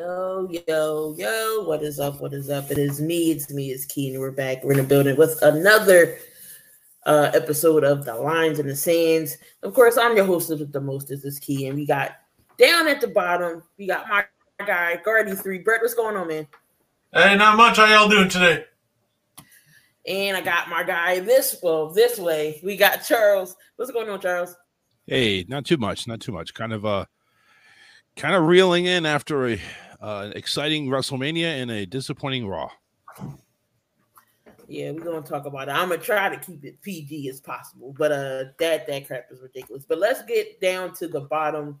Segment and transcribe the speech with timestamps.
[0.00, 2.20] Yo, yo, yo, what is up?
[2.20, 2.68] What is up?
[2.68, 4.18] It is me, it's me, it's Keen.
[4.18, 4.64] We're back.
[4.64, 6.18] We're in the building with another
[7.06, 9.36] uh episode of The Lines and the Sands.
[9.62, 12.16] Of course, I'm your host with the most, this is Key, and we got
[12.58, 14.24] down at the bottom, we got my
[14.66, 15.58] guy, Guardy 3.
[15.58, 16.48] Brett, what's going on, man?
[17.12, 17.76] Hey, not much.
[17.76, 18.64] How y'all doing today?
[20.08, 22.60] And I got my guy this well, this way.
[22.64, 23.54] We got Charles.
[23.76, 24.56] What's going on, Charles?
[25.06, 26.52] Hey, not too much, not too much.
[26.52, 27.04] Kind of uh
[28.16, 29.60] kind of reeling in after a
[30.04, 32.70] an exciting WrestleMania and a disappointing Raw.
[34.68, 35.72] Yeah, we're gonna talk about it.
[35.72, 39.40] I'm gonna try to keep it PG as possible, but uh, that that crap is
[39.40, 39.84] ridiculous.
[39.86, 41.80] But let's get down to the bottom.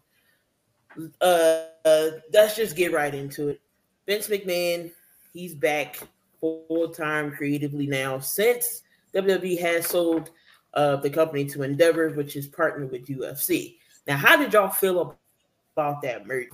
[1.20, 3.60] Uh, uh let's just get right into it.
[4.06, 4.90] Vince McMahon,
[5.32, 5.98] he's back
[6.40, 8.82] full time creatively now since
[9.14, 10.30] WWE has sold
[10.74, 13.76] uh the company to Endeavor, which is partnered with UFC.
[14.06, 15.16] Now, how did y'all feel
[15.74, 16.50] about that merger?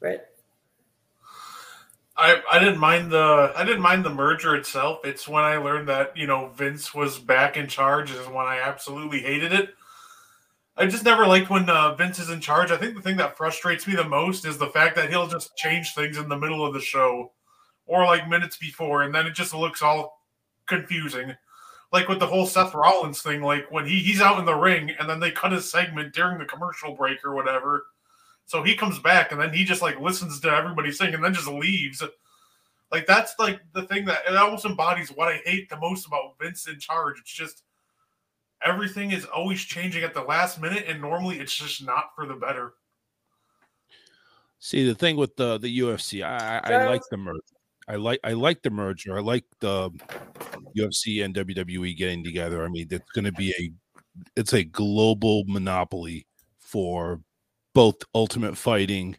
[0.00, 0.20] Right.
[2.16, 5.00] I, I didn't mind the I didn't mind the merger itself.
[5.04, 8.60] It's when I learned that you know Vince was back in charge is when I
[8.60, 9.74] absolutely hated it.
[10.76, 12.70] I just never liked when uh, Vince is in charge.
[12.70, 15.56] I think the thing that frustrates me the most is the fact that he'll just
[15.56, 17.32] change things in the middle of the show
[17.86, 20.22] or like minutes before, and then it just looks all
[20.66, 21.34] confusing.
[21.92, 24.90] Like with the whole Seth Rollins thing, like when he, he's out in the ring
[24.98, 27.86] and then they cut his segment during the commercial break or whatever
[28.50, 31.32] so he comes back and then he just like listens to everybody sing and then
[31.32, 32.02] just leaves.
[32.90, 36.34] Like that's like the thing that it almost embodies what I hate the most about
[36.40, 37.20] Vince in charge.
[37.20, 37.62] It's just
[38.60, 42.34] everything is always changing at the last minute, and normally it's just not for the
[42.34, 42.72] better.
[44.58, 47.38] See the thing with the the UFC, I, I, I like the merger.
[47.86, 49.16] I like I like the merger.
[49.16, 49.90] I like the
[50.76, 52.64] UFC and WWE getting together.
[52.64, 53.70] I mean, it's going to be a
[54.34, 56.26] it's a global monopoly
[56.58, 57.20] for
[57.74, 59.16] both ultimate fighting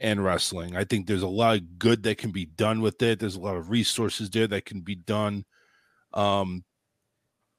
[0.00, 0.76] and wrestling.
[0.76, 3.18] I think there's a lot of good that can be done with it.
[3.18, 5.44] There's a lot of resources there that can be done.
[6.14, 6.64] Um,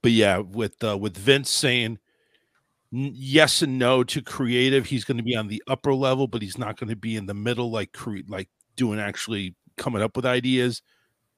[0.01, 1.99] but yeah, with uh, with Vince saying
[2.91, 6.57] yes and no to creative, he's going to be on the upper level, but he's
[6.57, 10.25] not going to be in the middle, like cre- like doing actually coming up with
[10.25, 10.81] ideas.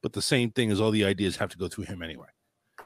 [0.02, 2.28] But the same thing is all the ideas have to go through him anyway.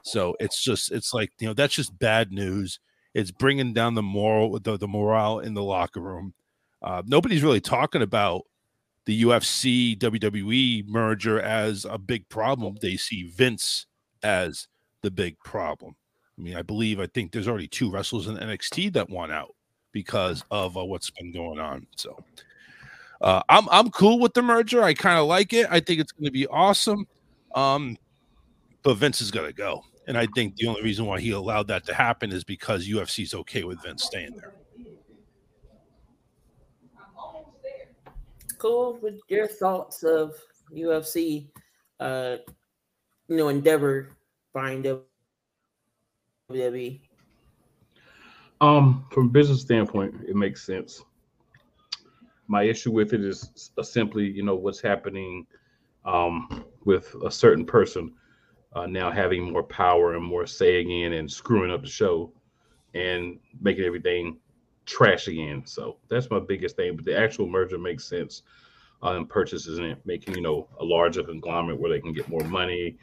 [0.03, 2.79] So it's just it's like you know that's just bad news.
[3.13, 6.33] It's bringing down the moral, the, the morale in the locker room.
[6.81, 8.43] Uh, nobody's really talking about
[9.05, 12.75] the UFC WWE merger as a big problem.
[12.81, 13.85] They see Vince
[14.21, 14.67] as
[15.01, 15.95] the big problem.
[16.37, 19.55] I mean, I believe I think there's already two wrestlers in NXT that won out
[19.91, 21.87] because of uh, what's been going on.
[21.95, 22.23] So
[23.21, 24.83] uh, I'm I'm cool with the merger.
[24.83, 25.67] I kind of like it.
[25.69, 27.07] I think it's going to be awesome.
[27.55, 27.97] Um,
[28.83, 29.83] but Vince is going to go.
[30.07, 33.33] And I think the only reason why he allowed that to happen is because UFC's
[33.33, 34.53] okay with Vince staying there.
[38.57, 38.97] Cool.
[39.01, 40.33] With your thoughts of
[40.73, 41.47] UFC,
[41.99, 42.37] uh,
[43.27, 44.09] you know, Endeavor
[44.53, 44.81] buying
[46.49, 47.01] WWE?
[48.61, 51.03] Um, from a business standpoint, it makes sense.
[52.47, 55.45] My issue with it is simply, you know, what's happening
[56.05, 58.13] um, with a certain person
[58.73, 62.31] uh, now having more power and more say again and screwing up the show
[62.93, 64.37] and making everything
[64.85, 65.63] trash again.
[65.65, 66.95] So that's my biggest thing.
[66.95, 68.43] But the actual merger makes sense
[69.03, 72.43] uh, and purchases and making, you know, a larger conglomerate where they can get more
[72.43, 72.97] money.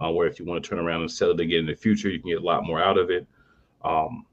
[0.00, 2.08] Uh, where if you want to turn around and sell it again in the future,
[2.08, 3.26] you can get a lot more out of it.
[3.82, 4.24] Um,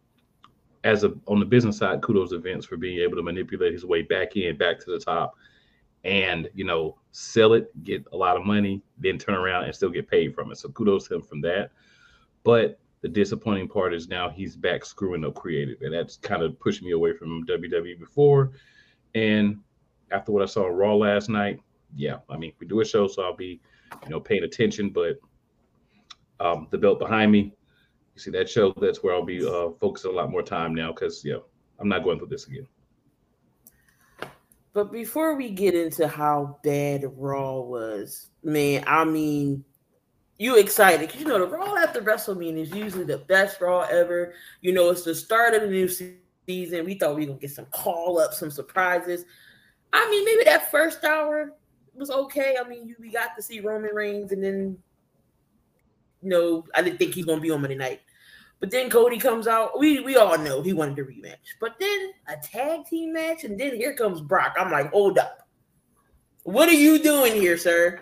[0.84, 4.04] as a on the business side, kudos Vince for being able to manipulate his way
[4.04, 5.34] back in, back to the top,
[6.06, 9.90] and you know sell it, get a lot of money, then turn around and still
[9.90, 10.58] get paid from it.
[10.58, 11.72] So kudos to him from that.
[12.44, 16.60] But the disappointing part is now he's back screwing up creative, and that's kind of
[16.60, 18.52] pushed me away from WWE before.
[19.16, 19.60] And
[20.12, 21.60] after what I saw Raw last night,
[21.96, 23.60] yeah, I mean we do a show, so I'll be
[24.04, 24.92] you know paying attention.
[24.92, 25.18] But
[26.40, 27.54] um, the belt behind me,
[28.14, 30.92] you see that show, that's where I'll be uh, focusing a lot more time now
[30.92, 31.38] because yeah,
[31.80, 32.68] I'm not going through this again.
[34.76, 39.64] But before we get into how bad Raw was, man, I mean,
[40.38, 44.34] you excited because you know the Raw after WrestleMania is usually the best Raw ever.
[44.60, 46.84] You know, it's the start of the new season.
[46.84, 49.24] We thought we were gonna get some call ups, some surprises.
[49.94, 51.54] I mean, maybe that first hour
[51.94, 52.58] was okay.
[52.60, 54.78] I mean, you, we got to see Roman Reigns, and then
[56.22, 58.02] you know, I didn't think he's gonna be on Monday night.
[58.60, 59.78] But then Cody comes out.
[59.80, 61.36] We we all know he wanted a rematch.
[61.60, 64.56] But then a tag team match, and then here comes Brock.
[64.58, 65.48] I'm like, hold up.
[66.44, 68.00] What are you doing here, sir?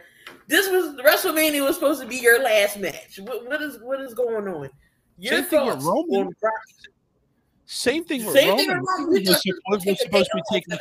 [0.48, 3.20] This was WrestleMania was supposed to be your last match.
[3.24, 4.70] what, what is what is going on?
[5.18, 6.30] Your Same thing with Roman.
[7.66, 8.22] Same thing.
[8.32, 8.66] Same Roman.
[8.66, 8.70] thing.
[8.70, 9.10] Roman.
[9.10, 10.78] We're, supposed, we're supposed to be taking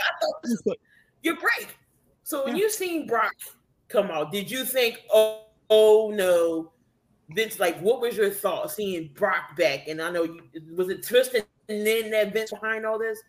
[1.22, 1.68] your break.
[2.24, 2.64] So when yeah.
[2.64, 3.32] you seen Brock
[3.88, 6.72] come out, did you think, oh, oh no,
[7.30, 7.58] Vince?
[7.58, 9.88] Like, what was your thought seeing Brock back?
[9.88, 10.42] And I know you
[10.76, 13.20] was it twisted and then that Vince behind all this.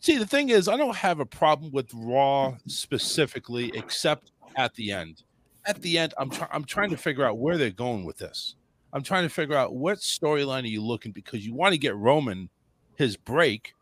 [0.00, 4.90] See, the thing is, I don't have a problem with Raw specifically, except at the
[4.90, 5.22] end.
[5.64, 6.50] At the end, I'm trying.
[6.52, 8.56] I'm trying to figure out where they're going with this.
[8.92, 11.96] I'm trying to figure out what storyline are you looking because you want to get
[11.96, 12.50] Roman
[12.96, 13.74] his break,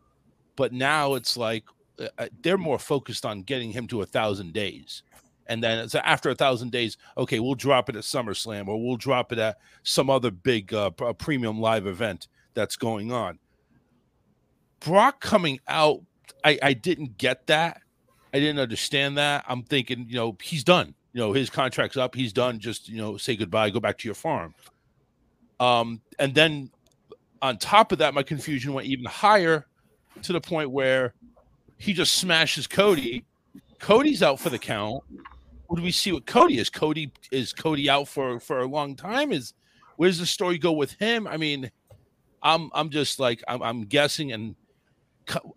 [0.56, 1.64] but now it's like
[1.98, 5.02] uh, uh they're more focused on getting him to a thousand days.
[5.46, 8.96] And then so after a thousand days, okay, we'll drop it at SummerSlam or we'll
[8.96, 13.38] drop it at some other big uh, premium live event that's going on.
[14.80, 16.02] Brock coming out
[16.44, 17.80] I, I didn't get that.
[18.32, 19.44] I didn't understand that.
[19.48, 20.94] I'm thinking, you know, he's done.
[21.12, 22.14] You know, his contract's up.
[22.14, 22.58] He's done.
[22.58, 23.70] Just you know, say goodbye.
[23.70, 24.54] Go back to your farm.
[25.58, 26.70] Um, and then
[27.42, 29.66] on top of that, my confusion went even higher
[30.22, 31.14] to the point where
[31.78, 33.24] he just smashes Cody.
[33.80, 35.02] Cody's out for the count.
[35.66, 36.58] What do we see with Cody?
[36.58, 39.32] Is Cody is Cody out for for a long time?
[39.32, 39.54] Is
[39.96, 41.26] where's the story go with him?
[41.26, 41.70] I mean,
[42.42, 44.54] I'm I'm just like I'm, I'm guessing and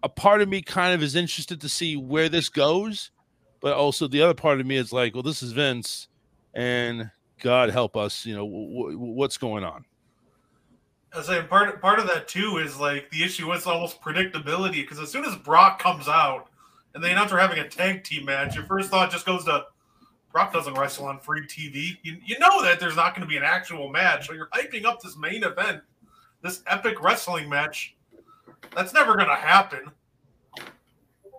[0.03, 3.11] a part of me kind of is interested to see where this goes,
[3.59, 6.07] but also the other part of me is like, well, this is Vince,
[6.53, 7.09] and
[7.39, 9.85] God help us, you know, w- w- what's going on.
[11.15, 14.99] I say part part of that too is like the issue is almost predictability because
[14.99, 16.49] as soon as Brock comes out
[16.93, 19.65] and they announce they're having a tag team match, your first thought just goes to
[20.31, 21.97] Brock doesn't wrestle on free TV.
[22.01, 24.83] You, you know that there's not going to be an actual match, so you're hyping
[24.83, 25.81] up this main event,
[26.41, 27.95] this epic wrestling match
[28.75, 29.91] that's never going to happen.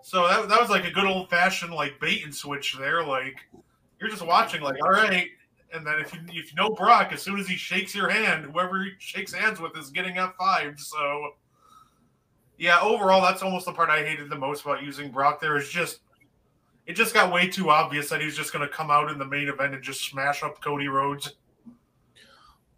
[0.01, 3.03] So that, that was like a good old fashioned like bait and switch there.
[3.03, 3.35] Like
[3.99, 5.27] you're just watching, like, all right.
[5.73, 8.45] And then if you if you know Brock, as soon as he shakes your hand,
[8.45, 10.79] whoever he shakes hands with is getting F five.
[10.79, 11.31] So
[12.57, 15.41] yeah, overall, that's almost the part I hated the most about using Brock.
[15.41, 15.99] There is just
[16.85, 19.25] it just got way too obvious that he's just going to come out in the
[19.25, 21.33] main event and just smash up Cody Rhodes.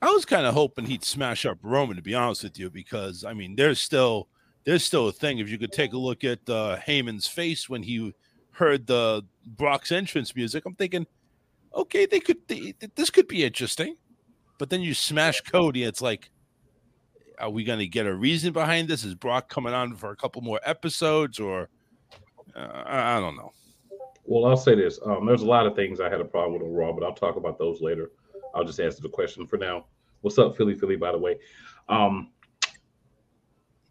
[0.02, 3.26] I was kind of hoping he'd smash up Roman, to be honest with you, because
[3.26, 4.28] I mean, there's still
[4.64, 5.40] there's still a thing.
[5.40, 8.14] If you could take a look at uh, Heyman's face when he
[8.52, 11.08] heard the Brock's entrance music, I'm thinking,
[11.74, 13.96] okay, they could they, this could be interesting.
[14.58, 16.30] But then you smash Cody, it's like,
[17.40, 19.04] are we going to get a reason behind this?
[19.04, 21.70] Is Brock coming on for a couple more episodes, or
[22.56, 23.52] uh, I don't know.
[24.26, 26.64] Well, I'll say this: um, there's a lot of things I had a problem with
[26.64, 28.12] on Raw, but I'll talk about those later.
[28.54, 29.86] I'll just answer the question for now.
[30.22, 30.76] What's up, Philly?
[30.76, 31.38] Philly, by the way.
[31.90, 32.32] Um,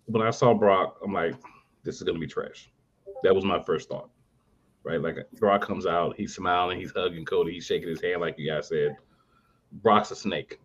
[0.06, 1.34] when I saw Brock, I'm like,
[1.84, 2.70] this is gonna be trash.
[3.22, 4.10] That was my first thought.
[4.82, 5.00] Right?
[5.00, 8.48] Like Brock comes out, he's smiling, he's hugging Cody, he's shaking his hand, like you
[8.48, 8.96] guys said.
[9.72, 10.60] Brock's a snake.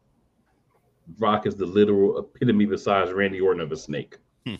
[1.17, 4.17] Brock is the literal epitome besides Randy Orton of a snake.
[4.45, 4.55] Hmm.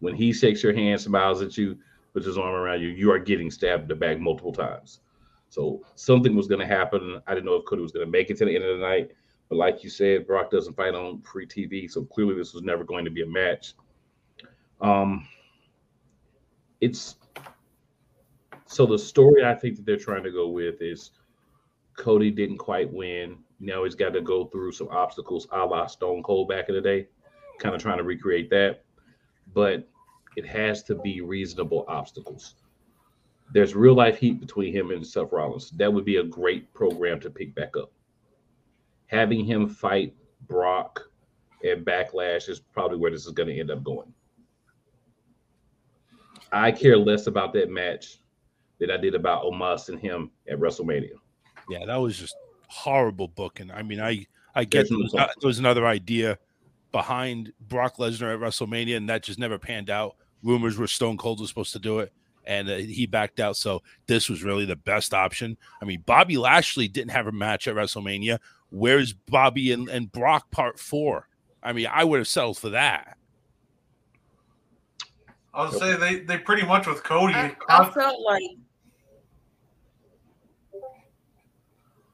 [0.00, 1.78] When he shakes your hand, smiles at you,
[2.12, 5.00] puts his arm around you, you are getting stabbed in the back multiple times.
[5.48, 7.20] So something was going to happen.
[7.26, 8.84] I didn't know if Cody was going to make it to the end of the
[8.84, 9.12] night.
[9.48, 12.82] But like you said, Brock doesn't fight on free TV, so clearly this was never
[12.82, 13.74] going to be a match.
[14.80, 15.28] Um,
[16.80, 17.16] it's
[18.66, 21.12] so the story I think that they're trying to go with is
[21.96, 23.38] Cody didn't quite win.
[23.60, 26.80] Now he's got to go through some obstacles a la Stone Cold back in the
[26.80, 27.08] day,
[27.58, 28.84] kind of trying to recreate that.
[29.52, 29.88] But
[30.36, 32.54] it has to be reasonable obstacles.
[33.52, 35.70] There's real life heat between him and Seth Rollins.
[35.72, 37.92] That would be a great program to pick back up
[39.06, 40.14] having him fight
[40.48, 41.00] Brock
[41.62, 44.12] and Backlash is probably where this is going to end up going.
[46.52, 48.20] I care less about that match
[48.78, 51.14] than I did about Omos and him at WrestleMania.
[51.70, 52.34] Yeah, that was just
[52.68, 53.70] horrible booking.
[53.70, 56.38] I mean, I I get there was, there was another idea
[56.92, 60.16] behind Brock Lesnar at WrestleMania, and that just never panned out.
[60.42, 62.12] Rumors were Stone Cold was supposed to do it,
[62.44, 63.56] and uh, he backed out.
[63.56, 65.56] So this was really the best option.
[65.82, 68.38] I mean, Bobby Lashley didn't have a match at WrestleMania.
[68.70, 71.28] Where's Bobby and, and Brock part four?
[71.62, 73.16] I mean, I would have settled for that.
[75.52, 77.34] I'll say they, they pretty much with Cody.
[77.34, 78.42] I, I felt like.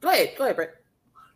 [0.01, 0.75] Go ahead, go ahead, Brett.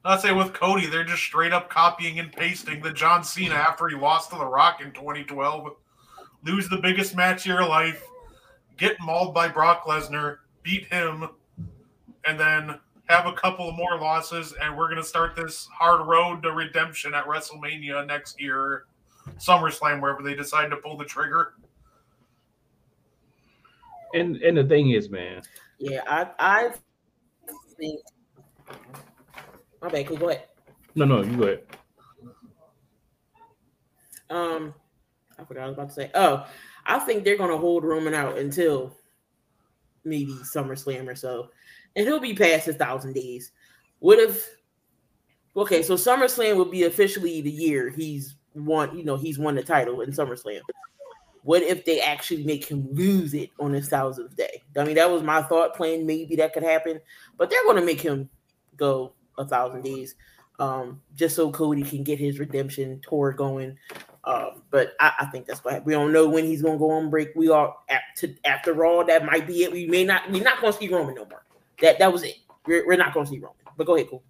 [0.07, 3.89] I'd say with Cody, they're just straight up copying and pasting the John Cena after
[3.89, 5.73] he lost to The Rock in 2012.
[6.45, 8.05] Lose the biggest match of your life,
[8.77, 11.29] get mauled by Brock Lesnar, beat him,
[12.27, 16.07] and then have a couple of more losses, and we're going to start this hard
[16.07, 18.85] road to redemption at WrestleMania next year,
[19.39, 21.55] SummerSlam, wherever they decide to pull the trigger.
[24.15, 25.43] And and the thing is, man.
[25.79, 26.71] Yeah, I I
[27.77, 28.01] think.
[29.83, 30.07] My bad.
[30.07, 30.45] Go ahead.
[30.95, 31.63] No, no, you go ahead.
[34.31, 34.75] Um,
[35.39, 36.11] I forgot I was about to say.
[36.15, 36.47] Oh,
[36.87, 38.97] I think they're gonna hold Roman out until
[40.05, 41.49] maybe SummerSlam or so,
[41.97, 43.53] and he'll be past his thousand days.
[43.99, 44.49] What if?
[45.57, 48.97] Okay, so SummerSlam will be officially the year he's won.
[48.97, 50.61] You know, he's won the title in SummerSlam.
[51.43, 54.63] What if they actually make him lose it on his thousandth day?
[54.79, 56.07] I mean, that was my thought plan.
[56.07, 57.01] Maybe that could happen,
[57.37, 58.31] but they're going to make him
[58.77, 60.15] go a thousand days,
[60.59, 63.77] um, just so Cody can get his redemption tour going.
[64.25, 67.11] Um, but I, I, think that's what we don't know when he's gonna go on
[67.11, 67.31] break.
[67.37, 67.75] We are
[68.19, 69.73] to, after all, that might be it.
[69.73, 71.45] We may not we're not gonna see Roman no more.
[71.83, 72.37] That that was it.
[72.67, 73.57] We're, we're not gonna see Roman.
[73.77, 74.23] But go ahead, cool.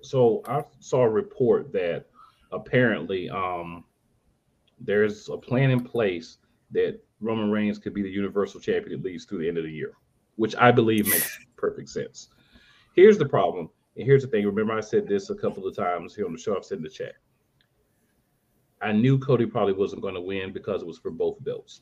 [0.00, 2.06] So I saw a report that
[2.50, 3.84] apparently um
[4.80, 6.38] there's a plan in place
[6.72, 9.70] that Roman Reigns could be the Universal Champion at least through the end of the
[9.70, 9.92] year,
[10.36, 12.28] which I believe makes perfect sense.
[12.94, 14.46] Here's the problem, and here's the thing.
[14.46, 16.56] Remember, I said this a couple of times here on the show.
[16.56, 17.14] I've said in the chat.
[18.80, 21.80] I knew Cody probably wasn't going to win because it was for both belts.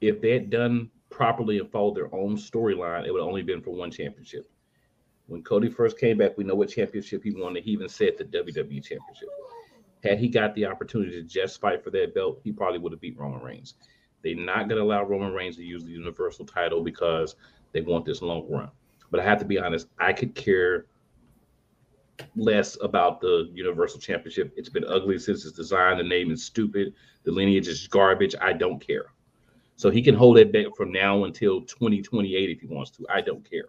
[0.00, 3.72] If they had done properly and followed their own storyline, it would only been for
[3.74, 4.48] one championship.
[5.26, 7.56] When Cody first came back, we know what championship he won.
[7.56, 9.28] He even said the WWE championship.
[10.04, 13.00] Had he got the opportunity to just fight for that belt, he probably would have
[13.00, 13.74] beat Roman Reigns.
[14.22, 17.34] They're not going to allow Roman Reigns to use the Universal title because
[17.72, 18.70] they want this long run.
[19.10, 20.86] But I have to be honest, I could care
[22.36, 24.52] less about the Universal Championship.
[24.56, 25.98] It's been ugly since its design.
[25.98, 26.94] The name is stupid.
[27.24, 28.34] The lineage is garbage.
[28.40, 29.06] I don't care.
[29.76, 33.06] So he can hold it back from now until 2028 if he wants to.
[33.08, 33.66] I don't care.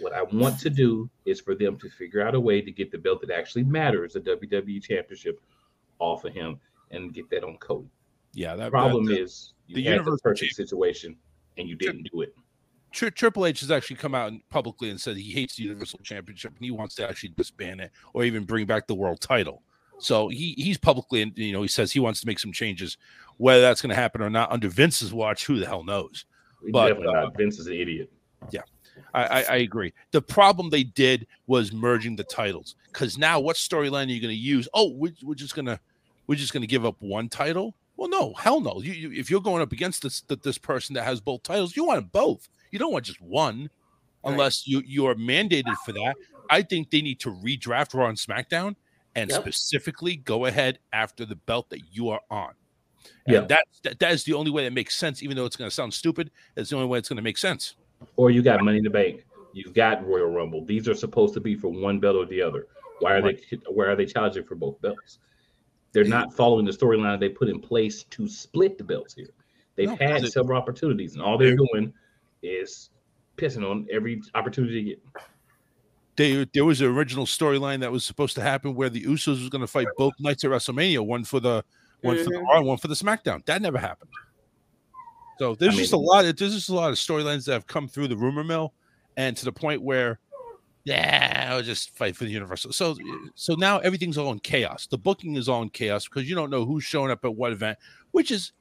[0.00, 2.90] What I want to do is for them to figure out a way to get
[2.90, 5.40] the belt that actually matters, the WWE Championship,
[5.98, 6.58] off of him
[6.90, 7.88] and get that on Cody.
[8.34, 11.16] Yeah, that problem that, is you the had the perfect situation
[11.56, 12.34] and you didn't do it.
[12.92, 16.64] Triple H has actually come out publicly and said he hates the Universal Championship and
[16.64, 19.62] he wants to actually disband it or even bring back the world title.
[19.98, 22.98] So he he's publicly, and you know, he says he wants to make some changes.
[23.36, 26.24] Whether that's going to happen or not under Vince's watch, who the hell knows?
[26.70, 28.10] But uh, Vince is an idiot.
[28.50, 28.62] Yeah,
[29.14, 29.92] I, I, I, agree.
[30.10, 34.34] The problem they did was merging the titles because now what storyline are you going
[34.34, 34.68] to use?
[34.74, 35.78] Oh, we're, we're just gonna
[36.26, 37.74] we're just gonna give up one title.
[37.96, 38.80] Well, no, hell no.
[38.82, 41.84] You, you if you're going up against this this person that has both titles, you
[41.84, 42.48] want both.
[42.72, 43.70] You don't want just one,
[44.24, 46.14] unless you you are mandated for that.
[46.50, 48.74] I think they need to redraft Raw and SmackDown
[49.14, 49.40] and yep.
[49.40, 52.54] specifically go ahead after the belt that you are on.
[53.26, 55.22] Yeah, that, that that is the only way that makes sense.
[55.22, 57.38] Even though it's going to sound stupid, it's the only way it's going to make
[57.38, 57.76] sense.
[58.16, 59.24] Or you got Money in the Bank.
[59.52, 60.64] You've got Royal Rumble.
[60.64, 62.66] These are supposed to be for one belt or the other.
[63.00, 63.40] Why are right.
[63.50, 63.58] they?
[63.68, 65.18] Why are they challenging for both belts?
[65.92, 69.34] They're not following the storyline they put in place to split the belts here.
[69.76, 71.92] They've no, had several opportunities, and all they're doing
[72.42, 72.90] is
[73.36, 75.02] pissing on every opportunity to get.
[76.16, 79.48] There, there was an original storyline that was supposed to happen where the Usos was
[79.48, 81.64] going to fight both nights at WrestleMania, one for the
[82.02, 82.24] one mm-hmm.
[82.24, 82.66] for the mm-hmm.
[82.66, 83.44] One for the SmackDown.
[83.46, 84.10] That never happened.
[85.38, 86.24] So there's I just a lot.
[86.24, 88.74] Of, there's just a lot of storylines that have come through the rumor mill,
[89.16, 90.18] and to the point where,
[90.84, 92.72] yeah, I'll just fight for the Universal.
[92.72, 92.96] So,
[93.34, 94.86] so now everything's all in chaos.
[94.86, 97.52] The booking is all in chaos because you don't know who's showing up at what
[97.52, 97.78] event,
[98.10, 98.52] which is,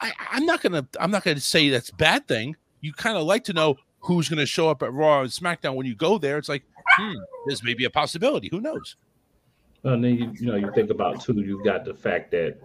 [0.00, 3.44] I, I'm not gonna, I'm not gonna say that's bad thing you kind of like
[3.44, 6.36] to know who's going to show up at Raw and SmackDown when you go there.
[6.36, 6.64] It's like,
[6.98, 7.14] hmm,
[7.46, 8.48] this may be a possibility.
[8.48, 8.96] Who knows?
[9.84, 11.40] And then you, you know you think about too.
[11.40, 12.58] You've got the fact that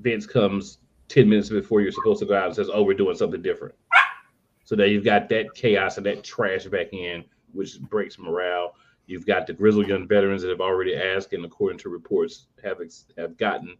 [0.00, 0.78] Vince comes
[1.08, 3.74] ten minutes before you're supposed to go out and says, "Oh, we're doing something different."
[4.64, 8.74] So now you've got that chaos and that trash back in, which breaks morale.
[9.06, 12.78] You've got the grizzled young veterans that have already asked, and according to reports, have
[13.16, 13.76] have gotten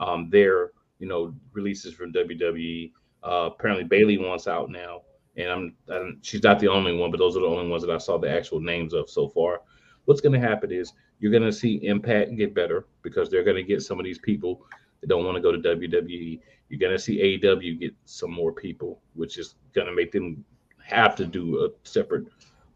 [0.00, 2.90] um, their you know releases from WWE.
[3.24, 5.02] Uh, apparently, Bayley wants out now,
[5.36, 7.92] and I'm, I'm, she's not the only one, but those are the only ones that
[7.92, 9.62] I saw the actual names of so far.
[10.04, 13.56] What's going to happen is you're going to see Impact get better because they're going
[13.56, 14.66] to get some of these people
[15.00, 16.40] that don't want to go to WWE.
[16.68, 20.44] You're going to see AEW get some more people, which is going to make them
[20.82, 22.26] have to do a separate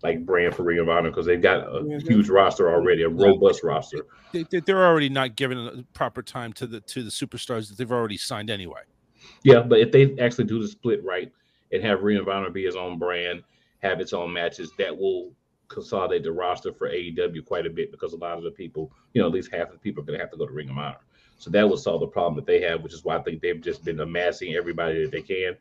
[0.02, 2.06] like brand for Ring of Honor because they've got a mm-hmm.
[2.06, 3.70] huge roster already, a robust yeah.
[3.70, 4.06] roster.
[4.32, 8.16] They, are already not giving proper time to the to the superstars that they've already
[8.16, 8.82] signed anyway.
[9.42, 11.32] Yeah, but if they actually do the split right
[11.72, 13.42] and have Ring of Honor be its own brand,
[13.80, 15.32] have its own matches, that will
[15.68, 19.20] consolidate the roster for AEW quite a bit because a lot of the people, you
[19.20, 20.70] know, at least half of the people are going to have to go to Ring
[20.70, 20.96] of Honor.
[21.38, 23.60] So that will solve the problem that they have, which is why I think they've
[23.60, 25.56] just been amassing everybody that they can.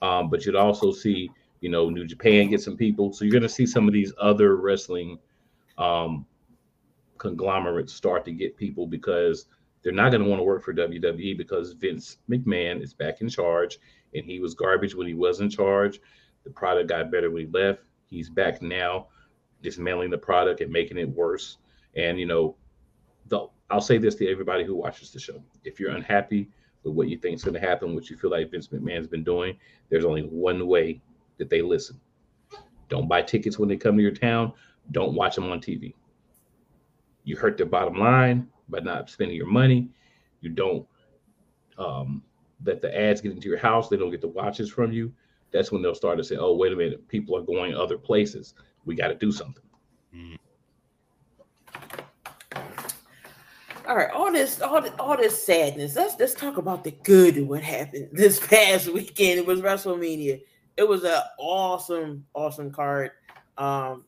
[0.00, 1.30] Um, but you'd also see,
[1.60, 3.12] you know, New Japan get some people.
[3.12, 5.18] So you're going to see some of these other wrestling
[5.78, 6.24] um,
[7.18, 9.46] conglomerates start to get people because–
[9.82, 13.28] they're not going to want to work for WWE because Vince McMahon is back in
[13.28, 13.78] charge
[14.14, 16.00] and he was garbage when he was in charge.
[16.44, 17.80] The product got better when he left.
[18.06, 19.08] He's back now,
[19.62, 21.58] dismantling the product and making it worse.
[21.96, 22.56] And, you know,
[23.28, 26.50] the I'll say this to everybody who watches the show: if you're unhappy
[26.82, 29.24] with what you think is going to happen, what you feel like Vince McMahon's been
[29.24, 29.56] doing,
[29.88, 31.00] there's only one way
[31.38, 31.98] that they listen.
[32.88, 34.52] Don't buy tickets when they come to your town.
[34.90, 35.94] Don't watch them on TV.
[37.24, 39.88] You hurt their bottom line by not spending your money.
[40.40, 40.86] You don't
[41.78, 42.22] um,
[42.64, 43.88] let the ads get into your house.
[43.88, 45.12] They don't get the watches from you.
[45.52, 48.54] That's when they'll start to say, "Oh, wait a minute, people are going other places.
[48.84, 49.62] We got to do something."
[50.14, 50.38] Mm.
[53.86, 55.96] All right, all this, all this, all this sadness.
[55.96, 57.46] Let's let's talk about the good.
[57.46, 59.40] What happened this past weekend?
[59.40, 60.40] It was WrestleMania.
[60.76, 63.10] It was an awesome, awesome card.
[63.58, 64.06] Um,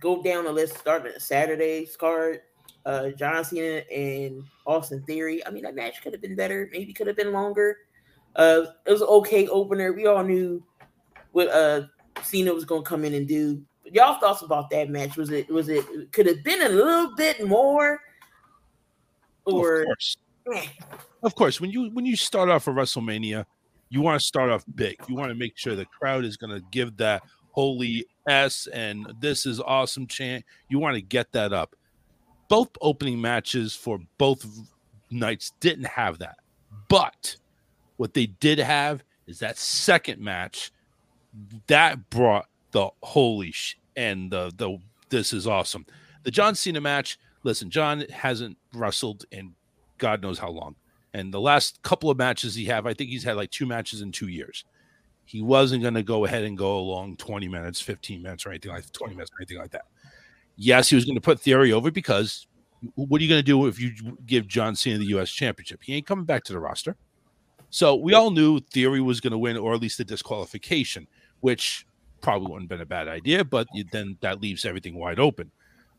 [0.00, 0.78] go down the list.
[0.78, 2.40] Starting Saturday's card.
[2.86, 5.44] Uh, John Cena and Austin Theory.
[5.46, 6.68] I mean, that match could have been better.
[6.72, 7.76] Maybe could have been longer.
[8.36, 9.92] Uh, it was an okay opener.
[9.92, 10.62] We all knew
[11.32, 11.82] what uh
[12.22, 13.62] Cena was gonna come in and do.
[13.84, 15.16] Y'all thoughts about that match?
[15.16, 18.00] Was it was it could have been a little bit more?
[19.44, 20.16] Or of course.
[21.22, 23.44] of course, when you when you start off a WrestleMania,
[23.88, 24.96] you want to start off big.
[25.08, 29.12] You want to make sure the crowd is going to give that holy s and
[29.20, 30.44] this is awesome chant.
[30.68, 31.74] You want to get that up.
[32.48, 34.46] Both opening matches for both
[35.10, 36.38] nights didn't have that,
[36.88, 37.36] but
[37.96, 40.70] what they did have is that second match
[41.66, 44.78] that brought the holy sh- and the the
[45.10, 45.86] this is awesome.
[46.22, 47.18] The John Cena match.
[47.44, 49.54] Listen, John hasn't wrestled in
[49.98, 50.74] God knows how long,
[51.14, 54.02] and the last couple of matches he have, I think he's had like two matches
[54.02, 54.64] in two years.
[55.24, 58.72] He wasn't going to go ahead and go along 20 minutes, 15 minutes, or anything
[58.72, 59.84] like 20 minutes, or anything like that.
[60.60, 62.48] Yes, he was going to put Theory over because
[62.96, 63.92] what are you going to do if you
[64.26, 65.30] give John Cena the U.S.
[65.30, 65.80] Championship?
[65.82, 66.96] He ain't coming back to the roster.
[67.70, 71.06] So we all knew Theory was going to win, or at least the disqualification,
[71.40, 71.86] which
[72.20, 75.50] probably wouldn't have been a bad idea, but then that leaves everything wide open.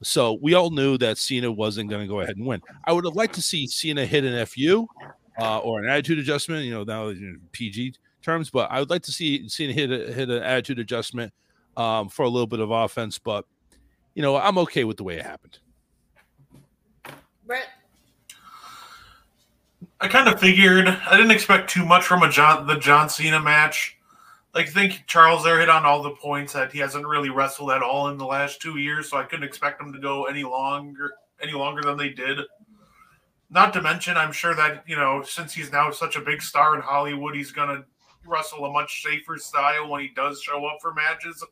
[0.01, 2.62] So we all knew that Cena wasn't going to go ahead and win.
[2.86, 4.88] I would have liked to see Cena hit an FU
[5.39, 9.04] uh, or an attitude adjustment, you know, now know, PG terms, but I would like
[9.04, 11.34] to see Cena hit a, hit an attitude adjustment
[11.78, 13.19] um, for a little bit of offense.
[13.19, 13.45] But
[14.13, 15.60] you know, I'm okay with the way it happened.
[17.45, 17.67] Brett.
[20.02, 23.39] I kind of figured I didn't expect too much from a John the John Cena
[23.39, 23.98] match.
[24.54, 27.72] Like I think Charles there hit on all the points that he hasn't really wrestled
[27.72, 30.43] at all in the last two years, so I couldn't expect him to go any
[30.43, 32.39] longer any longer than they did.
[33.50, 36.76] Not to mention, I'm sure that you know since he's now such a big star
[36.76, 37.84] in Hollywood, he's gonna
[38.26, 41.43] wrestle a much safer style when he does show up for matches.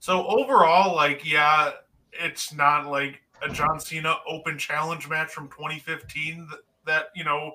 [0.00, 1.72] So overall, like yeah,
[2.12, 7.52] it's not like a John Cena Open Challenge match from 2015 that, that you know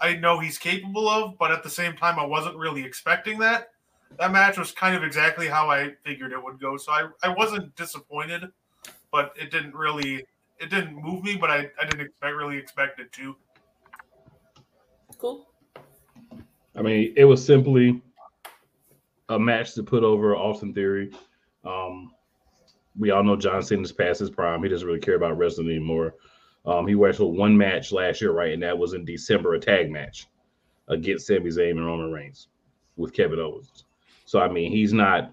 [0.00, 3.72] I know he's capable of, but at the same time, I wasn't really expecting that.
[4.18, 7.28] That match was kind of exactly how I figured it would go, so I, I
[7.28, 8.44] wasn't disappointed,
[9.10, 10.24] but it didn't really
[10.60, 13.34] it didn't move me, but I, I didn't expect really expect it to.
[15.18, 15.48] Cool.
[16.76, 18.00] I mean, it was simply
[19.28, 21.12] a match to put over Austin Theory.
[21.64, 22.12] Um,
[22.98, 24.62] we all know John Cena's past his prime.
[24.62, 26.14] He doesn't really care about wrestling anymore.
[26.66, 28.52] Um, he wrestled one match last year, right?
[28.52, 30.28] And that was in December, a tag match
[30.88, 32.48] against Sami Zayn and Roman Reigns
[32.96, 33.84] with Kevin Owens.
[34.24, 35.32] So I mean, he's not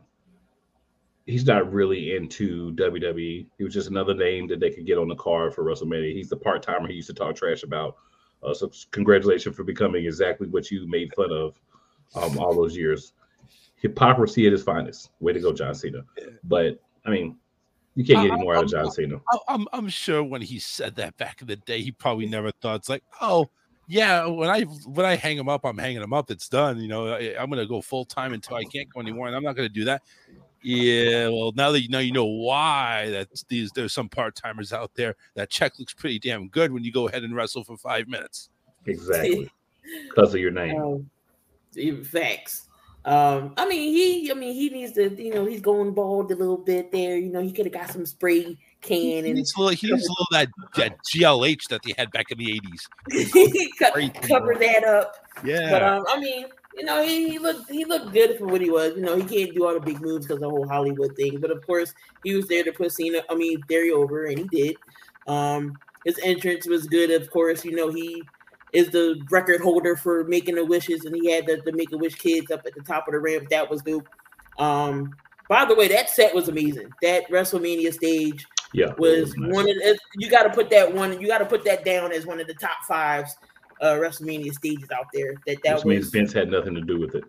[1.26, 3.46] he's not really into WWE.
[3.58, 6.13] He was just another name that they could get on the card for WrestleMania.
[6.13, 7.96] He's the part timer he used to talk trash about.
[8.44, 11.56] Uh, so congratulations for becoming exactly what you made fun of
[12.15, 13.13] um, all those years.
[13.82, 15.10] Hypocrisy at its finest.
[15.20, 16.04] Way to go, John Cena.
[16.44, 17.38] But I mean,
[17.96, 19.20] you can't get any more out of John Cena.
[19.50, 22.76] I'm, I'm sure when he said that back in the day, he probably never thought
[22.76, 23.50] it's like, oh,
[23.88, 26.32] yeah, when I when I hang him up, I'm hanging him up.
[26.32, 26.80] It's done.
[26.80, 29.44] You know, I, am gonna go full time until I can't go anymore, and I'm
[29.44, 30.04] not gonna do that.
[30.63, 34.72] Yeah, well, now that you know, you know why that these there's some part timers
[34.72, 37.76] out there that check looks pretty damn good when you go ahead and wrestle for
[37.76, 38.50] five minutes.
[38.86, 39.50] Exactly,
[40.08, 40.82] because of your name.
[40.82, 42.70] Um, facts.
[43.04, 46.36] Um, I mean, he, I mean, he needs to, you know, he's going bald a
[46.36, 47.18] little bit there.
[47.18, 50.08] You know, he could have got some spray can and he's a little, he needs
[50.08, 52.88] a little that, that GLH that they had back in the eighties.
[54.28, 55.16] cover that up.
[55.44, 56.46] Yeah, but um, I mean,
[56.78, 58.96] you know, he, he, looked he looked good for what he was.
[58.96, 61.40] You know, he can't do all the big moves because the whole Hollywood thing.
[61.40, 64.48] But of course, he was there to put Cena, I mean, Theory over, and he
[64.48, 64.76] did.
[65.28, 67.12] Um, his entrance was good.
[67.12, 68.24] Of course, you know he
[68.74, 71.98] is the record holder for making the wishes, and he had the, the Make a
[71.98, 73.50] Wish kids up at the top of the ramp.
[73.50, 74.08] That was dope.
[74.58, 75.16] Um,
[75.50, 76.90] by the way, that set was amazing.
[77.02, 79.54] That WrestleMania stage yeah, was, was nice.
[79.54, 81.20] one of the, you got to put that one.
[81.20, 83.36] You got to put that down as one of the top fives
[83.82, 85.34] uh, WrestleMania stages out there.
[85.46, 87.24] That that Which was, means Vince had nothing to do with it.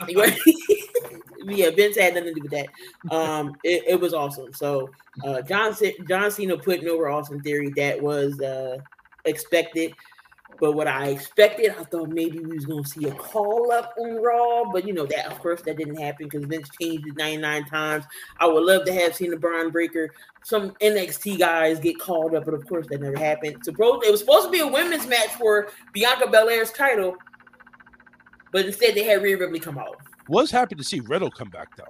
[1.46, 2.68] yeah, Vince had nothing to do with that.
[3.10, 4.52] Um, it, it was awesome.
[4.52, 4.90] So
[5.24, 5.74] uh, John
[6.08, 7.72] John Cena putting over Austin Theory.
[7.76, 8.78] That was uh,
[9.24, 9.94] expected.
[10.60, 14.22] But what I expected, I thought maybe we was gonna see a call up on
[14.22, 17.64] Raw, but you know that of course that didn't happen because Vince changed it 99
[17.66, 18.04] times.
[18.38, 20.10] I would love to have seen the Bron Breakker,
[20.42, 23.56] some NXT guys get called up, but of course that never happened.
[23.66, 27.16] It was supposed to be a women's match for Bianca Belair's title,
[28.52, 29.98] but instead they had Rhea Ripley come out.
[30.28, 31.84] Was happy to see Riddle come back though.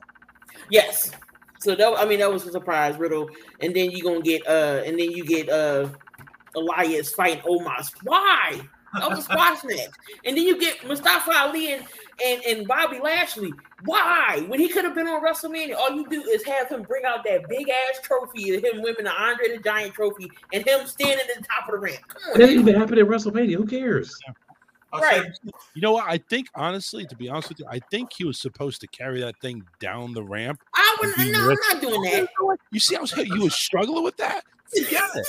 [0.70, 1.10] Yes.
[1.60, 4.82] So that I mean that was a surprise, Riddle, and then you're gonna get uh
[4.84, 5.88] and then you get uh
[6.56, 7.90] Elias fighting Omos.
[8.02, 8.60] Why?
[8.94, 9.90] That was a squash match.
[10.24, 11.84] And then you get Mustafa Ali and,
[12.24, 13.52] and, and Bobby Lashley.
[13.84, 14.44] Why?
[14.46, 17.24] When he could have been on WrestleMania, all you do is have him bring out
[17.24, 21.18] that big ass trophy of him winning the Andre the Giant trophy and him standing
[21.18, 21.98] at the top of the ramp.
[22.08, 22.32] Come.
[22.34, 23.56] That didn't even happen at WrestleMania.
[23.56, 24.16] Who cares?
[24.92, 25.26] Right.
[25.74, 26.08] You know what?
[26.08, 29.20] I think honestly, to be honest with you, I think he was supposed to carry
[29.22, 30.60] that thing down the ramp.
[30.72, 31.32] I wouldn't.
[31.32, 32.28] No, I'm not doing that.
[32.70, 34.44] You see, I was you was struggling with that.
[34.72, 35.26] It.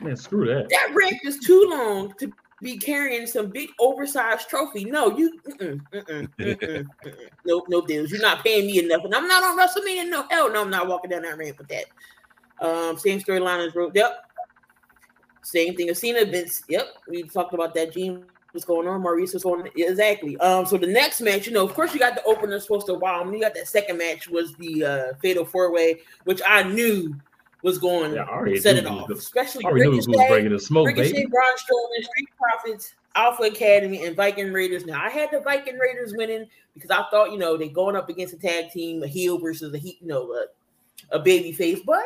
[0.00, 0.68] Man, screw that.
[0.68, 4.84] That ramp is too long to be carrying some big oversized trophy.
[4.84, 5.38] No, you.
[5.48, 6.86] Mm-mm, mm-mm, mm-mm.
[7.46, 8.10] Nope, no deals.
[8.10, 10.08] You're not paying me enough, and I'm not on WrestleMania.
[10.08, 11.84] No, hell, no, I'm not walking down that ramp with that.
[12.60, 13.92] Um, same storyline as Road.
[13.94, 14.30] Yep.
[15.42, 16.24] Same thing as Cena.
[16.24, 16.62] Vince.
[16.68, 16.86] Yep.
[17.08, 17.92] We talked about that.
[17.92, 18.24] Gene.
[18.54, 19.02] was going on?
[19.02, 20.38] Maurice was on exactly.
[20.38, 22.94] Um, so the next match, you know, of course, you got the opener supposed to
[22.94, 23.30] wow.
[23.30, 27.14] You got that second match was the uh, Fatal Four Way, which I knew
[27.64, 30.28] was going Yeah, to set it off, the- especially I already knew who was Ricochet.
[30.28, 31.26] bringing the smoke, Ricochet, baby.
[31.26, 34.84] Braun Strowman, Street Profits, Alpha Academy, and Viking Raiders.
[34.84, 38.08] Now I had the Viking Raiders winning because I thought you know they going up
[38.10, 40.44] against a tag team, a heel versus a heat, you know, a,
[41.16, 42.04] a baby face, but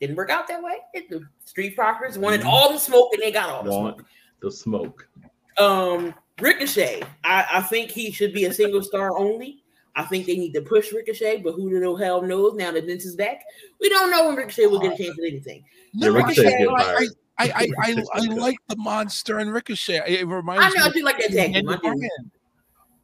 [0.00, 0.74] didn't work out that way.
[0.92, 2.46] It, the Street Profits wanted Mhm.
[2.46, 4.08] all the smoke and they got all the Want smoke.
[4.40, 5.08] the smoke.
[5.56, 9.62] Um, Ricochet, I, I think he should be a single star only.
[9.96, 13.06] I think they need to push Ricochet, but who the hell knows now that Vince
[13.06, 13.42] is back?
[13.80, 15.64] We don't know when Ricochet will get a chance at anything.
[15.92, 17.06] Yeah, No, Ricochet's I, I.
[17.38, 20.02] I, I, I, I like the monster and Ricochet.
[20.06, 21.50] It reminds I know I do like that of tag.
[21.50, 21.80] I Daniel do.
[21.80, 22.30] Bryan.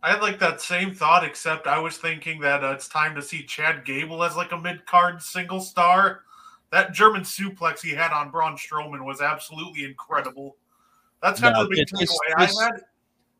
[0.03, 3.23] I had like that same thought, except I was thinking that uh, it's time to
[3.23, 6.23] see Chad Gable as like a mid card single star.
[6.71, 10.57] That German suplex he had on Braun Strowman was absolutely incredible.
[11.23, 12.83] That's kind No, of the big takeaway I had.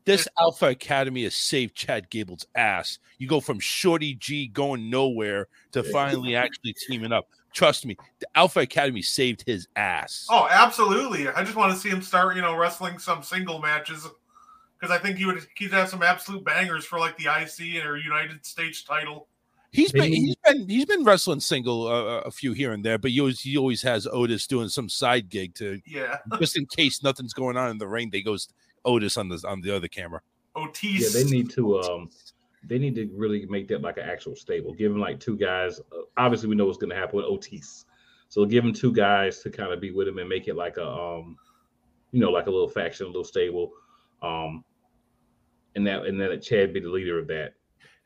[0.05, 2.99] This Alpha Academy has saved Chad Gable's ass.
[3.19, 7.29] You go from Shorty G going nowhere to finally actually teaming up.
[7.53, 10.27] Trust me, the Alpha Academy saved his ass.
[10.29, 11.29] Oh, absolutely.
[11.29, 14.07] I just want to see him start, you know, wrestling some single matches
[14.79, 17.95] because I think he would he'd have some absolute bangers for like the IC or
[17.95, 19.27] United States title.
[19.71, 23.11] He's been he's been he's been wrestling single uh, a few here and there, but
[23.11, 27.01] he always he always has Otis doing some side gig to Yeah, just in case
[27.01, 28.09] nothing's going on in the ring.
[28.11, 28.49] They goes
[28.85, 30.21] Otis on the on the other camera.
[30.55, 30.83] Otis.
[30.83, 31.13] Yeah, Otis.
[31.13, 32.09] they need to um
[32.65, 34.73] they need to really make that like an actual stable.
[34.73, 35.79] Give him like two guys.
[35.79, 37.85] Uh, obviously, we know what's going to happen with Otis,
[38.29, 40.77] so give him two guys to kind of be with him and make it like
[40.77, 41.35] a um,
[42.11, 43.71] you know, like a little faction, a little stable.
[44.21, 44.63] Um,
[45.75, 47.53] and that and then let Chad be the leader of that.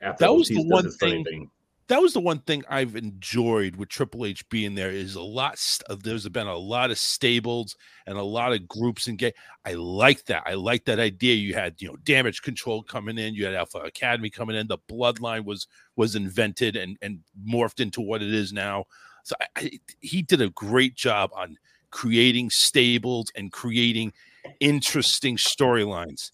[0.01, 1.51] After That was Otis the does one his thing-
[1.87, 5.57] that was the one thing I've enjoyed with Triple H being there is a lot.
[5.57, 9.35] st- uh, There's been a lot of stables and a lot of groups and get.
[9.65, 10.43] I like that.
[10.45, 11.35] I like that idea.
[11.35, 13.33] You had you know Damage Control coming in.
[13.33, 14.67] You had Alpha Academy coming in.
[14.67, 18.85] The Bloodline was was invented and and morphed into what it is now.
[19.23, 19.71] So I, I,
[20.01, 21.57] he did a great job on
[21.91, 24.11] creating stables and creating
[24.59, 26.31] interesting storylines.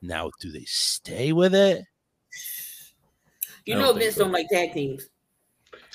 [0.00, 1.84] Now, do they stay with it?
[3.66, 4.24] You know don't Vince so.
[4.24, 5.08] don't like tag teams.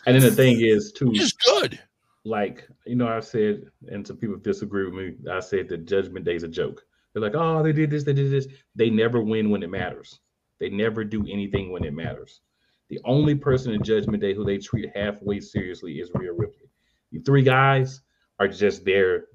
[0.06, 1.80] And then the thing is, too, Which is good.
[2.26, 5.16] like you know, I've said, and some people disagree with me.
[5.32, 6.84] I said that Judgment Day is a joke.
[7.14, 8.48] They're like, oh, they did this, they did this.
[8.76, 10.20] They never win when it matters.
[10.60, 12.42] They never do anything when it matters.
[12.90, 16.70] The only person in Judgment Day who they treat halfway seriously is Rhea Ripley.
[17.12, 18.02] The three guys
[18.40, 19.26] are just there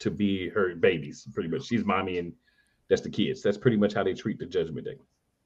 [0.00, 1.64] to be her babies, pretty much.
[1.64, 2.32] She's mommy, and
[2.88, 3.42] that's the kids.
[3.42, 4.98] That's pretty much how they treat the Judgment Day.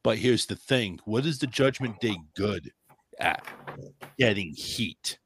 [0.09, 2.73] But here's the thing: what is the Judgment Day good
[3.21, 3.45] at?
[4.19, 5.19] Getting heat.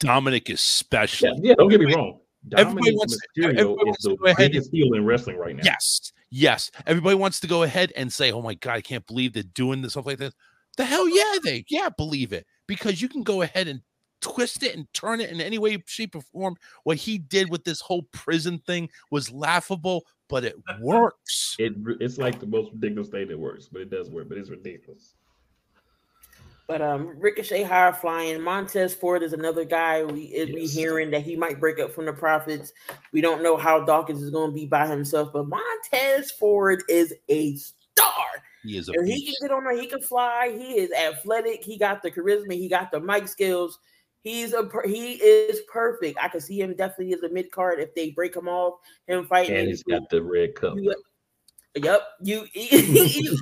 [0.00, 1.30] Dominic Yeah, especially.
[1.40, 2.20] yeah don't get me wrong.
[2.54, 5.56] Everybody Dominic wants- Mysterio everybody is wants to go ahead biggest heel in wrestling right
[5.56, 5.62] now.
[5.64, 6.70] Yes, yes.
[6.86, 9.80] Everybody wants to go ahead and say, "Oh my god, I can't believe they're doing
[9.80, 10.34] this stuff like this."
[10.76, 13.80] The hell yeah, they yeah believe it because you can go ahead and
[14.20, 16.56] twist it and turn it in any way, shape, or form.
[16.84, 21.56] What he did with this whole prison thing was laughable, but it works.
[21.58, 24.28] It it's like the most ridiculous thing that works, but it does work.
[24.28, 25.14] But it's ridiculous.
[26.66, 28.42] But um, Ricochet high flying.
[28.42, 30.74] Montez Ford is another guy we is we Yes.
[30.74, 32.72] hearing that he might break up from the Profits.
[33.10, 37.14] We don't know how Dawkins is going to be by himself, but Montez Ford is
[37.30, 38.26] a star.
[38.64, 39.38] He is a And he can beast.
[39.40, 39.80] get on there.
[39.80, 40.50] He can fly.
[40.54, 41.64] He is athletic.
[41.64, 42.52] He got the charisma.
[42.52, 43.78] He got the mic skills.
[44.22, 46.18] He's a he is perfect.
[46.20, 48.80] I can see him definitely as a mid card if they break him off.
[49.06, 49.56] Him fighting.
[49.56, 50.76] And he's got the red cup.
[51.74, 52.46] Yep, you.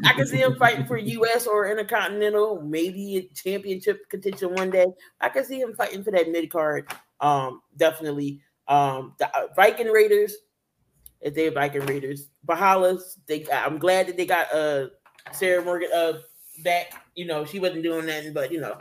[0.04, 1.46] I can see him fighting for U.S.
[1.46, 4.86] or Intercontinental, maybe a championship contention one day.
[5.20, 6.90] I can see him fighting for that mid card.
[7.20, 8.40] Um, definitely.
[8.68, 10.34] Um, the uh, Viking Raiders,
[11.20, 13.18] if they're Viking Raiders, Bahalas.
[13.26, 14.88] They, I'm glad that they got uh
[15.32, 16.14] Sarah Logan uh
[16.62, 16.92] back.
[17.14, 18.76] You know, she wasn't doing nothing, but you know,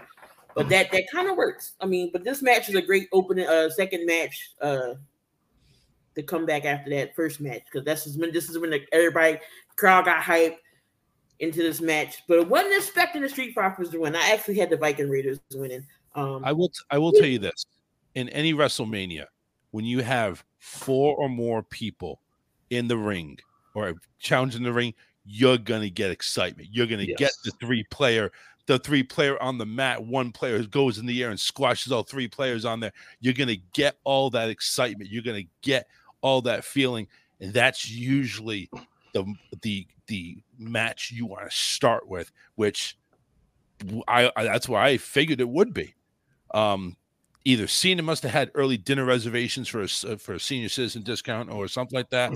[0.55, 1.73] but that that kind of works.
[1.79, 4.93] I mean, but this match is a great opening uh second match uh
[6.15, 8.81] to come back after that first match because this is when this is when the,
[8.91, 9.37] everybody
[9.75, 10.57] crowd got hyped
[11.39, 12.23] into this match.
[12.27, 14.15] But it wasn't expecting the Street Profits to win.
[14.15, 15.85] I actually had the Viking Raiders winning.
[16.15, 17.65] Um, I will I will tell you this:
[18.15, 19.25] in any WrestleMania,
[19.71, 22.21] when you have four or more people
[22.69, 23.37] in the ring
[23.75, 24.93] or challenging the ring,
[25.25, 26.69] you're gonna get excitement.
[26.71, 27.17] You're gonna yes.
[27.17, 28.31] get the three player,
[28.67, 30.03] the three player on the mat.
[30.03, 32.93] One player goes in the air and squashes all three players on there.
[33.19, 35.09] You're gonna get all that excitement.
[35.09, 35.87] You're gonna get
[36.21, 37.07] all that feeling,
[37.39, 38.69] and that's usually
[39.13, 39.25] the
[39.61, 42.97] the the match you want to start with, which
[44.07, 45.95] I, I that's why I figured it would be.
[46.53, 46.97] Um,
[47.43, 51.51] either Cena must have had early dinner reservations for a for a senior citizen discount
[51.51, 52.31] or something like that,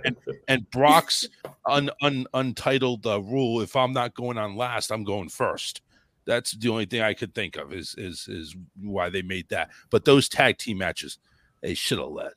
[0.04, 0.16] and,
[0.48, 1.28] and, Brock's
[1.68, 5.82] un, un, untitled uh, rule: if I'm not going on last, I'm going first.
[6.26, 9.70] That's the only thing I could think of is is is why they made that.
[9.90, 11.18] But those tag team matches,
[11.62, 12.34] they should have led.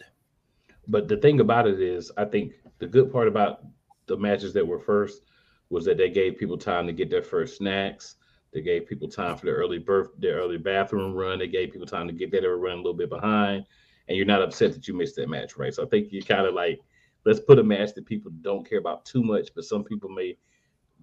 [0.88, 3.64] But the thing about it is, I think the good part about
[4.08, 5.22] the matches that were first
[5.70, 8.16] was that they gave people time to get their first snacks.
[8.54, 11.40] They gave people time for their early birth, their early bathroom run.
[11.40, 12.42] They gave people time to get there.
[12.42, 13.66] They were running a little bit behind,
[14.08, 15.74] and you're not upset that you missed that match, right?
[15.74, 16.82] So I think you kind of like
[17.26, 20.38] let's put a match that people don't care about too much, but some people may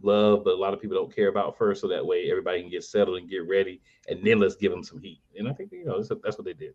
[0.02, 1.80] love, but a lot of people don't care about first.
[1.80, 4.84] So that way everybody can get settled and get ready, and then let's give them
[4.84, 5.20] some heat.
[5.36, 6.74] And I think you know that's what they did.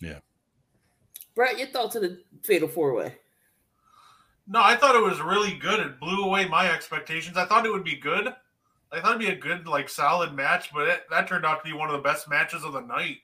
[0.00, 0.18] Yeah.
[1.34, 3.14] Brett, your thoughts on the Fatal Four Way?
[4.46, 5.78] No, I thought it was really good.
[5.78, 7.36] It blew away my expectations.
[7.36, 8.34] I thought it would be good.
[8.92, 11.70] I thought it'd be a good, like, solid match, but it, that turned out to
[11.70, 13.18] be one of the best matches of the night.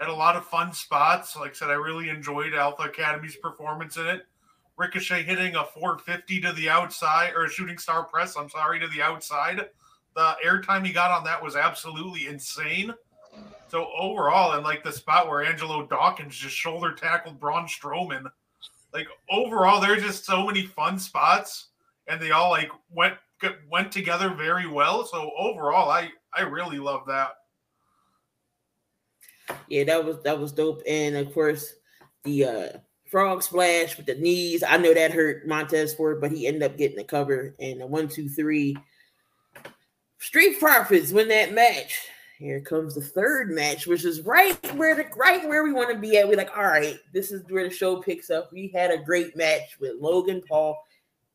[0.00, 1.36] Had a lot of fun spots.
[1.36, 4.26] Like I said, I really enjoyed Alpha Academy's performance in it.
[4.78, 8.88] Ricochet hitting a 450 to the outside, or a shooting star press, I'm sorry, to
[8.88, 9.68] the outside.
[10.16, 12.94] The airtime he got on that was absolutely insane.
[13.68, 18.24] So overall, and like the spot where Angelo Dawkins just shoulder tackled Braun Strowman,
[18.92, 21.68] like overall, there's just so many fun spots,
[22.08, 23.14] and they all like went
[23.70, 25.04] went together very well.
[25.04, 27.32] So overall, I I really love that.
[29.68, 31.74] Yeah, that was that was dope, and of course
[32.24, 32.68] the uh
[33.10, 34.62] frog splash with the knees.
[34.62, 37.86] I know that hurt Montez Ford, but he ended up getting the cover and the
[37.86, 38.76] one, two, three.
[40.18, 41.98] Street Profits win that match.
[42.38, 45.98] Here comes the third match, which is right where the right where we want to
[45.98, 46.28] be at.
[46.28, 48.50] We're like, all right, this is where the show picks up.
[48.52, 50.82] We had a great match with Logan Paul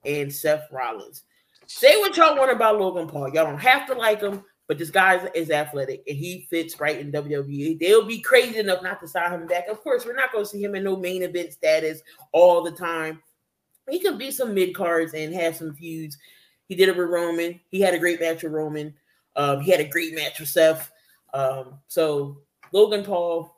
[0.03, 1.23] and Seth Rollins.
[1.67, 3.29] Say what y'all want about Logan Paul.
[3.29, 6.99] Y'all don't have to like him, but this guy is athletic and he fits right
[6.99, 7.79] in WWE.
[7.79, 9.67] They'll be crazy enough not to sign him back.
[9.67, 12.01] Of course, we're not going to see him in no main event status
[12.31, 13.21] all the time.
[13.89, 16.17] He could be some mid cards and have some feuds.
[16.67, 17.59] He did it with Roman.
[17.69, 18.95] He had a great match with Roman.
[19.35, 20.91] Um, he had a great match with Seth.
[21.33, 22.39] Um, so
[22.71, 23.55] Logan Paul,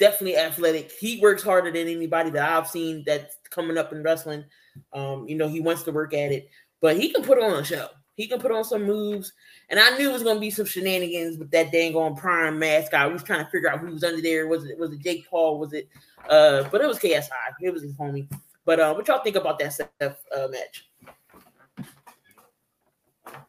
[0.00, 0.90] definitely athletic.
[0.90, 4.44] He works harder than anybody that I've seen that's coming up in wrestling.
[4.92, 6.48] Um, you know, he wants to work at it,
[6.80, 7.88] but he can put on a show.
[8.18, 9.32] He can put on some moves.
[9.70, 13.06] And I knew it was gonna be some shenanigans with that dang on prime mascot.
[13.06, 14.48] We was trying to figure out who was under there.
[14.48, 15.60] Was it was it Jake Paul?
[15.60, 15.88] Was it
[16.28, 17.28] uh but it was KSI.
[17.62, 18.28] It was his homie.
[18.64, 20.90] But uh what y'all think about that Seth uh, match?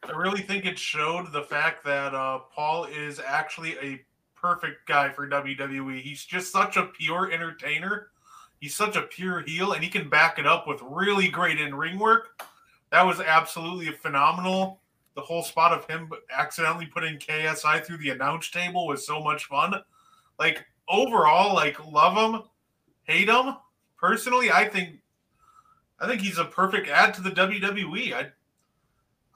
[0.03, 4.01] I really think it showed the fact that uh, Paul is actually a
[4.35, 6.01] perfect guy for WWE.
[6.01, 8.07] He's just such a pure entertainer.
[8.59, 11.73] He's such a pure heel, and he can back it up with really great in
[11.73, 12.41] ring work.
[12.91, 14.79] That was absolutely phenomenal.
[15.15, 19.45] The whole spot of him accidentally putting KSI through the announce table was so much
[19.45, 19.75] fun.
[20.37, 22.43] Like overall, like love him,
[23.03, 23.55] hate him.
[23.97, 24.99] Personally, I think
[25.99, 28.13] I think he's a perfect add to the WWE.
[28.13, 28.29] I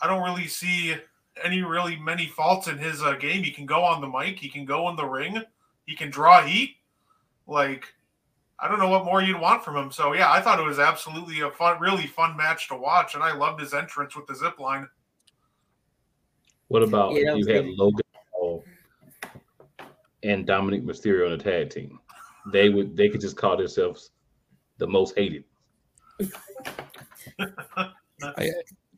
[0.02, 0.96] I don't really see
[1.44, 3.44] any really many faults in his uh, game.
[3.44, 5.42] He can go on the mic, he can go in the ring,
[5.86, 6.78] he can draw heat.
[7.48, 7.94] Like
[8.63, 9.91] I don't know what more you'd want from him.
[9.91, 13.21] So yeah, I thought it was absolutely a fun, really fun match to watch, and
[13.21, 14.88] I loved his entrance with the zip line.
[16.69, 18.63] What about yeah, you had Logan Paul
[20.23, 21.99] and Dominic Mysterio in a tag team?
[22.54, 24.12] They would they could just call themselves
[24.78, 25.43] the most hated.
[27.41, 28.49] I,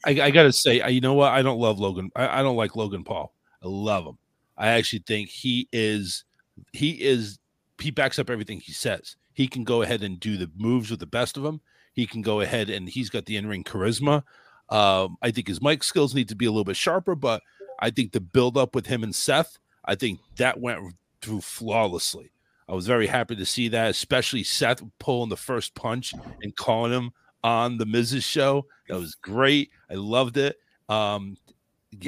[0.06, 1.32] I, I got to say, you know what?
[1.32, 2.12] I don't love Logan.
[2.16, 3.34] I, I, don't like Logan Paul.
[3.64, 4.20] I love him.
[4.58, 6.24] I actually think he is
[6.72, 7.40] he is
[7.82, 9.16] he backs up everything he says.
[9.36, 11.62] He can go ahead and do the moves with the best of them.
[11.94, 14.24] He can go ahead and he's got the in ring charisma.
[14.70, 17.44] Um, I think his mic skills need to be a little bit sharper, but
[17.80, 22.32] I think the build up with him and Seth, I think that went through flawlessly.
[22.68, 26.92] I was very happy to see that, especially Seth pulling the first punch and calling
[26.92, 27.12] him
[27.44, 28.66] on the Miz's show.
[28.88, 29.70] That was great.
[29.90, 30.58] I loved it.
[30.90, 31.38] Um,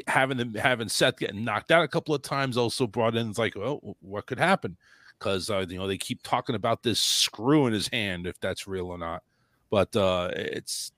[0.08, 3.56] having having Seth getting knocked out a couple of times also brought in it's like,
[3.56, 4.78] oh, what could happen?
[5.18, 8.68] Because uh, you know they keep talking about this screw in his hand, if that's
[8.68, 9.24] real or not.
[9.70, 10.92] But uh, it's,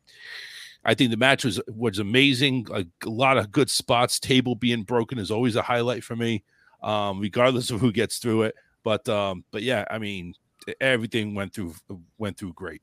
[0.84, 2.68] I think the match was was amazing.
[2.72, 4.20] A, a lot of good spots.
[4.20, 6.44] Table being broken is always a highlight for me,
[6.84, 8.56] um, regardless of who gets through it.
[8.84, 10.34] But um, but yeah, I mean,
[10.80, 11.76] everything went through
[12.18, 12.82] went through great.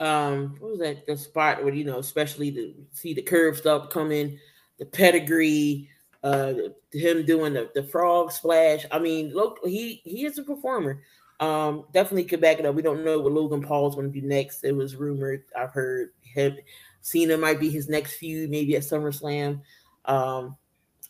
[0.00, 1.06] Um, what was that?
[1.06, 4.38] The spot where you know, especially to see the curve stuff coming,
[4.78, 5.88] the pedigree,
[6.22, 6.54] uh,
[6.92, 8.86] him doing the, the frog splash.
[8.90, 11.02] I mean, look, he he is a performer.
[11.40, 12.74] Um, definitely could back it up.
[12.74, 14.62] We don't know what Logan Paul's going to do next.
[14.62, 15.42] It was rumored.
[15.56, 16.56] I've heard him.
[17.00, 19.60] Cena might be his next feud, maybe at SummerSlam.
[20.04, 20.56] Um,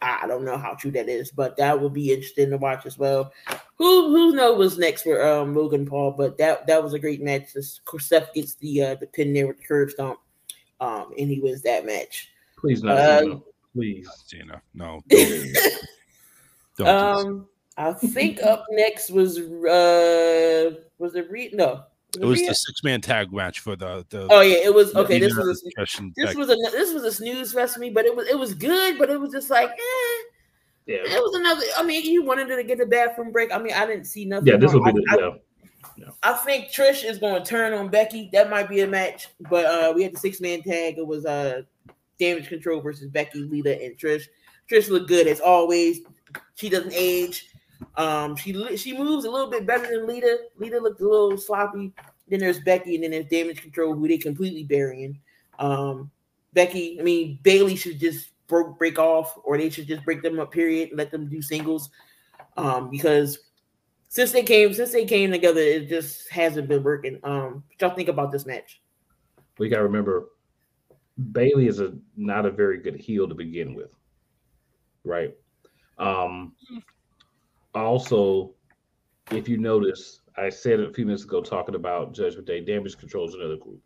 [0.01, 2.99] I don't know how true that is, but that would be interesting to watch as
[2.99, 3.33] well.
[3.77, 6.13] Who who knows what's next for um, Logan Paul?
[6.13, 7.55] But that that was a great match.
[7.99, 10.19] Seth gets the uh, the pin there with the Curb Stomp,
[10.81, 12.31] um, and he wins that match.
[12.59, 13.37] Please not, uh,
[13.75, 14.63] please, Cena.
[14.75, 15.03] No.
[15.09, 15.55] Don't,
[16.77, 21.85] don't um, I think up next was uh was it Re- no
[22.21, 25.19] it was the six man tag match for the, the Oh yeah, it was okay.
[25.19, 25.71] This was a,
[26.15, 28.55] this was a this was a snooze fest for me, but it was it was
[28.55, 30.23] good, but it was just like eh.
[30.85, 31.63] Yeah, it was another.
[31.79, 33.53] I mean, you wanted to get the bathroom break.
[33.53, 34.49] I mean, I didn't see nothing.
[34.49, 35.05] Yeah, this will be the.
[35.09, 35.31] I, yeah.
[35.97, 36.13] No.
[36.23, 38.29] I think Trish is going to turn on Becky.
[38.33, 40.99] That might be a match, but uh we had the six man tag.
[40.99, 41.63] It was uh
[42.19, 44.25] Damage Control versus Becky, Lita, and Trish.
[44.71, 46.01] Trish looked good as always.
[46.55, 47.49] She doesn't age.
[47.97, 50.39] Um, she she moves a little bit better than Lita.
[50.57, 51.93] Lita looked a little sloppy.
[52.29, 55.19] Then there's Becky, and then there's Damage Control, who they completely burying.
[55.59, 56.11] Um,
[56.53, 60.39] Becky, I mean Bayley should just broke break off, or they should just break them
[60.39, 60.53] up.
[60.53, 60.91] Period.
[60.95, 61.91] Let them do singles,
[62.57, 63.39] um, because
[64.09, 67.19] since they came since they came together, it just hasn't been working.
[67.25, 68.81] Um, y'all think about this match?
[69.59, 70.29] We got to remember,
[71.33, 73.91] Bayley is a not a very good heel to begin with,
[75.05, 75.35] right?
[75.99, 76.55] Um,
[77.75, 78.53] also,
[79.31, 83.29] if you notice, I said a few minutes ago talking about Judgment Day, Damage Control
[83.29, 83.81] is another group.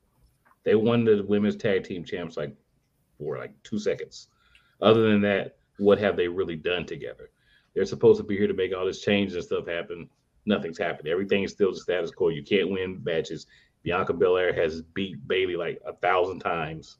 [0.65, 2.55] They won the women's tag team champs like
[3.19, 4.29] for like two seconds.
[4.81, 7.31] Other than that, what have they really done together?
[7.75, 10.09] They're supposed to be here to make all this change and stuff happen.
[10.47, 11.09] Nothing's happened.
[11.09, 12.29] Everything is still the status quo.
[12.29, 13.47] You can't win matches.
[13.83, 16.99] Bianca Belair has beat Bayley like a thousand times.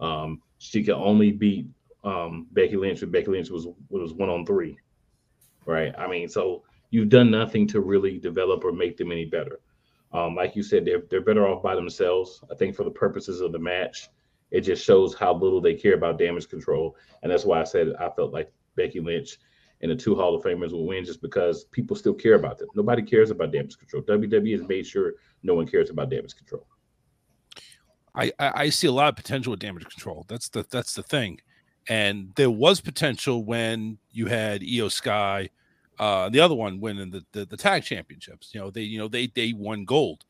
[0.00, 1.66] Um, she can only beat
[2.04, 4.78] um, Becky Lynch, and Becky Lynch was was one on three
[5.66, 5.92] right?
[5.98, 9.60] I mean, so you've done nothing to really develop or make them any better.
[10.12, 12.42] Um, like you said, they're they're better off by themselves.
[12.50, 14.08] I think for the purposes of the match,
[14.50, 17.92] it just shows how little they care about damage control, and that's why I said
[18.00, 19.38] I felt like Becky Lynch
[19.82, 22.68] and the two Hall of Famers will win just because people still care about them.
[22.74, 24.02] Nobody cares about damage control.
[24.04, 26.66] WWE has made sure no one cares about damage control.
[28.16, 30.24] I, I see a lot of potential with damage control.
[30.28, 31.40] That's the that's the thing.
[31.88, 35.50] And there was potential when you had Iyo Sky,
[35.98, 38.50] uh, the other one winning the, the, the tag championships.
[38.52, 40.24] You know, they you know they they won gold.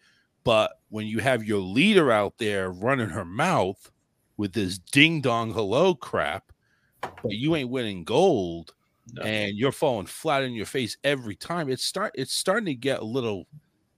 [0.44, 3.90] But when you have your leader out there running her mouth
[4.37, 6.53] with this ding dong hello crap,
[7.01, 8.72] but you ain't winning gold
[9.12, 9.22] no.
[9.22, 13.01] and you're falling flat in your face every time, it's start it's starting to get
[13.01, 13.46] a little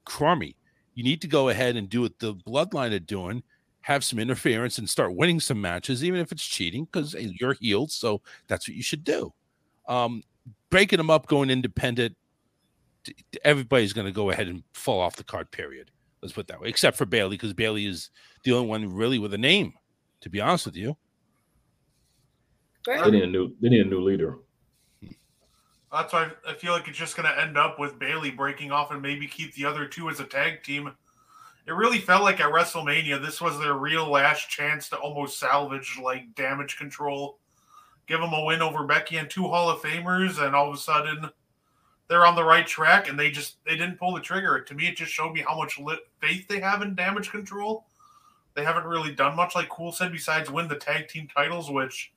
[0.04, 0.56] crummy.
[0.94, 3.42] You need to go ahead and do what the bloodline are doing
[3.88, 7.90] have some interference and start winning some matches, even if it's cheating, because you're healed.
[7.90, 9.32] So that's what you should do.
[9.88, 10.22] Um,
[10.68, 12.14] breaking them up, going independent,
[13.42, 15.90] everybody's going to go ahead and fall off the card, period.
[16.20, 18.10] Let's put that way, except for Bayley, because Bayley is
[18.44, 19.72] the only one really with a name,
[20.20, 20.94] to be honest with you.
[22.84, 24.36] They need a new they need a new leader.
[25.90, 28.90] That's why I feel like it's just going to end up with Bayley breaking off
[28.90, 30.92] and maybe keep the other two as a tag team
[31.68, 35.98] it really felt like at WrestleMania, this was their real last chance to almost salvage
[36.02, 37.38] like damage control,
[38.06, 40.78] give them a win over Becky and two Hall of Famers, and all of a
[40.78, 41.28] sudden
[42.08, 44.62] they're on the right track and they just they didn't pull the trigger.
[44.62, 47.84] To me, it just showed me how much lit faith they have in damage control.
[48.54, 52.12] They haven't really done much, like Cool said, besides win the tag team titles, which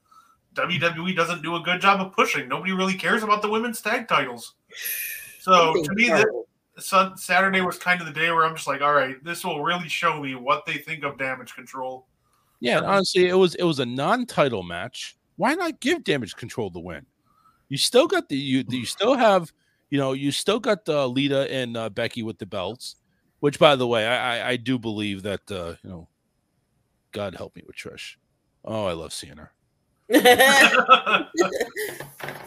[0.55, 2.47] WWE doesn't do a good job of pushing.
[2.47, 4.55] Nobody really cares about the women's tag titles.
[5.39, 6.25] So to me, this,
[6.81, 9.87] Saturday was kind of the day where I'm just like, all right, this will really
[9.87, 12.07] show me what they think of damage control.
[12.59, 15.17] Yeah, and honestly, it was it was a non-title match.
[15.37, 17.05] Why not give damage control the win?
[17.69, 19.51] You still got the you you still have
[19.91, 22.95] you know, you still got uh, Lita and uh, Becky with the belts,
[23.41, 26.07] which, by the way, I I, I do believe that uh, you know,
[27.11, 28.15] God help me with Trish.
[28.63, 29.51] Oh, I love seeing her.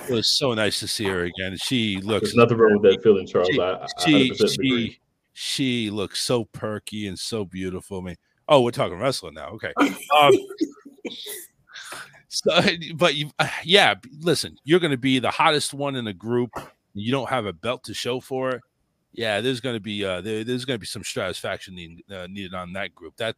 [0.08, 1.56] It was so nice to see her again.
[1.56, 3.48] She looks There's nothing wrong with that feeling, Charles.
[3.50, 4.90] she, I, I she, 100% agree.
[4.90, 5.00] she,
[5.32, 7.98] she looks so perky and so beautiful.
[7.98, 8.16] I mean,
[8.48, 9.48] oh, we're talking wrestling now.
[9.48, 9.72] Okay.
[10.20, 10.32] Um,
[12.28, 12.60] so,
[12.96, 16.50] but you, uh, yeah, listen, you're going to be the hottest one in the group.
[16.92, 18.60] You don't have a belt to show for it.
[19.12, 22.26] Yeah, there's going to be uh, there, there's going to be some satisfaction need, uh,
[22.26, 23.16] needed on that group.
[23.16, 23.36] That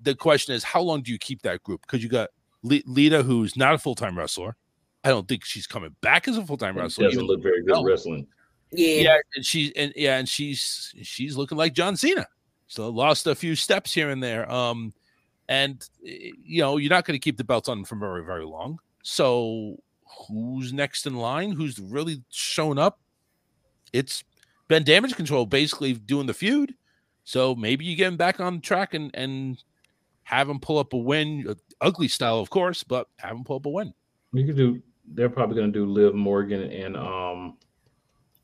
[0.00, 1.82] the question is, how long do you keep that group?
[1.82, 2.30] Because you got
[2.62, 4.56] Lita, who's not a full time wrestler.
[5.04, 7.08] I don't think she's coming back as a full time wrestler.
[7.08, 7.84] doesn't look very good No.
[7.84, 8.26] wrestling.
[8.72, 9.00] yeah.
[9.00, 12.26] yeah, and she and yeah, and she's she's looking like John Cena.
[12.66, 14.50] So lost a few steps here and there.
[14.50, 14.92] Um,
[15.48, 18.78] and you know you're not going to keep the belts on for very very long.
[19.02, 19.76] So
[20.28, 21.52] who's next in line?
[21.52, 23.00] Who's really shown up?
[23.92, 24.22] It's
[24.66, 26.74] been damage control basically doing the feud.
[27.24, 29.62] So maybe you get him back on track and and
[30.24, 33.56] have him pull up a win, uh, ugly style of course, but have him pull
[33.56, 33.92] up a win.
[34.32, 34.82] You could do.
[35.06, 37.56] They're probably going to do Liv Morgan and um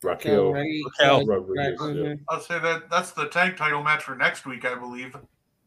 [0.03, 1.25] Raquel Right, Raquel.
[1.25, 1.79] right, Rodriguez.
[1.79, 2.13] right, yeah.
[2.29, 5.13] I'll say that that's the tag title match for next week, I believe.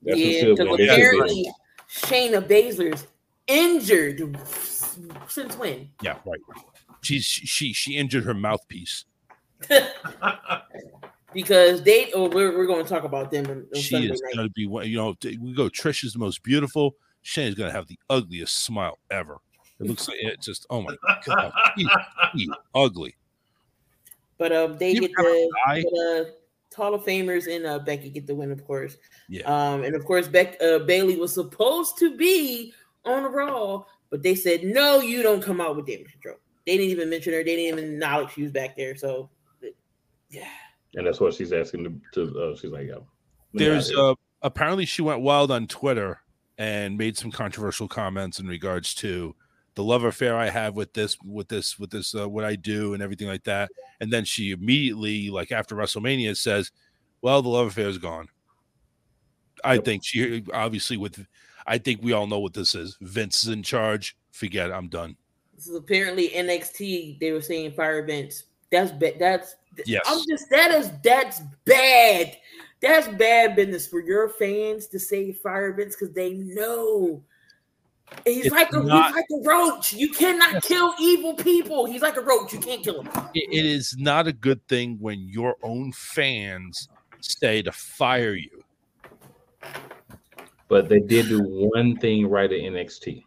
[0.02, 0.90] That's Yeah, what because Sylvia did.
[0.90, 1.52] apparently
[1.90, 3.06] Shayna Baszler's
[3.46, 4.38] injured
[5.28, 5.88] since when?
[6.02, 6.40] Yeah, right.
[7.00, 9.04] She's she she injured her mouthpiece.
[11.32, 14.20] because they oh we're, we're going to talk about them on, on she Sunday is
[14.34, 14.88] going to be one.
[14.88, 15.68] You know, we go.
[15.68, 16.94] Trish is the most beautiful.
[17.28, 19.36] Shane is going to have the ugliest smile ever.
[19.80, 20.64] It looks like it just.
[20.70, 21.86] Oh my god, She-
[22.34, 23.14] she ugly.
[24.38, 25.54] But um, they You get never the,
[26.70, 28.96] the Hall of Famers and uh, Becky get the win, of course.
[29.28, 29.42] Yeah.
[29.42, 32.72] Um, and of course, Beck uh, Bayley was supposed to be
[33.04, 36.36] on Raw, but they said no, you don't come out with damage control.
[36.66, 37.40] They didn't even mention her.
[37.44, 38.96] They didn't even acknowledge she was back there.
[38.96, 39.28] So,
[40.30, 40.48] yeah.
[40.94, 42.26] and that's what she's asking to.
[42.30, 42.94] to uh, she's like, yeah.
[43.52, 44.12] There's There's got it.
[44.12, 46.20] uh apparently she went wild on Twitter
[46.58, 49.34] and made some controversial comments in regards to
[49.74, 52.94] the love affair I have with this, with this, with this, uh, what I do
[52.94, 53.70] and everything like that.
[54.00, 56.72] And then she immediately, like after WrestleMania, says,
[57.22, 58.28] "Well, the love affair is gone."
[59.64, 59.84] I Yep.
[59.84, 61.24] think she obviously with,
[61.66, 62.96] I think we all know what this is.
[63.00, 64.16] Vince is in charge.
[64.32, 65.16] Forget, it, I'm done.
[65.54, 67.18] This is apparently NXT.
[67.20, 68.44] They were saying fire Vince.
[68.70, 69.14] That's bad.
[69.18, 69.56] That's
[69.86, 70.02] Yes.
[70.06, 72.36] I'm just that is that's bad.
[72.80, 77.22] That's bad business for your fans to say fire Vince because they know
[78.24, 79.92] he's It's like a not- he's like a roach.
[79.92, 81.86] You cannot kill evil people.
[81.86, 82.52] He's like a roach.
[82.52, 83.08] You can't kill him.
[83.34, 86.88] it- it is not a good thing when your own fans
[87.20, 88.62] say to fire you.
[90.68, 93.24] but they did do one thing right at NXT.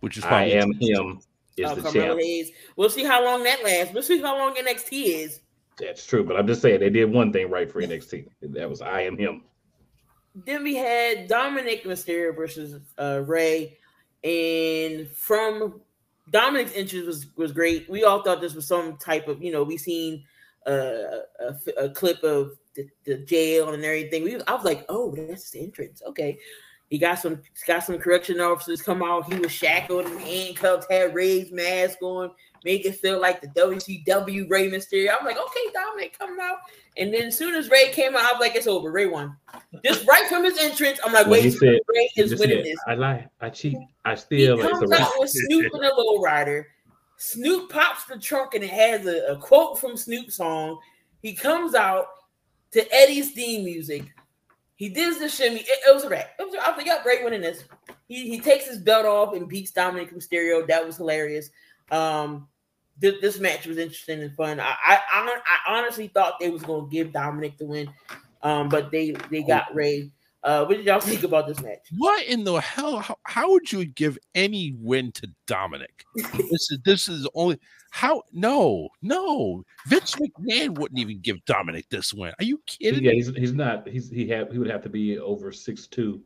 [0.00, 1.20] Which is I am him
[1.56, 2.20] is Uh, the Carmelo champ.
[2.20, 2.50] Hayes.
[2.76, 3.92] We'll see how long that lasts.
[3.94, 5.40] We'll see how long NXT is.
[5.78, 8.28] That's true, but I'm just saying they did one thing right for NXT.
[8.42, 9.42] That was I am him.
[10.34, 13.78] Then we had Dominik Mysterio versus uh, Rey,
[14.24, 15.80] and from
[16.30, 17.88] Dominik's entrance was was great.
[17.88, 20.24] We all thought this was some type of you know we seen
[20.66, 24.24] uh, a, a clip of the, the jail and everything.
[24.24, 26.02] We I was like, oh, that's the entrance.
[26.06, 26.38] Okay,
[26.90, 29.32] he got some got some correction officers come out.
[29.32, 32.30] He was shackled and handcuffed, had Rey's mask on,
[32.64, 35.14] make it feel like the WCW Rey Mysterio.
[35.18, 36.58] I'm like, okay, Dominik coming out.
[36.96, 38.90] And then as soon as Rey came out, I was like, it's over.
[38.90, 39.36] Rey won.
[39.84, 42.78] Just right from his entrance, I'm like, he wait, said, Rey is winning this.
[42.86, 44.58] I lie, I cheat, I steal.
[44.58, 45.00] It's a comes wrap.
[45.00, 46.68] out with Snoop and a low rider.
[47.16, 50.78] Snoop pops the trunk and it has a, a quote from Snoop's song.
[51.22, 52.06] He comes out
[52.72, 54.12] to Eddie's theme music.
[54.76, 55.60] He does the shimmy.
[55.60, 56.30] It, it was a wrap.
[56.38, 57.64] It was, I like, yep, Rey winning this.
[58.08, 60.66] He, he takes his belt off and beats Dominik Mysterio.
[60.66, 61.50] That was hilarious.
[61.90, 62.48] Um,
[63.00, 64.60] th- this match was interesting and fun.
[64.60, 67.90] I, I, I, I honestly thought they was going to give Dominik the win,
[68.42, 70.10] um, but they they got Rey.
[70.42, 71.88] Uh, what did y'all think about this match?
[71.96, 72.98] What in the hell?
[72.98, 76.04] How, how would you give any win to Dominik?
[76.14, 77.58] this is this is only
[77.90, 82.34] how no no Vince McMahon wouldn't even give Dominik this win.
[82.38, 83.02] Are you kidding?
[83.02, 83.16] Yeah, me?
[83.16, 83.88] he's he's not.
[83.88, 86.20] He's he have he would have to be over six two.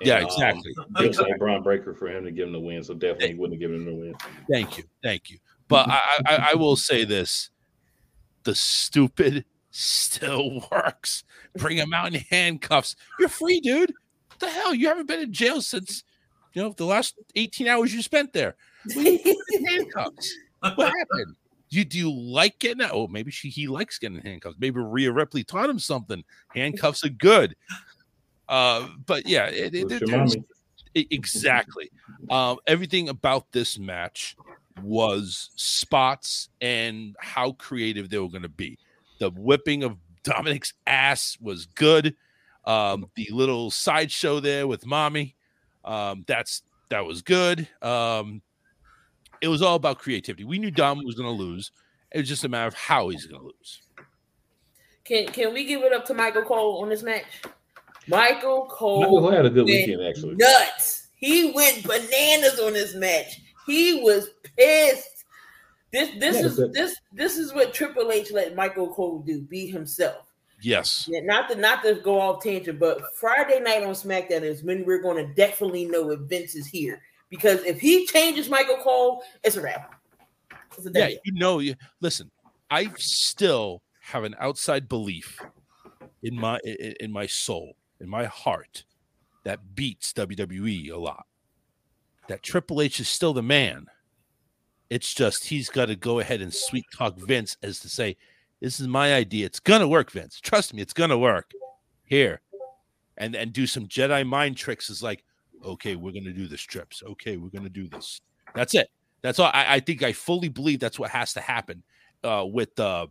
[0.00, 0.74] Yeah, exactly.
[0.98, 3.54] Looks like Bron Breakker for him to give him the win, so definitely he wouldn't
[3.54, 4.14] have given him the win.
[4.50, 5.38] Thank you, thank you.
[5.68, 7.50] But I, I I will say this:
[8.44, 11.24] the stupid still works.
[11.56, 12.96] Bring him out in handcuffs.
[13.18, 13.92] You're free, dude.
[14.28, 14.74] What the hell?
[14.74, 16.02] You haven't been in jail since
[16.52, 18.56] you know the last 18 hours you spent there.
[18.94, 20.34] What are you doing in handcuffs?
[20.60, 21.36] What happened?
[21.70, 22.90] You do you like getting that?
[22.92, 24.56] Oh, maybe she he likes getting handcuffs.
[24.58, 26.22] Maybe Rhea Ripley taught him something.
[26.54, 27.56] Handcuffs are good.
[28.48, 30.46] Uh, but yeah, it, it, With your there's- mommy.
[30.96, 31.90] E- Exactly.
[32.30, 34.36] Um, everything about this match
[34.82, 38.78] was spots and how creative they were going to be.
[39.20, 42.16] The whipping of Dominik's ass was good.
[42.64, 45.36] Um, the little sideshow there with mommy,
[45.84, 47.68] um, that's that was good.
[47.82, 48.40] Um,
[49.40, 50.44] it was all about creativity.
[50.44, 51.70] We knew Dom was going to lose.
[52.12, 53.82] It was just a matter of how he's going to lose.
[55.04, 57.24] Can can we give it up to Michael Cole on this match?
[58.06, 60.36] Michael Cole, Michael had a good weekend actually.
[60.36, 61.08] Nuts.
[61.16, 63.40] He went bananas on this match.
[63.66, 65.24] He was pissed.
[65.92, 69.40] This this yeah, is but- this this is what Triple H let Michael Cole do.
[69.40, 70.26] Be himself.
[70.60, 71.06] Yes.
[71.10, 74.84] Yeah, not to not to go off tangent, but Friday night on SmackDown is when
[74.84, 77.00] we're going to definitely know if Vince is here.
[77.28, 79.94] Because if he changes Michael Cole, it's a wrap.
[80.76, 82.30] It's a yeah, you know, you listen.
[82.70, 85.40] I still have an outside belief
[86.22, 88.84] in my in, in my soul, in my heart,
[89.44, 91.26] that beats WWE a lot.
[92.28, 93.86] That Triple H is still the man.
[94.90, 98.16] It's just he's got to go ahead and sweet talk Vince as to say,
[98.60, 99.46] "This is my idea.
[99.46, 100.40] It's gonna work, Vince.
[100.40, 101.50] Trust me, it's gonna work."
[102.04, 102.40] Here,
[103.16, 104.90] and and do some Jedi mind tricks.
[104.90, 105.24] Is like,
[105.64, 107.02] okay, we're gonna do this trips.
[107.02, 108.20] Okay, we're gonna do this.
[108.54, 108.90] That's it.
[109.22, 109.50] That's all.
[109.52, 111.82] I, I think I fully believe that's what has to happen
[112.22, 113.06] uh, with uh,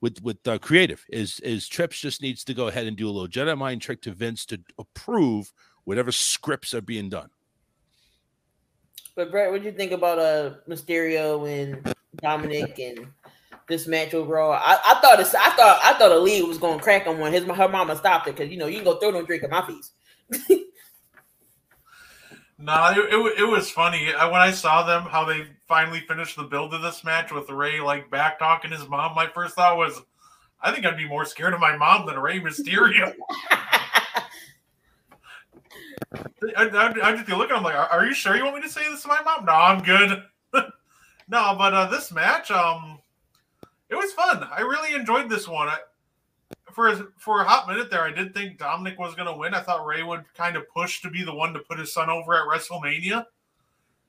[0.00, 1.04] with with uh, creative.
[1.08, 4.02] Is is Trips just needs to go ahead and do a little Jedi mind trick
[4.02, 5.52] to Vince to approve
[5.84, 7.30] whatever scripts are being done.
[9.14, 13.06] But Brett, what do you think about uh Mysterio and Dominik and
[13.68, 14.52] this match overall?
[14.52, 17.32] I, I thought it's, I thought I thought Aaliyah was going to crack on one.
[17.32, 19.50] His her mama stopped it because you know you can go throw no drink at
[19.50, 19.92] my face.
[22.58, 26.44] nah, it, it, it was funny when I saw them how they finally finished the
[26.44, 29.14] build of this match with Rey like back talking his mom.
[29.14, 30.00] My first thought was,
[30.60, 33.14] I think I'd be more scared of my mom than Rey Mysterio.
[36.12, 36.22] I,
[36.56, 37.56] I, I just be looking.
[37.56, 39.44] I'm like, are, you sure you want me to say this to my mom?
[39.44, 40.22] No, I'm good.
[41.28, 42.98] no, but uh, this match, um,
[43.88, 44.46] it was fun.
[44.50, 45.68] I really enjoyed this one.
[45.68, 45.78] I,
[46.72, 49.54] for for a hot minute there, I did think Dominik was going to win.
[49.54, 52.08] I thought Rey would kind of push to be the one to put his son
[52.08, 53.26] over at WrestleMania.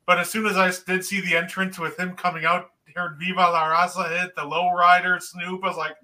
[0.06, 3.40] But as soon as I did see the entrance with him coming out, heard Viva
[3.40, 5.96] la Raza hit the low rider Snoop, I was like,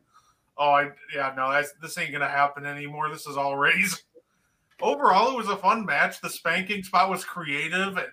[0.57, 3.09] oh, I, yeah, no, this ain't going to happen anymore.
[3.09, 4.03] This is all Rey's
[4.81, 6.21] overall, it was a fun match.
[6.21, 8.07] The spanking spot was creative, and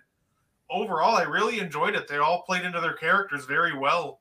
[0.71, 2.09] overall, I really enjoyed it.
[2.09, 4.21] They all played into their characters very well.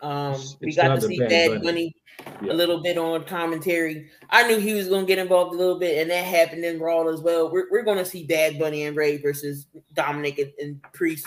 [0.00, 1.94] Um, we got to see Bad Bunny
[2.42, 2.52] yeah.
[2.52, 4.10] a little bit on commentary.
[4.30, 6.78] I knew he was going to get involved a little bit, and that happened in
[6.78, 7.50] Raw as well.
[7.50, 11.26] We're, we're going to see Bad Bunny and Rey versus Dominik and, and Priest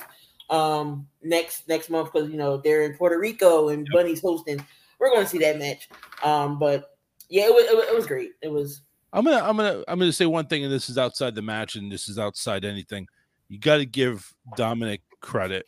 [0.50, 3.94] um next next month because you know they're in Puerto Rico and yep.
[3.94, 4.64] Bunny's hosting.
[5.00, 5.90] We're going to see that match.
[6.24, 6.98] Um, but
[7.30, 8.32] yeah, it was, it was great.
[8.42, 8.82] It was
[9.14, 11.76] I'm gonna I'm gonna I'm gonna say one thing, and this is outside the match,
[11.76, 13.07] and this is outside anything.
[13.49, 15.66] You got to give Dominik credit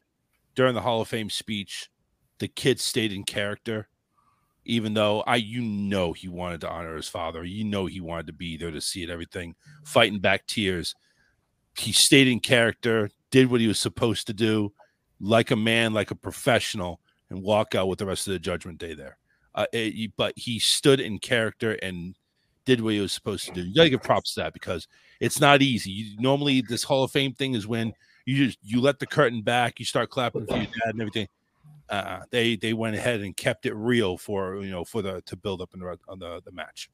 [0.55, 1.89] during the Hall of Fame speech.
[2.39, 3.89] The kid stayed in character,
[4.65, 7.43] even though I you know he wanted to honor his father.
[7.43, 10.95] You know he wanted to be there to see it, everything, fighting back tears.
[11.77, 14.73] He stayed in character, did what he was supposed to do,
[15.19, 18.77] like a man, like a professional, and walk out with the rest of the Judgment
[18.77, 19.17] Day there.
[19.55, 22.15] Uh, it, but he stood in character and
[22.65, 23.61] did what he was supposed to do.
[23.61, 24.87] You got to give props to that because
[25.19, 25.91] it's not easy.
[25.91, 27.93] You, normally, this Hall of Fame thing is when
[28.25, 31.27] you just you let the curtain back, you start clapping for your dad and everything.
[31.89, 35.35] Uh, they they went ahead and kept it real for you know for the to
[35.35, 36.89] build up in the on the, the match.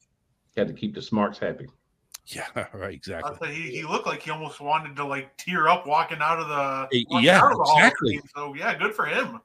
[0.56, 1.66] Had to keep the smarts happy.
[2.26, 3.54] Yeah, right, exactly.
[3.54, 7.04] He, he looked like he almost wanted to like tear up walking out of the
[7.20, 8.20] yeah, of the exactly.
[8.34, 9.40] So yeah, good for him.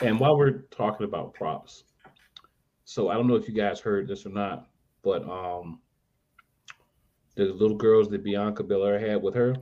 [0.00, 1.84] And while we're talking about props,
[2.84, 4.68] so I don't know if you guys heard this or not,
[5.02, 5.80] but um,
[7.34, 9.54] the little girls that Bianca Belair had with her.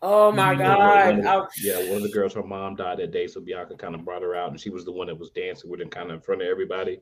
[0.00, 1.06] Oh my you know, god!
[1.06, 3.94] One the, yeah, one of the girls, her mom died that day, so Bianca kind
[3.94, 6.10] of brought her out, and she was the one that was dancing with him, kind
[6.10, 7.00] of in front of everybody.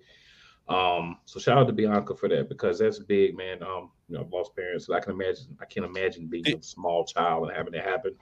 [0.69, 3.63] Um, so shout out to Bianca for that because that's big, man.
[3.63, 4.87] Um, you know, lost parents.
[4.87, 5.57] So I can imagine.
[5.61, 8.15] I can't imagine being a small child and having it happen.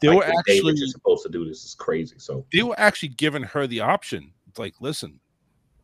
[0.00, 2.16] They like were the actually you're supposed to do this is crazy.
[2.18, 4.32] So they were actually giving her the option.
[4.48, 5.18] It's like, listen,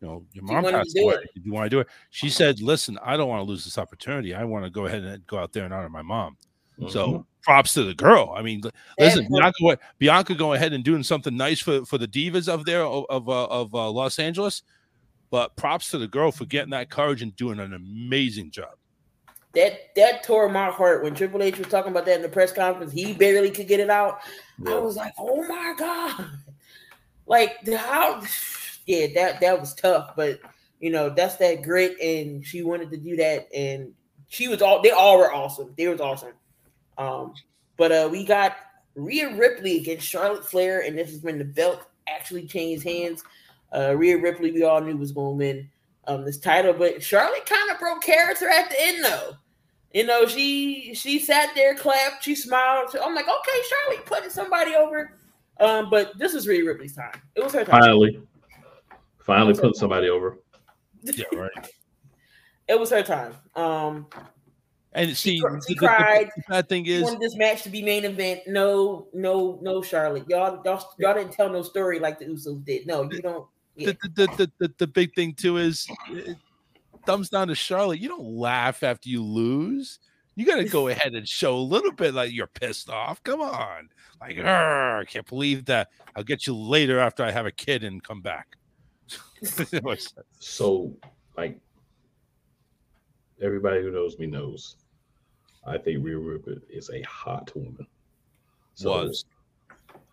[0.05, 1.17] you know, your mom passed away.
[1.35, 1.89] Did you want to do it?
[2.11, 4.35] She said, "Listen, I don't want to lose this opportunity.
[4.35, 6.37] I want to go ahead and go out there and honor my mom."
[6.79, 6.91] Mm-hmm.
[6.91, 8.35] So props to the girl.
[8.37, 8.63] I mean,
[8.99, 12.85] listen, Bianca, Bianca go ahead and doing something nice for for the divas of there
[12.85, 14.63] of of, uh, of uh, Los Angeles,
[15.31, 18.75] but props to the girl for getting that courage and doing an amazing job.
[19.55, 22.53] That that tore my heart when Triple H was talking about that in the press
[22.53, 22.93] conference.
[22.93, 24.19] He barely could get it out.
[24.59, 24.75] Yeah.
[24.75, 26.31] I was like, "Oh my god!"
[27.27, 28.23] Like how
[28.87, 30.41] yeah, that that was tough, but
[30.81, 33.93] you know that's that grit, and she wanted to do that, and
[34.29, 35.73] she was all they all were awesome.
[35.77, 36.33] They was awesome.
[36.99, 37.35] Um,
[37.77, 38.57] but uh, we got
[38.95, 43.25] Rhea Ripley against Charlotte Flair, and this is when the belt actually changed hands.
[43.75, 45.71] Uh, Rhea Ripley, we all knew was going to win
[46.07, 49.37] um, this title, but Charlotte kind of broke character at the end, though.
[49.93, 52.97] You know, she she sat there, clapped, she smiled.
[53.01, 55.13] I'm like, okay, Charlotte putting somebody over.
[55.61, 57.21] Um, but this is Rhea Ripley's time.
[57.37, 57.81] It was her time.
[57.81, 58.21] Finally,
[59.25, 60.39] finally put somebody over.
[61.03, 61.51] Yeah, right.
[62.69, 63.35] it was her time.
[63.57, 64.07] Um,
[64.93, 66.31] and see, she, the, she the- cried.
[66.37, 68.43] the bad thing She is, wanted this match to be main event.
[68.47, 70.25] No, no, no, Charlotte.
[70.29, 72.87] Y'all, y'all, y'all didn't tell no story like the Usos did.
[72.87, 73.47] No, you don't.
[73.77, 73.93] Yeah.
[74.03, 76.37] the, the, the, the, the big thing too is it
[77.05, 77.99] thumbs down to Charlotte.
[77.99, 79.99] You don't laugh after you lose.
[80.37, 83.21] You got to go ahead and show a little bit like you're pissed off.
[83.25, 83.89] Come on,
[84.21, 85.89] like "Arr, I can't believe that.
[86.15, 88.57] I'll get you later after I have a kid and come back.
[89.43, 90.95] It So,
[91.37, 91.59] like,
[93.43, 94.77] everybody who knows me knows,
[95.67, 97.87] I think Rhea Ripley is a hot woman.
[98.83, 99.25] Was.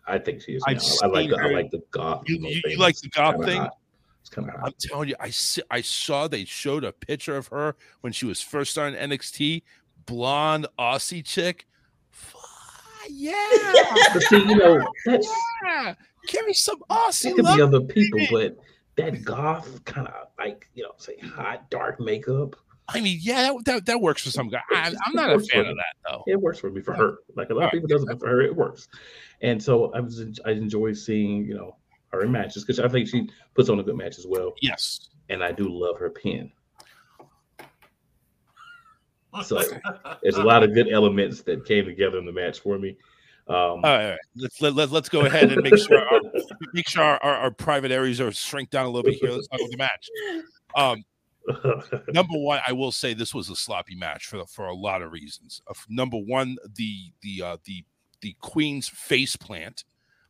[0.06, 0.62] I think she is.
[0.66, 0.78] Now.
[1.02, 2.22] I like the, I like the goth.
[2.26, 3.60] You- you- you like the goth kinda thing?
[3.60, 3.76] hot.
[4.20, 4.66] It's kind of hot.
[4.66, 8.26] I'm telling you, I see, I saw they showed a picture of her when she
[8.26, 9.62] was first starting NXT,
[10.06, 11.66] blonde Aussie chick.
[13.08, 13.34] Yeah,
[14.12, 15.28] But see, you know, that's
[15.64, 15.94] yeah.
[16.28, 17.56] Give me some it Aussie could love.
[17.56, 18.56] be other people, but
[18.96, 22.56] that goth kind of like you know, say hot dark makeup.
[22.88, 24.60] I mean, yeah, that, that, that works for some guy.
[24.70, 26.24] I, I'm not a fan of that though.
[26.26, 27.18] It works for me for her.
[27.36, 28.88] Like a lot of people doesn't, but for her it works.
[29.40, 31.76] And so I was I enjoy seeing you know
[32.12, 34.52] her in matches because I think she puts on a good match as well.
[34.60, 35.08] Yes.
[35.28, 36.52] And I do love her pin.
[39.44, 39.62] So
[40.22, 42.96] there's a lot of good elements that came together in the match for me.
[43.52, 44.18] Um, All right, all right.
[44.34, 46.20] Let's let, let, let's go ahead and make sure our,
[46.72, 49.30] make sure our, our, our private areas are shrink down a little bit here.
[49.30, 50.08] Let's talk about the match.
[50.74, 51.04] Um,
[52.14, 55.12] number one, I will say this was a sloppy match for for a lot of
[55.12, 55.60] reasons.
[55.68, 57.84] Uh, number one, the the uh, the
[58.22, 59.84] the Queen's face plant,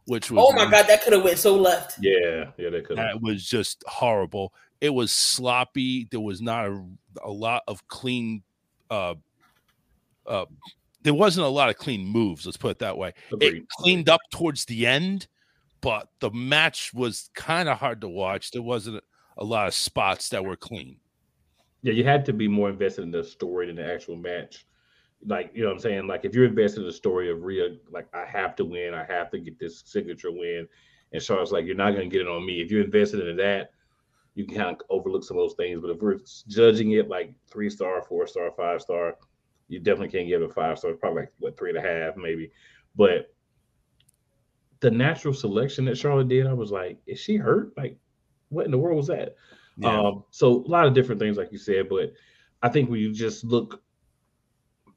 [0.06, 1.98] which was Oh my god, that could have went so left.
[2.00, 2.98] yeah, yeah, that could.
[2.98, 4.52] that was just horrible.
[4.80, 6.08] It was sloppy.
[6.10, 6.82] There was not a,
[7.22, 8.42] a lot of clean.
[8.90, 9.14] Uh,
[10.26, 10.46] uh,
[11.02, 12.46] there wasn't a lot of clean moves.
[12.46, 13.12] Let's put it that way.
[13.40, 15.26] It cleaned up towards the end,
[15.80, 18.50] but the match was kind of hard to watch.
[18.50, 19.02] There wasn't
[19.36, 20.96] a lot of spots that were clean.
[21.82, 24.66] Yeah, you had to be more invested in the story than the actual match.
[25.24, 26.06] Like, you know what I'm saying?
[26.06, 29.04] Like, if you're invested in the story of Rhea, like, I have to win, I
[29.04, 30.68] have to get this signature win.
[31.12, 32.60] And Charlotte's like, you're not going to get it on me.
[32.60, 33.72] If you're invested in that,
[34.34, 35.80] you can kind of overlook some of those things.
[35.80, 39.16] But if we're judging it like three star, four star, five star,
[39.72, 40.92] you definitely can't give it a five star.
[40.92, 42.52] Probably like, what, three and a half, maybe.
[42.94, 43.34] But
[44.80, 47.72] the natural selection that Charlotte did, I was like, is she hurt?
[47.76, 47.96] Like,
[48.50, 49.36] what in the world was that?
[49.82, 52.12] Um, so a lot of different things, like you said, but
[52.62, 53.82] I think when you just look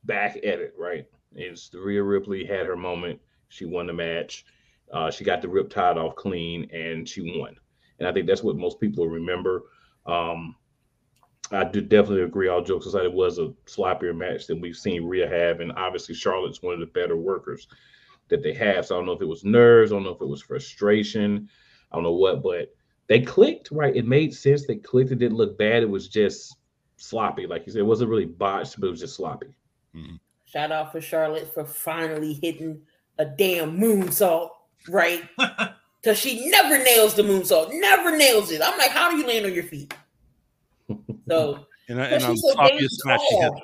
[0.03, 1.05] back at it, right?
[1.33, 3.19] It's the Rhea Ripley had her moment.
[3.47, 4.45] She won the match.
[4.91, 7.55] Uh, she got the rip tide off clean, and she won.
[7.99, 9.63] And I think that's what most people remember.
[10.05, 10.55] Um,
[11.51, 12.47] I do definitely agree.
[12.47, 16.15] All jokes aside, it was a sloppier match than we've seen Rhea have, and obviously
[16.15, 17.67] Charlotte's one of the better workers
[18.29, 18.85] that they have.
[18.85, 21.47] So I don't know if it was nerves, I don't know if it was frustration,
[21.91, 22.73] I don't know what, but
[23.07, 23.95] they clicked right.
[23.95, 24.65] It made sense.
[24.65, 25.11] They clicked.
[25.11, 25.83] It didn't look bad.
[25.83, 26.57] It was just
[26.97, 27.79] sloppy, like you said.
[27.79, 29.55] It wasn't really botched, but it was just sloppy.
[29.95, 30.15] Mm-hmm.
[30.45, 32.81] Shout out for Charlotte for finally hitting
[33.19, 34.49] a damn moonsault,
[34.89, 35.23] right?
[36.01, 38.61] Because she never nails the moonsault, never nails it.
[38.63, 39.91] I'm like, how do you land on your feet?
[41.27, 43.49] So and, I- and on she's the so damn sloppiest she had.
[43.51, 43.61] tall.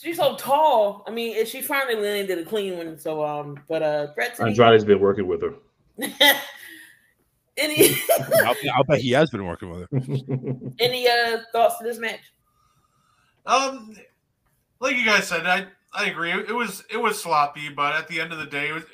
[0.00, 1.04] she's so tall.
[1.06, 2.98] I mean, and she finally landed a clean one.
[2.98, 5.54] So um, but uh, Brett, Andrade's been working with her.
[7.56, 7.94] any
[8.46, 10.70] I'll, I'll bet he has been working with her.
[10.78, 12.20] any uh thoughts to this match?
[13.46, 13.96] Um,
[14.80, 16.30] like you guys said, I I agree.
[16.32, 18.84] It was it was sloppy, but at the end of the day, it was,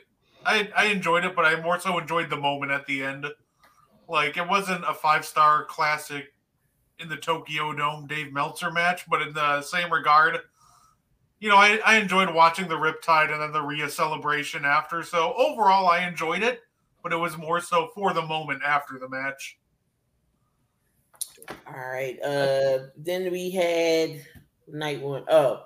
[0.44, 3.26] I I enjoyed it, but I more so enjoyed the moment at the end.
[4.08, 6.32] Like it wasn't a five star classic
[6.98, 10.38] in the Tokyo Dome Dave Meltzer match, but in the same regard,
[11.40, 15.02] you know, I, I enjoyed watching the Riptide and then the Rhea celebration after.
[15.02, 16.62] So overall, I enjoyed it,
[17.02, 19.58] but it was more so for the moment after the match.
[21.66, 22.20] All right.
[22.22, 24.22] Uh, then we had
[24.66, 25.24] night one.
[25.28, 25.64] Oh,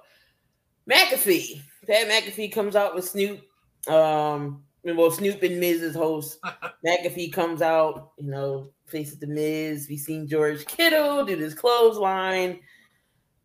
[0.91, 1.63] McAfee.
[1.87, 3.41] Pat McAfee comes out with Snoop.
[3.89, 6.39] Um, well, Snoop and Miz's host.
[6.87, 9.87] McAfee comes out, you know, faces the Miz.
[9.89, 12.61] We seen George Kittle do this clothesline.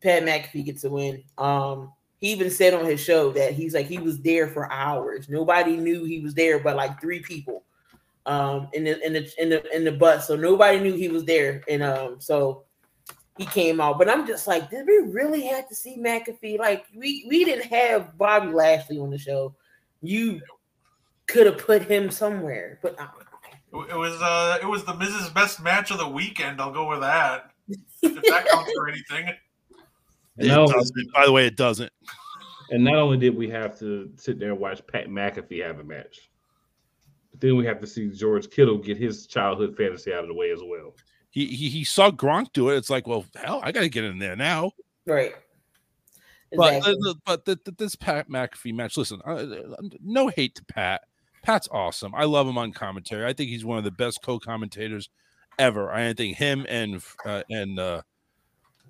[0.01, 1.23] Pat McAfee gets a win.
[1.37, 5.29] Um, he even said on his show that he's like he was there for hours.
[5.29, 7.63] Nobody knew he was there, but like three people
[8.25, 10.27] um in the in the in the in the bus.
[10.27, 11.63] So nobody knew he was there.
[11.67, 12.63] And um so
[13.37, 13.97] he came out.
[13.97, 16.57] But I'm just like, did we really have to see McAfee?
[16.57, 19.53] Like we we didn't have Bobby Lashley on the show.
[20.01, 20.41] You
[21.27, 22.79] could have put him somewhere.
[22.81, 23.07] But uh,
[23.89, 26.61] It was uh it was the Miz's Best match of the weekend.
[26.61, 27.51] I'll go with that.
[27.67, 29.29] If that counts for anything.
[30.37, 30.67] It No.
[30.67, 31.13] doesn't.
[31.13, 31.93] By the way, it doesn't.
[32.69, 35.83] And not only did we have to sit there and watch Pat McAfee have a
[35.85, 36.29] match,
[37.31, 40.33] but then we have to see George Kittle get his childhood fantasy out of the
[40.33, 40.93] way as well.
[41.29, 42.75] He he, he saw Gronk do it.
[42.75, 44.71] It's like, well, hell, I got to get in there now.
[45.05, 45.33] right.
[46.51, 46.93] But Exactly.
[46.93, 48.97] the, the- but the, the, this Pat McAfee match.
[48.97, 49.45] Listen, uh,
[50.03, 51.03] no hate to Pat.
[51.45, 52.13] Pat's awesome.
[52.15, 53.25] I love him on commentary.
[53.25, 55.09] I think he's one of the best co-commentators
[55.59, 55.91] ever.
[55.91, 58.01] I think him and uh, and uh,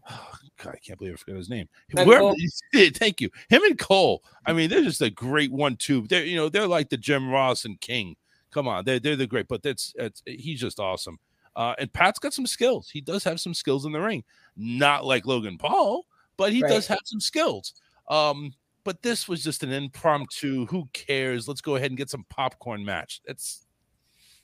[0.10, 1.68] God, I can't believe I forgot his name.
[1.94, 2.34] Where-
[2.92, 3.30] thank you.
[3.50, 4.24] Him and Cole.
[4.46, 6.08] I mean, they're just a great one-two.
[6.08, 8.16] They're you know they're like the Jim Ross and King.
[8.52, 9.50] Come on, they're they're the great.
[9.50, 11.20] But that's it's he's just awesome.
[11.58, 12.90] Uh, and Pat's got some skills.
[12.90, 14.24] He does have some skills in the ring.
[14.56, 16.06] Not like Logan Paul,
[16.38, 17.74] but he does have some skills.
[18.10, 18.54] Um,
[18.86, 20.68] but this was just an impromptu.
[20.68, 21.48] Who cares?
[21.48, 23.20] Let's go ahead and get some popcorn match.
[23.26, 23.66] It's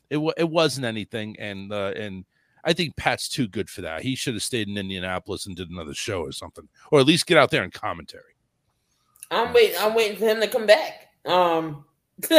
[0.10, 0.18] it.
[0.36, 2.26] It wasn't anything, and uh, and
[2.66, 4.02] I think Pat's too good for that.
[4.02, 7.28] He should have stayed in Indianapolis and did another show or something, or at least
[7.28, 8.36] get out there and commentary.
[9.30, 9.78] I'm waiting.
[9.80, 11.08] I'm waiting for him to come back.
[11.26, 11.86] Um,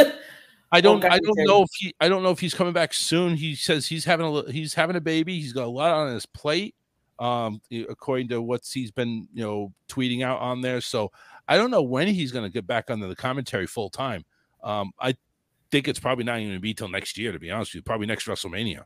[0.71, 1.03] I don't.
[1.05, 1.95] I don't know if he.
[2.01, 3.35] I don't know if he's coming back soon.
[3.35, 4.51] He says he's having a.
[4.51, 5.39] He's having a baby.
[5.39, 6.75] He's got a lot on his plate.
[7.19, 10.81] Um, according to what he's been, you know, tweeting out on there.
[10.81, 11.11] So
[11.47, 14.23] I don't know when he's going to get back under the commentary full time.
[14.63, 15.15] Um, I
[15.71, 17.31] think it's probably not even going to be till next year.
[17.31, 18.83] To be honest with you, probably next WrestleMania.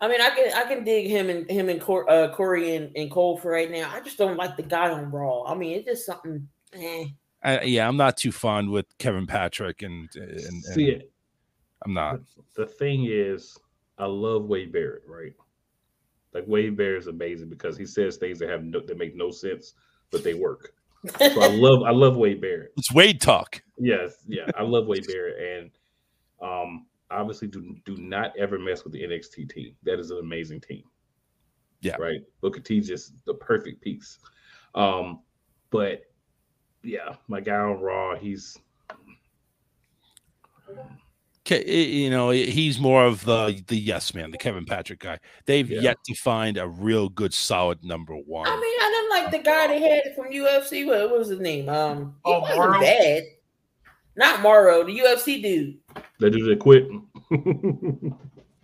[0.00, 2.90] I mean, I can I can dig him and him and Cor- uh, Corey and,
[2.96, 3.90] and Cole for right now.
[3.94, 5.44] I just don't like the guy on Raw.
[5.44, 6.48] I mean, it's just something.
[6.72, 7.06] Eh.
[7.44, 11.12] I, yeah, I'm not too fond with Kevin Patrick, and and, and See it.
[11.84, 12.20] I'm not.
[12.56, 13.56] The thing is,
[13.98, 15.32] I love Wade Barrett, right?
[16.32, 19.30] Like Wade Barrett is amazing because he says things that have no, that make no
[19.30, 19.74] sense,
[20.10, 20.72] but they work.
[21.04, 22.72] So I love I love Wade Barrett.
[22.76, 23.62] It's Wade talk.
[23.76, 25.70] Yes, yeah, I love Wade Barrett, and
[26.40, 29.74] um, obviously do do not ever mess with the NXT team.
[29.82, 30.84] That is an amazing team.
[31.80, 31.96] Yeah.
[31.96, 32.20] right.
[32.40, 34.18] Booker T just the perfect piece.
[34.74, 35.20] Um,
[35.70, 36.04] but
[36.82, 38.56] yeah, my guy on Raw, he's
[41.50, 45.18] you know, he's more of the the yes man, the Kevin Patrick guy.
[45.46, 45.80] They've Yeah.
[45.80, 48.46] yet to find a real good, solid number one.
[48.46, 50.86] I mean, I didn't like the guy they had from UFC.
[50.86, 51.68] What, what was his name?
[51.68, 52.80] Um, he Oh, wasn't Mauro?
[52.80, 53.22] bad.
[54.14, 55.78] Not Mauro, the UFC dude.
[56.20, 56.88] they do they quit.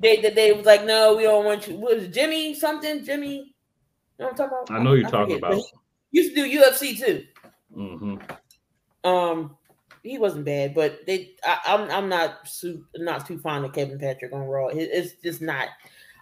[0.01, 1.77] They, they they was like, no, we don't want you.
[1.77, 3.05] What was it, Jimmy something?
[3.05, 3.35] Jimmy?
[4.19, 4.81] You know what I'm talking about?
[4.81, 5.65] I know you're talking forget, about.
[6.13, 7.25] Used to do UFC too.
[7.75, 8.17] hmm
[9.05, 9.57] Um,
[10.03, 11.33] he wasn't bad, but they.
[11.45, 14.69] I, I'm I'm not su- not too fond of Kevin Patrick on Raw.
[14.69, 15.69] It, it's just not.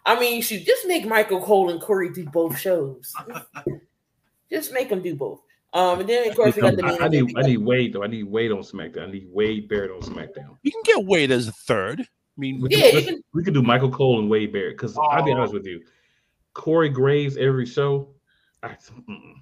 [0.05, 3.13] I mean, you should just make Michael Cole and Corey do both shows.
[4.51, 5.41] just make them do both.
[5.73, 7.57] Um, and then of course we got the main I, I need We I need
[7.59, 8.03] Wade though.
[8.05, 9.09] I need Wade on SmackDown.
[9.09, 10.57] I need Wade Barrett on SmackDown.
[10.63, 12.01] You can get Wade as a third.
[12.01, 12.05] I
[12.39, 15.23] mean, We Yeah, could, can- we could do Michael Cole and Wade Barrett because I'll
[15.25, 15.37] be Oh.
[15.39, 15.83] honest with you,
[16.55, 18.09] Corey Graves every show.
[18.63, 19.35] I, mm-mm.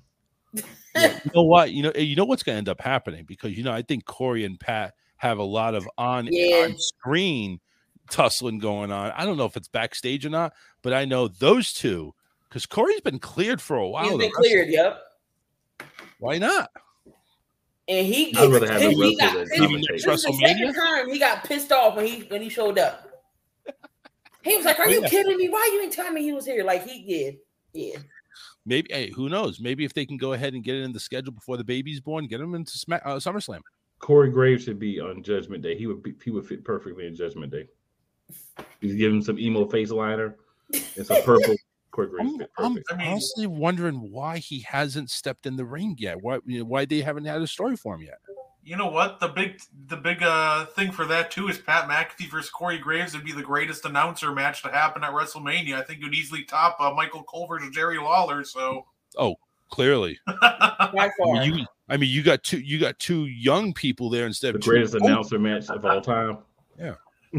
[0.96, 1.72] you know what?
[1.72, 3.82] You know, eh, you know what's going to end up happening because you know I
[3.82, 6.64] think Corey and Pat have a lot of on Yeah.
[6.66, 7.60] on screen
[8.10, 9.10] tussling going on.
[9.12, 10.52] I don't know if it's backstage or not,
[10.82, 12.14] but I know those two
[12.48, 14.04] because Corey's been cleared for a while.
[14.04, 14.68] He's to been cleared.
[14.68, 15.00] Yep.
[16.18, 16.70] Why not?
[17.88, 19.84] And he I'd gets have pissed- he got than pissed- commentate.
[19.88, 20.48] This is the WrestleMania?
[20.48, 23.10] second time he got pissed off when he when he showed up.
[24.42, 25.08] He was like, "Are Oh, you yeah.
[25.08, 25.48] kidding me?
[25.48, 27.38] Why you didn't tell me he was here?" Like he did.
[27.72, 27.96] Yeah.
[28.66, 29.60] Maybe hey, who knows?
[29.60, 32.00] Maybe if they can go ahead and get it in the schedule before the baby's
[32.00, 33.60] born, get him into Smack, uh, SummerSlam.
[33.98, 35.76] Corey Graves should be on Judgment Day.
[35.76, 37.68] He would be, he would fit perfectly in Judgment Day.
[38.80, 40.36] You give him some emo face liner
[40.72, 41.54] and some purple.
[41.90, 42.92] Corey Graves I'm, I'm perfect.
[42.92, 46.22] I mean- honestly wondering why he hasn't stepped in the ring yet.
[46.22, 48.18] Why you know, why they haven't had a story for him yet?
[48.64, 49.20] You know what?
[49.20, 53.14] The big the big uh thing for that too is Pat McAfee versus Corey Graves
[53.14, 55.74] would be the greatest announcer match to happen at WrestleMania.
[55.74, 58.42] I think it would easily top uh, Michael Cole versus Jerry Lawler.
[58.44, 58.86] So
[59.18, 59.36] oh,
[59.70, 60.36] Clearly, By
[60.94, 64.54] I mean, you, I mean, you got two, you got two young people there instead
[64.54, 66.38] the of two greatest old- announcer match of all time.
[66.78, 66.94] Yeah.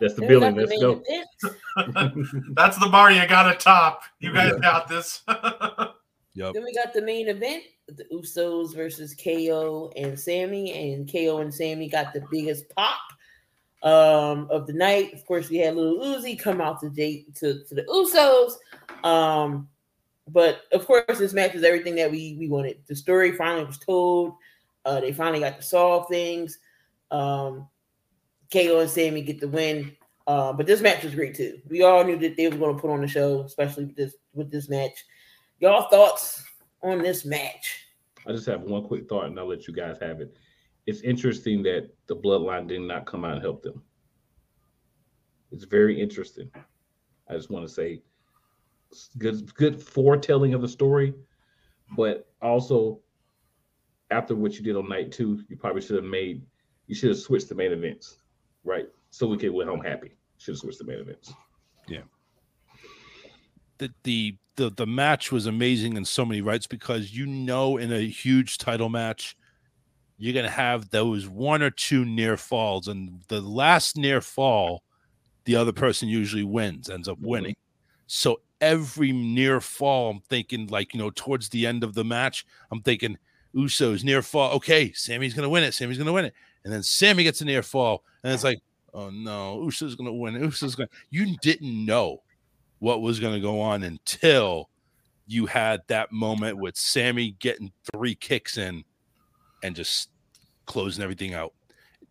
[0.00, 0.56] That's the Then we billing.
[0.56, 1.02] got the
[1.76, 2.32] Let's go.
[2.54, 4.02] that's the bar you got to top.
[4.18, 5.22] You guys got this.
[6.34, 6.54] Yep.
[6.54, 11.52] Then we got the main event: the Usos versus KO and Sami, and KO and
[11.52, 13.00] Sami got the biggest pop
[13.82, 15.14] um, of the night.
[15.14, 19.68] Of course, we had little Uzi come out to J- to, to the Usos, um,
[20.28, 22.78] but of course, this match was everything that we we wanted.
[22.86, 24.34] The story finally was told.
[24.84, 26.58] Uh, they finally got to solve things.
[27.10, 27.68] Um,
[28.52, 29.96] KO and Sami get the win.
[30.26, 31.60] Uh, but this match was great too.
[31.68, 34.14] We all knew that they were going to put on the show, especially with this
[34.32, 35.04] with this match.
[35.60, 36.44] Y'all thoughts
[36.82, 37.86] on this match?
[38.26, 40.36] I just have one quick thought, and I'll let you guys have it.
[40.86, 43.82] it's interesting that the bloodline did not come out and help them.
[45.50, 46.50] It's very interesting.
[47.28, 48.02] I just want to say
[49.18, 51.14] good good foretelling of the story,
[51.96, 53.00] but also
[54.10, 56.42] after what you did on night two, you probably should have made
[56.86, 58.18] you should have switched the main events,
[58.64, 58.86] right?
[59.10, 60.16] So we could went home happy.
[60.38, 61.32] Should have switched the main events.
[61.88, 62.02] Yeah.
[63.78, 67.92] The the the the match was amazing in so many rights because you know in
[67.92, 69.36] a huge title match
[70.16, 74.82] you're gonna have those one or two near falls, and the last near fall,
[75.44, 77.28] the other person usually wins, ends up mm-hmm.
[77.28, 77.56] winning.
[78.06, 82.46] So every near fall, I'm thinking like you know towards the end of the match,
[82.70, 83.18] I'm thinking
[83.54, 84.52] Usos near fall.
[84.52, 85.74] Okay, Sami's gonna win it.
[85.74, 86.34] Sami's gonna win it,
[86.64, 88.60] and then Sami gets a near fall, and it's like,
[88.92, 90.34] oh no, Usos gonna win.
[90.34, 90.88] Usos gonna.
[91.10, 92.22] You didn't know
[92.84, 94.68] what was gonna go on until
[95.26, 98.84] you had that moment with Sami getting three kicks in
[99.62, 100.10] and just
[100.66, 101.54] closing everything out.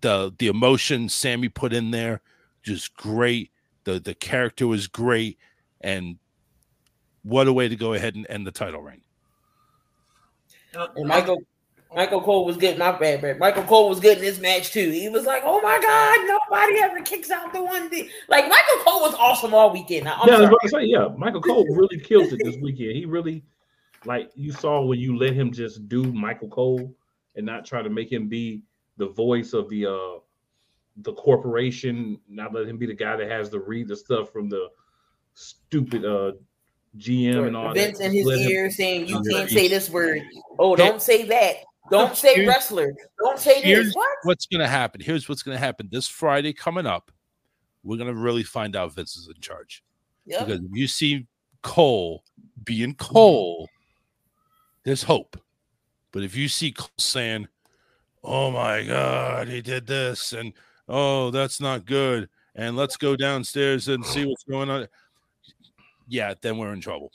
[0.01, 2.21] The the emotion Sami put in there,
[2.63, 3.51] just great.
[3.83, 5.37] The the character was great,
[5.81, 6.17] and
[7.21, 9.03] what a way to go ahead and end the title reign.
[10.75, 11.43] Uh, and Michael
[11.95, 13.39] Michael Cole was getting my bad, bad.
[13.39, 14.89] Michael Cole was getting this match too.
[14.89, 18.83] He was like, "Oh my god, nobody ever kicks out the one thing." Like Michael
[18.83, 20.07] Cole was awesome all weekend.
[20.07, 22.95] I'm yeah, I say, yeah, Michael Cole really killed it this weekend.
[22.95, 23.43] He really,
[24.05, 26.95] like, you saw when you let him just do Michael Cole
[27.35, 28.63] and not try to make him be
[28.97, 30.19] the voice of the uh
[30.97, 34.49] the corporation, not let him be the guy that has to read the stuff from
[34.49, 34.69] the
[35.33, 36.33] stupid uh
[36.97, 38.05] GM and all Vince that.
[38.05, 40.21] in his ear him, saying you can't say this word.
[40.59, 41.55] Oh, don't say that.
[41.93, 42.95] Don't say here's, wrestler.
[43.19, 43.93] Don't say this.
[43.93, 44.17] What?
[44.23, 44.99] What's gonna happen?
[44.99, 47.11] Here's what's gonna happen this Friday coming up.
[47.83, 49.83] We're gonna really find out Vince is in charge.
[50.25, 50.47] Yep.
[50.47, 51.27] Because if you see
[51.61, 52.23] Cole
[52.63, 53.13] being mm-hmm.
[53.13, 53.69] Cole,
[54.83, 55.37] there's hope.
[56.11, 57.47] But if you see Cole saying,
[58.23, 60.53] "Oh my God, he did this," and
[60.89, 64.87] "Oh, that's not good," and let's go downstairs and see what's going on,
[66.07, 67.11] yeah, then we're in trouble.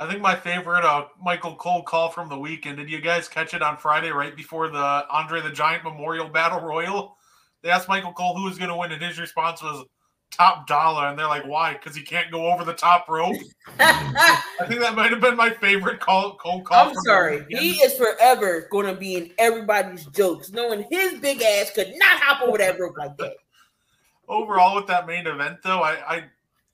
[0.00, 2.78] I think my favorite uh, Michael Cole call from the weekend.
[2.78, 6.62] Did you guys catch it on Friday, right before the Andre the Giant Memorial Battle
[6.62, 7.18] Royal?
[7.60, 9.84] They asked Michael Cole who was going to win, and his response was
[10.30, 11.08] top dollar.
[11.08, 11.74] And they're like, why?
[11.74, 13.36] Because he can't go over the top rope.
[13.78, 16.36] I think that might have been my favorite call.
[16.36, 16.88] Cole call.
[16.88, 17.44] I'm sorry.
[17.50, 22.18] He is forever going to be in everybody's jokes, knowing his big ass could not
[22.20, 23.34] hop over that rope like that.
[24.28, 26.24] Overall, with that main event, though, I, I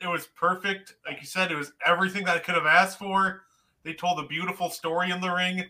[0.01, 0.95] it was perfect.
[1.07, 3.43] Like you said, it was everything that I could have asked for.
[3.83, 5.65] They told a beautiful story in the ring.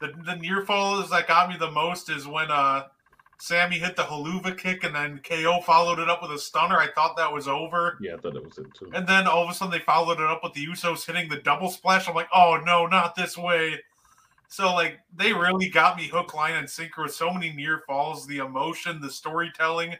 [0.00, 2.84] The the near falls that got me the most is when uh
[3.40, 6.76] Sami hit the Helluva Kick and then KO followed it up with a stunner.
[6.76, 7.96] I thought that was over.
[8.00, 8.90] Yeah, I thought it was it too.
[8.92, 11.36] And then all of a sudden they followed it up with the Usos hitting the
[11.36, 12.08] double splash.
[12.08, 13.78] I'm like, oh no, not this way.
[14.48, 18.26] So like they really got me hook, line, and sinker with so many near falls,
[18.26, 19.94] the emotion, the storytelling.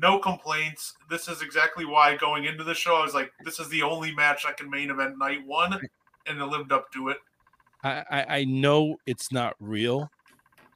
[0.00, 0.94] No complaints.
[1.08, 4.14] This is exactly why going into the show, I was like, this is the only
[4.14, 5.78] match I can main event night one,
[6.26, 7.18] and it lived up to it.
[7.82, 10.10] I, I, I know it's not real,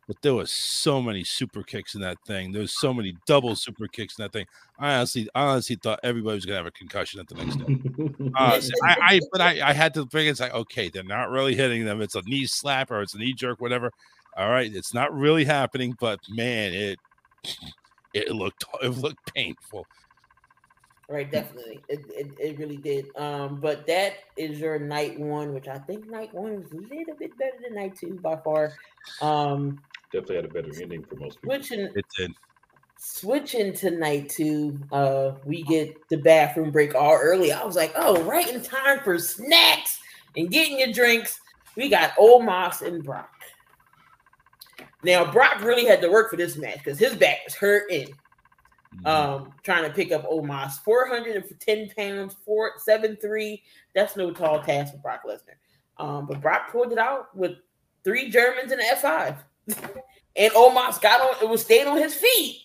[0.06, 2.52] but there was so many super kicks in that thing.
[2.52, 4.46] There was so many double super kicks in that thing.
[4.78, 8.30] I honestly, honestly thought everybody was gonna have a concussion at the next day.
[8.36, 11.54] uh, I, I, but I, I had to figure it's like, okay, they're not really
[11.54, 12.00] hitting them.
[12.00, 13.90] It's a knee slap or it's a knee jerk, whatever.
[14.36, 16.98] All right, it's not really happening, but man, it
[18.14, 19.86] it looked it looked painful.
[21.10, 21.80] Right, definitely.
[21.88, 23.06] It, it, it really did.
[23.16, 27.14] Um, but that is your night one, which I think night one was a little
[27.18, 28.74] bit better than night two by far.
[29.22, 29.80] Um,
[30.12, 31.56] definitely had a better ending for most people.
[31.56, 32.32] Switching, it did.
[32.98, 37.52] Switching to night two, uh, we get the bathroom break all early.
[37.52, 40.00] I was like, oh, right in time for snacks
[40.36, 41.40] and getting your drinks.
[41.74, 43.30] We got Old Moss and Brock.
[45.02, 48.08] Now Brock really had to work for this match because his back was hurting.
[48.96, 49.06] Mm-hmm.
[49.06, 53.62] Um, trying to pick up Omos, 410 pounds, four seven three.
[53.94, 55.58] That's no tall task for Brock Lesnar.
[55.98, 57.56] Um, but Brock pulled it out with
[58.02, 59.38] three Germans and an F5.
[60.36, 62.62] and Omos got on, it was stayed on his feet.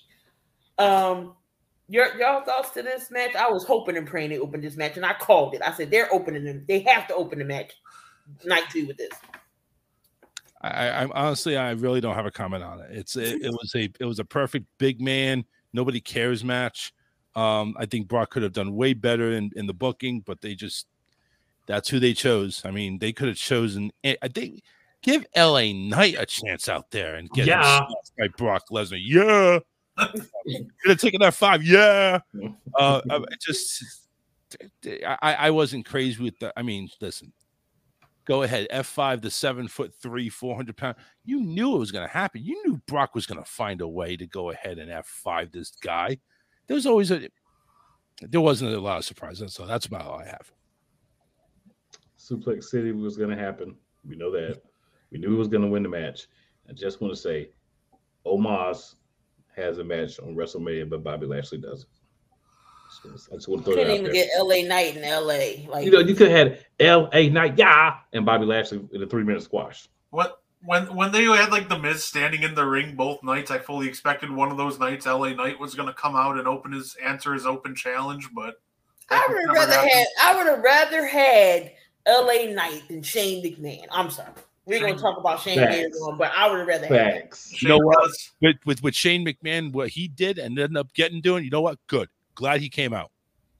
[0.77, 1.36] Um,
[1.89, 3.36] your y'all thoughts to this match?
[3.36, 5.61] I was hoping and praying they opened this match, and I called it.
[5.61, 6.63] I said they're opening them.
[6.67, 7.73] They have to open the match
[8.45, 9.11] night two with this.
[10.64, 12.88] I, I honestly, I really don't have a comment on it.
[12.91, 15.43] It's it, it was a it was a perfect big man,
[15.74, 16.93] nobody cares match.
[17.36, 20.55] Um, I think Brock could have done way better in, in the booking, but they
[20.55, 20.88] just
[21.66, 22.61] that's who they chose.
[22.64, 23.91] I mean, they could have chosen.
[24.03, 24.64] Eh, I think
[25.01, 27.82] give LA Knight a chance out there and get yeah.
[28.18, 28.99] by Brock Lesnar.
[29.01, 29.59] Yeah,
[30.07, 31.64] could have taken that five.
[31.64, 32.20] Yeah,
[32.80, 33.84] uh, I just
[34.86, 36.53] I, I wasn't crazy with the.
[36.57, 37.34] I mean, listen,
[38.26, 40.95] go ahead, F5, the seven foot three, 400 pound.
[41.24, 42.41] You knew it was going to happen.
[42.43, 45.71] You knew Brock was going to find a way to go ahead and F5 this
[45.71, 46.17] guy.
[46.67, 47.30] There was always a,
[48.21, 49.53] there wasn't a lot of surprises.
[49.53, 50.51] So that's about all I have.
[52.17, 53.76] Suplex City was going to happen.
[54.07, 54.61] We know that.
[55.11, 56.28] We knew he was going to win the match.
[56.69, 57.49] I just want to say,
[58.26, 58.95] Omos
[59.55, 61.89] has a match on WrestleMania, but Bobby Lashley doesn't.
[63.06, 64.14] I just want to throw Couldn't even there.
[64.14, 65.70] get LA Knight in LA.
[65.72, 69.08] Like you know, you could have had LA Knight, yeah, and Bobby Lashley in a
[69.08, 69.88] three minute squash.
[70.12, 73.60] What when when they had like the Miz standing in the ring both nights, I
[73.60, 76.72] fully expected one of those nights LA Knight was going to come out and open
[76.72, 78.62] his answer his open challenge, but
[79.10, 81.72] I would have rather had I would have rather had
[82.08, 83.86] LA Knight than Shane McMahon.
[83.91, 84.30] I'm sorry.
[84.66, 87.51] We're going to talk about Shane McMahon, but I would rather Facts.
[87.51, 87.62] have.
[87.62, 88.10] You know what?
[88.41, 91.62] With, with with Shane McMahon, what he did and ended up getting doing, you know
[91.62, 91.80] what?
[91.88, 92.08] Good.
[92.36, 93.11] Glad he came out.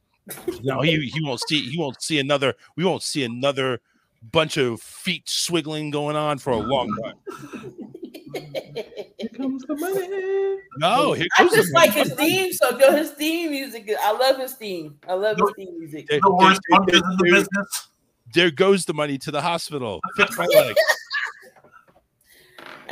[0.64, 2.54] no, he he won't see he won't see another.
[2.76, 3.82] We won't see another
[4.32, 7.74] bunch of feet swiggling going on for a long time.
[9.18, 10.62] here comes the money.
[10.78, 12.54] No, here I just like his theme.
[12.54, 13.92] So yo, his theme music.
[14.02, 14.98] I love his theme.
[15.08, 16.08] I love his theme music.
[16.08, 17.88] The worst punches in the business
[18.34, 20.02] there goes the money to the hospital.
[20.18, 20.76] Fix my leg.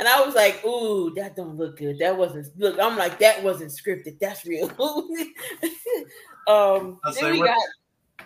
[0.02, 1.96] And I was like, "Ooh, that don't look good.
[2.00, 4.18] That wasn't look." I'm like, "That wasn't scripted.
[4.18, 4.68] That's real."
[6.48, 7.58] um, then we with, got.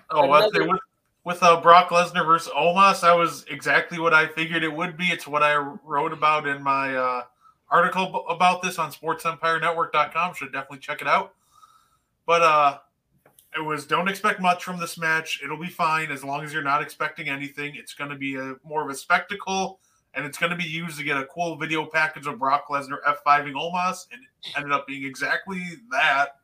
[0.09, 0.69] Oh, another...
[0.69, 0.81] with,
[1.25, 5.05] with uh, Brock Lesnar versus Omos, that was exactly what I figured it would be.
[5.05, 7.23] It's what I wrote about in my uh,
[7.71, 10.33] article about this on SportsEmpireNetwork.com.
[10.33, 11.35] Should definitely check it out.
[12.25, 12.79] But uh,
[13.55, 15.43] it was don't expect much from this match.
[15.45, 17.75] It'll be fine as long as you're not expecting anything.
[17.77, 19.79] It's going to be a more of a spectacle,
[20.17, 22.99] and it's going to be used to get a cool video package of Brock Lesnar
[23.07, 25.63] F5ing Omos, and it ended up being exactly
[25.93, 26.39] that.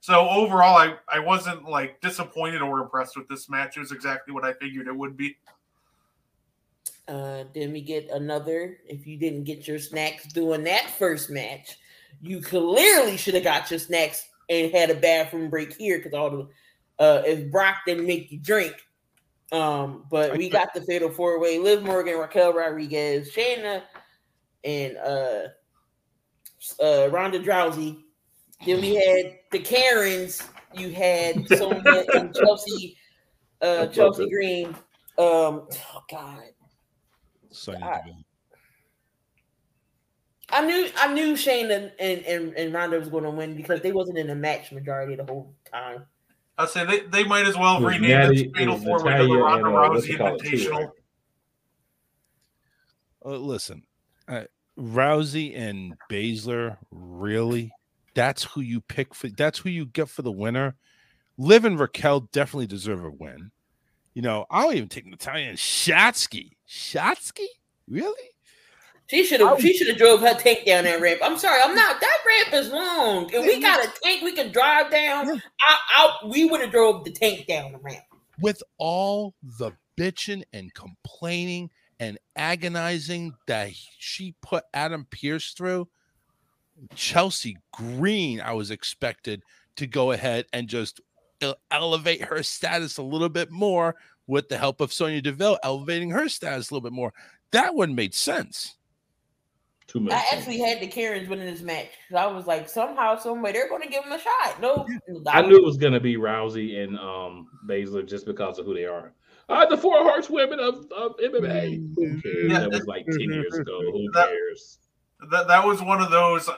[0.00, 3.76] So overall, I, I wasn't like disappointed or impressed with this match.
[3.76, 5.36] It was exactly what I figured it would be.
[7.08, 8.78] Uh, then we get another.
[8.86, 11.78] If you didn't get your snacks doing that first match,
[12.20, 16.30] you clearly should have got your snacks and had a bathroom break here because all
[16.30, 16.48] the
[16.98, 18.74] uh if Brock didn't make you drink.
[19.52, 23.82] Um, but we got the fatal four way: Liv Morgan, Raquel Rodriguez, Shayna,
[24.64, 25.42] and uh
[26.82, 28.04] uh Ronda Drowsy.
[28.64, 30.42] Then we had the Karens.
[30.74, 32.96] You had Sonya and Chelsea,
[33.62, 34.68] uh Chelsea Green.
[35.18, 36.42] Um, oh God.
[37.80, 38.00] God.
[40.50, 43.80] I knew I knew Shane and and, and, and Ronda was going to win because
[43.80, 46.04] they wasn't in the match majority the whole time.
[46.58, 49.68] I'd say they, they might as well rename Natty, this Fatal Four with the Ronda
[49.68, 50.90] uh, Rousey Invitational.
[53.24, 53.82] Uh, listen,
[54.28, 54.44] uh,
[54.78, 57.72] Rousey and Baszler, really?
[58.14, 59.28] That's who you pick for.
[59.28, 60.76] That's who you get for the winner.
[61.36, 63.50] Liv and Raquel definitely deserve a win.
[64.14, 66.52] You know, I don't even take Natalya and Shotzi.
[66.66, 67.44] Shotzi,
[67.86, 68.30] really?
[69.08, 69.60] She should have.
[69.60, 71.20] She should have drove her tank down that ramp.
[71.22, 71.60] I'm sorry.
[71.62, 72.00] I'm not.
[72.00, 73.30] That ramp is long.
[73.32, 75.30] If we got a tank, we can drive down.
[75.30, 75.40] I,
[75.96, 78.04] I, we would have drove the tank down the ramp.
[78.40, 85.88] With all the bitching and complaining and agonizing that she put Adam Pearce through,
[86.94, 89.42] Chelsea Green, I was expected
[89.76, 91.00] to go ahead and just
[91.70, 93.94] elevate her status a little bit more
[94.26, 97.12] with the help of Sonya Deville, elevating her status a little bit more.
[97.52, 98.75] That one made sense.
[99.86, 100.12] Too much.
[100.12, 101.90] I actually had the Karens winning this match.
[102.14, 104.60] I was like, somehow, someway, they're going to give him a shot.
[104.60, 104.86] No,
[105.28, 108.74] I knew it was going to be Rousey and um Baszler just because of who
[108.74, 109.12] they are.
[109.48, 111.94] Uh, the Four Horsewomen of, of MMA.
[111.94, 112.50] Who cares?
[112.50, 113.80] Yeah, that was like 10 years ago.
[113.80, 114.78] Who that, cares?
[115.30, 116.50] That, that was one of those.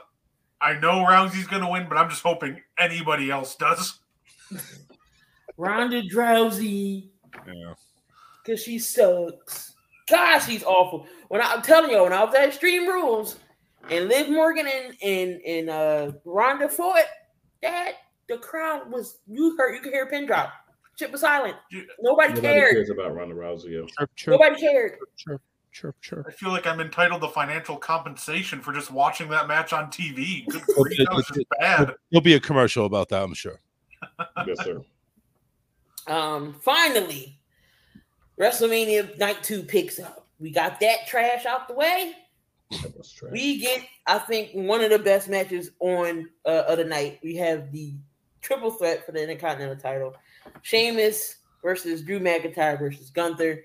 [0.61, 4.01] I know Rousey's going to win, but I'm just hoping anybody else does.
[5.59, 7.11] Ronda Drowsy.
[7.47, 7.75] Yeah.
[8.43, 9.75] Because she sucks.
[10.11, 11.07] Gosh, he's awful.
[11.29, 13.37] When I, am telling you, when I was at Extreme Rules
[13.91, 17.05] and Liv Morgan and and, and uh Ronda fought,
[17.63, 17.93] that
[18.29, 20.53] the crowd was you heard you could hear a pin drop.
[20.99, 21.55] Shit was silent.
[22.01, 22.73] Nobody, Nobody cared.
[22.73, 23.87] cares about Ronda Rousey.
[23.97, 24.99] Chirp, chirp, Nobody cared.
[25.17, 25.41] Chirp,
[25.71, 26.27] chirp, chirp.
[26.29, 30.45] I feel like I'm entitled to financial compensation for just watching that match on TV.
[30.47, 31.95] Good grief, that was just bad.
[32.11, 33.61] There'll be a commercial about that, I'm sure.
[34.47, 34.83] yes, sir.
[36.09, 37.39] Um, finally,
[38.39, 40.27] WrestleMania Night Two picks up.
[40.39, 42.15] We got that trash out the way.
[43.31, 47.19] We get, I think, one of the best matches on uh, of the night.
[47.23, 47.95] We have the
[48.43, 50.15] triple threat for the Intercontinental title:
[50.63, 53.65] Sheamus versus Drew McIntyre versus Gunther.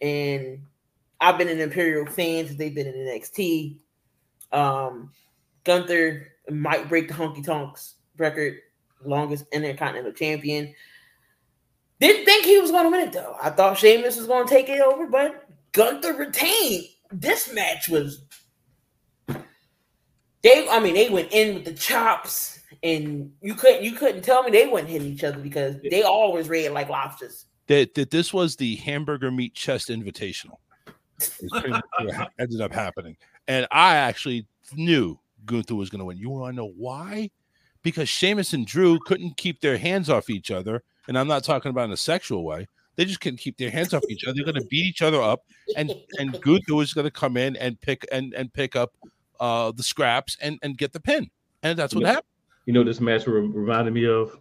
[0.00, 0.60] And
[1.20, 3.76] I've been an Imperium fan since they've been in NXT.
[4.52, 5.10] Um,
[5.64, 8.58] Gunther might break the Honky Tonks record,
[9.04, 10.74] longest Intercontinental champion.
[12.04, 13.34] Didn't think he was going to win it though.
[13.42, 16.84] I thought Sheamus was going to take it over, but Gunther retained.
[17.10, 18.22] This match was
[20.42, 20.68] they.
[20.68, 24.50] I mean, they went in with the chops, and you couldn't you couldn't tell me
[24.50, 27.46] they wouldn't hit each other because they always ran like lobsters.
[27.68, 30.58] That that this was the hamburger meat chest invitational.
[32.38, 33.16] ended up happening,
[33.48, 36.18] and I actually knew Gunther was going to win.
[36.18, 37.30] You want to know why?
[37.82, 41.70] Because Sheamus and Drew couldn't keep their hands off each other, and I'm not talking
[41.70, 42.66] about in a sexual way.
[42.96, 44.34] They just couldn't keep their hands off each other.
[44.34, 45.42] They're going to beat each other up,
[45.76, 48.92] and and Gunther is going to come in and pick and and pick up
[49.40, 51.28] uh the scraps and and get the pin,
[51.62, 52.08] and that's what Yeah.
[52.08, 52.26] happened.
[52.66, 54.38] You know, this match re- reminded me of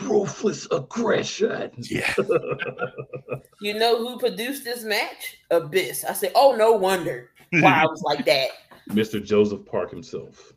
[0.00, 1.70] ruthless aggression.
[1.78, 2.14] Yeah,
[3.60, 5.38] You know who produced this match?
[5.50, 6.04] Abyss.
[6.04, 8.50] I said, oh, no wonder why I was like that.
[8.90, 9.22] Mr.
[9.22, 10.52] Joseph Park himself.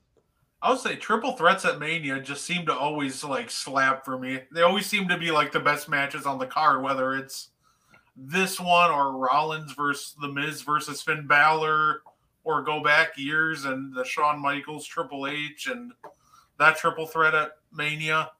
[0.63, 4.41] I would say triple threats at Mania just seem to always like slap for me.
[4.51, 7.49] They always seem to be like the best matches on the card, whether it's
[8.15, 12.03] this one or Rollins versus The Miz versus Finn Balor,
[12.45, 15.93] or go back years and the Shawn Michaels, Triple H, and
[16.59, 18.31] that triple threat at Mania.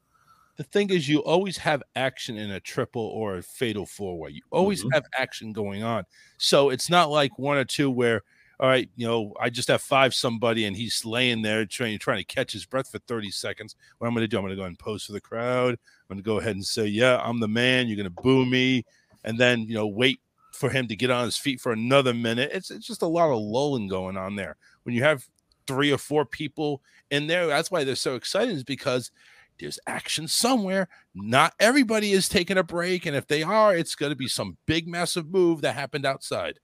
[0.57, 4.29] the thing is, you always have action in a triple or a fatal four way.
[4.31, 4.91] You always Mhm.
[4.93, 6.05] have action going on.
[6.37, 8.21] So it's not like one or two where,
[8.63, 12.19] all right, you know, I just have five somebody and he's laying there trying trying
[12.19, 13.75] to catch his breath for 30 seconds.
[13.97, 15.71] What I'm going to do, I'm going to go and pose for the crowd.
[15.73, 17.87] I'm going to go ahead and say, yeah, I'm the man.
[17.87, 18.85] You're going to boo me.
[19.25, 20.21] And then, you know, wait
[20.53, 22.51] for him to get on his feet for another minute.
[22.53, 24.55] It's, it's just a lot of lulling going on there.
[24.83, 25.27] When you have
[25.67, 29.11] three or four people in there, that's why they're so excited, is because
[29.59, 30.87] there's action somewhere.
[31.13, 34.55] Not everybody is taking a break, and if they are, it's going to be some
[34.67, 36.59] big, massive move that happened outside.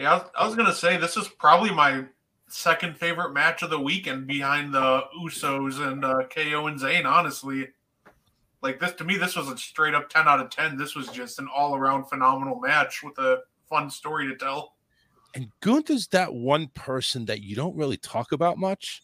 [0.00, 2.06] Yeah, I was, gonna say this is probably my
[2.48, 7.04] second favorite match of the weekend behind the Usos and uh, KO and Zayn.
[7.04, 7.68] Honestly,
[8.62, 10.78] like this to me, this was a straight up ten out of ten.
[10.78, 14.72] This was just an all around phenomenal match with a fun story to tell.
[15.34, 19.02] And Gunther's that one person that you don't really talk about much,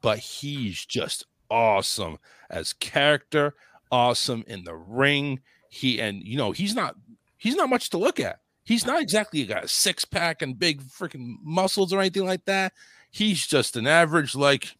[0.00, 2.16] but he's just awesome
[2.48, 3.54] as character,
[3.92, 5.40] awesome in the ring.
[5.68, 6.96] He and you know he's not
[7.36, 8.40] he's not much to look at.
[8.68, 12.74] He's not exactly got a six pack and big freaking muscles or anything like that.
[13.10, 14.76] He's just an average like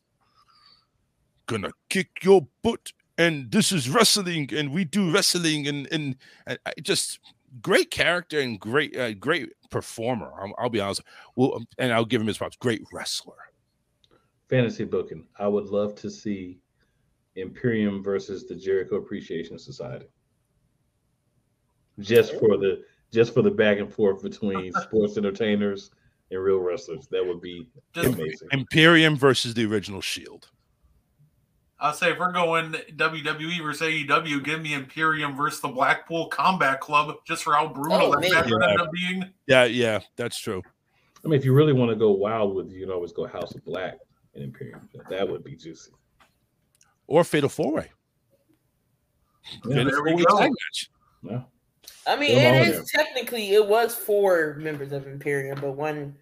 [1.46, 6.16] gonna kick your butt and this is wrestling and we do wrestling and and,
[6.46, 7.18] and I just
[7.62, 10.32] great character and great uh, great performer.
[10.38, 11.00] I'll, I'll be honest.
[11.34, 12.56] Well, um, and I'll give him his props.
[12.56, 13.36] Great wrestler.
[14.50, 15.26] Fantasy booking.
[15.38, 16.58] I would love to see
[17.36, 20.08] Imperium versus the Jericho Appreciation Society.
[21.98, 22.82] Just for the
[23.12, 25.90] just for the back and forth between sports entertainers
[26.30, 27.06] and real wrestlers.
[27.10, 28.48] That would be Just amazing.
[28.52, 30.48] Imperium versus the original Shield.
[31.80, 36.80] I'll say if we're going WWE versus AEW, give me Imperium versus the Blackpool Combat
[36.80, 38.30] Club just for how brutal Oh, that man.
[38.32, 38.70] match would Yeah.
[38.70, 39.24] end up being.
[39.46, 40.60] Yeah, yeah, that's true.
[41.24, 43.54] I mean, if you really want to go wild with, you can always go House
[43.54, 43.94] of Black
[44.34, 44.88] and Imperium.
[45.08, 45.92] That would be juicy.
[47.06, 47.90] Or Fatal Four Way.
[49.66, 50.50] Yeah, there we go.
[51.22, 51.42] Yeah.
[52.08, 56.16] I mean, it is technically it was four members of Imperium, but one,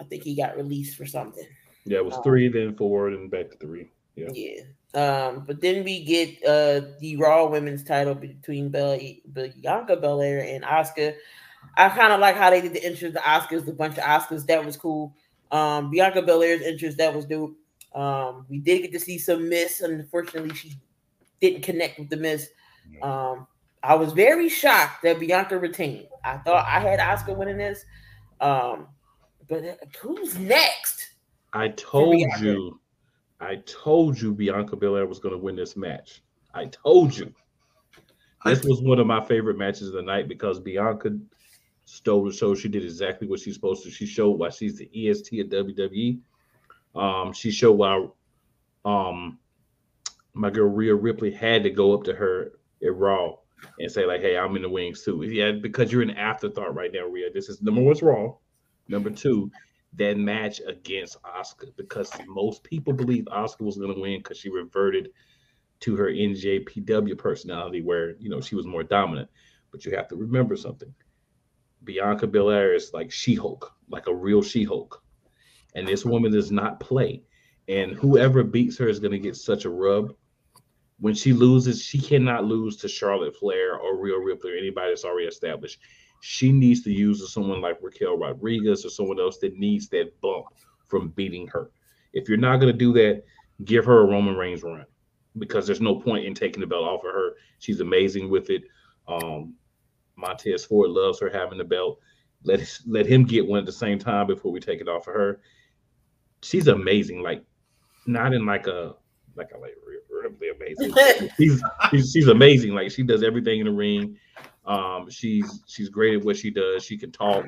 [0.00, 1.46] I think he got released for something.
[1.84, 2.22] Yeah, it was Oh.
[2.22, 3.90] three, then four, then back to three.
[4.14, 4.28] Yeah.
[4.32, 4.62] Yeah.
[4.94, 11.14] Um, but then we get uh the Raw Women's title between Bianca Belair and Asuka.
[11.76, 13.14] I kind of like how they did the entrance.
[13.14, 15.14] The Oscars, the bunch of Oscars, that was cool.
[15.50, 17.56] Um, Bianca Belair's entrance, that was dope.
[17.94, 19.80] Um, we did get to see some Miss.
[19.80, 20.74] Unfortunately, she
[21.40, 22.48] didn't connect with the Miss.
[23.00, 23.46] Um,
[23.82, 26.06] I was very shocked that Bianca retained.
[26.24, 27.84] I thought I had Oscar winning this.
[28.40, 28.86] Um,
[29.48, 31.10] but who's next?
[31.52, 32.44] I told Bianca.
[32.44, 32.80] you,
[33.40, 36.22] I told you Bianca Belair was going to win this match.
[36.54, 37.32] I told you.
[38.44, 41.16] This was one of my favorite matches of the night because Bianca
[41.84, 42.54] stole the show.
[42.54, 43.90] She did exactly what she's supposed to.
[43.90, 46.18] She showed why she's the EST at WWE.
[46.94, 48.06] Um, she showed why
[48.84, 49.38] um
[50.34, 52.52] my girl Rhea Ripley had to go up to her
[52.82, 53.36] at Raw
[53.78, 55.22] and say, like, hey, I'm in the wings too.
[55.22, 57.30] Yeah, because you're an afterthought right now, Rhea.
[57.32, 58.36] This is number one's wrong.
[58.88, 59.50] Number two,
[59.94, 64.48] that match against Oscar because most people believe Oscar was going to win because she
[64.48, 65.10] reverted
[65.80, 69.28] to her NJPW personality, where you know she was more dominant.
[69.70, 70.92] But you have to remember something:
[71.84, 75.02] Bianca Belair is like She-Hulk, like a real She-Hulk,
[75.74, 77.22] and this woman does not play.
[77.68, 80.14] And whoever beats her is going to get such a rub.
[81.02, 85.04] When she loses, she cannot lose to Charlotte Flair or Rhea Ripley or anybody that's
[85.04, 85.80] already established.
[86.20, 90.46] She needs to use someone like Raquel Rodriguez or someone else that needs that bump
[90.86, 91.72] from beating her.
[92.12, 93.24] If you're not going to do that,
[93.64, 94.86] give her a Roman Reigns run
[95.38, 97.32] because there's no point in taking the belt off of her.
[97.58, 98.62] She's amazing with it.
[99.08, 99.54] Um,
[100.14, 101.98] Montez Ford loves her having the belt.
[102.44, 105.14] Let let him get one at the same time before we take it off of
[105.14, 105.40] her.
[106.42, 107.22] She's amazing.
[107.22, 107.44] Like
[108.06, 108.94] not in like a
[109.34, 109.74] like a like
[110.28, 111.30] really amazing.
[111.36, 112.74] she's, she's she's amazing.
[112.74, 114.16] Like she does everything in the ring.
[114.64, 116.84] Um, she's she's great at what she does.
[116.84, 117.46] She can talk.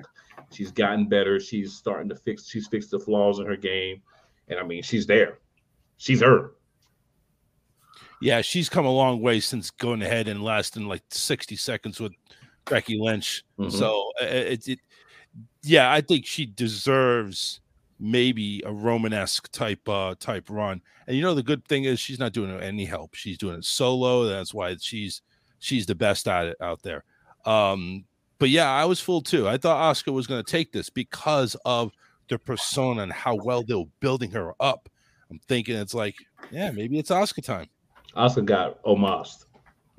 [0.53, 1.41] She's gotten better.
[1.41, 2.49] She's starting to fix.
[2.49, 4.03] She's fixed the flaws in her game,
[4.49, 5.39] and I mean, she's there.
[5.97, 6.53] She's her.
[8.21, 12.13] Yeah, she's come a long way since going ahead and lasting like sixty seconds with
[12.65, 13.45] Becky Lynch.
[13.59, 13.77] Mm-hmm.
[13.77, 14.79] So uh, it, it,
[15.63, 17.61] yeah, I think she deserves
[18.05, 20.83] maybe a Romanesque type uh type run.
[21.07, 23.15] And you know the good thing is she's not doing any help.
[23.15, 24.27] She's doing it solo.
[24.27, 25.23] That's why she's
[25.59, 27.05] she's the best at it out there.
[27.47, 28.05] Um,
[28.39, 29.49] but yeah, I was fooled too.
[29.49, 31.93] I thought Oscar was going to take this because of
[32.29, 34.89] the persona and how well they were building her up.
[35.31, 36.17] I'm thinking it's like,
[36.51, 37.69] yeah, maybe it's Oscar time.
[38.15, 39.47] Oscar got almost.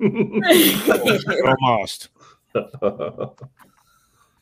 [0.00, 2.08] almost.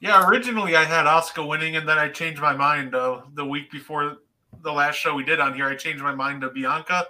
[0.04, 3.70] yeah, originally I had Oscar winning, and then I changed my mind uh, the week
[3.70, 4.18] before
[4.62, 5.64] the last show we did on here.
[5.64, 7.06] I changed my mind to Bianca.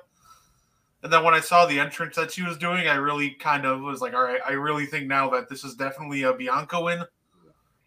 [1.02, 3.80] And then when I saw the entrance that she was doing, I really kind of
[3.80, 7.02] was like, all right, I really think now that this is definitely a Bianca win.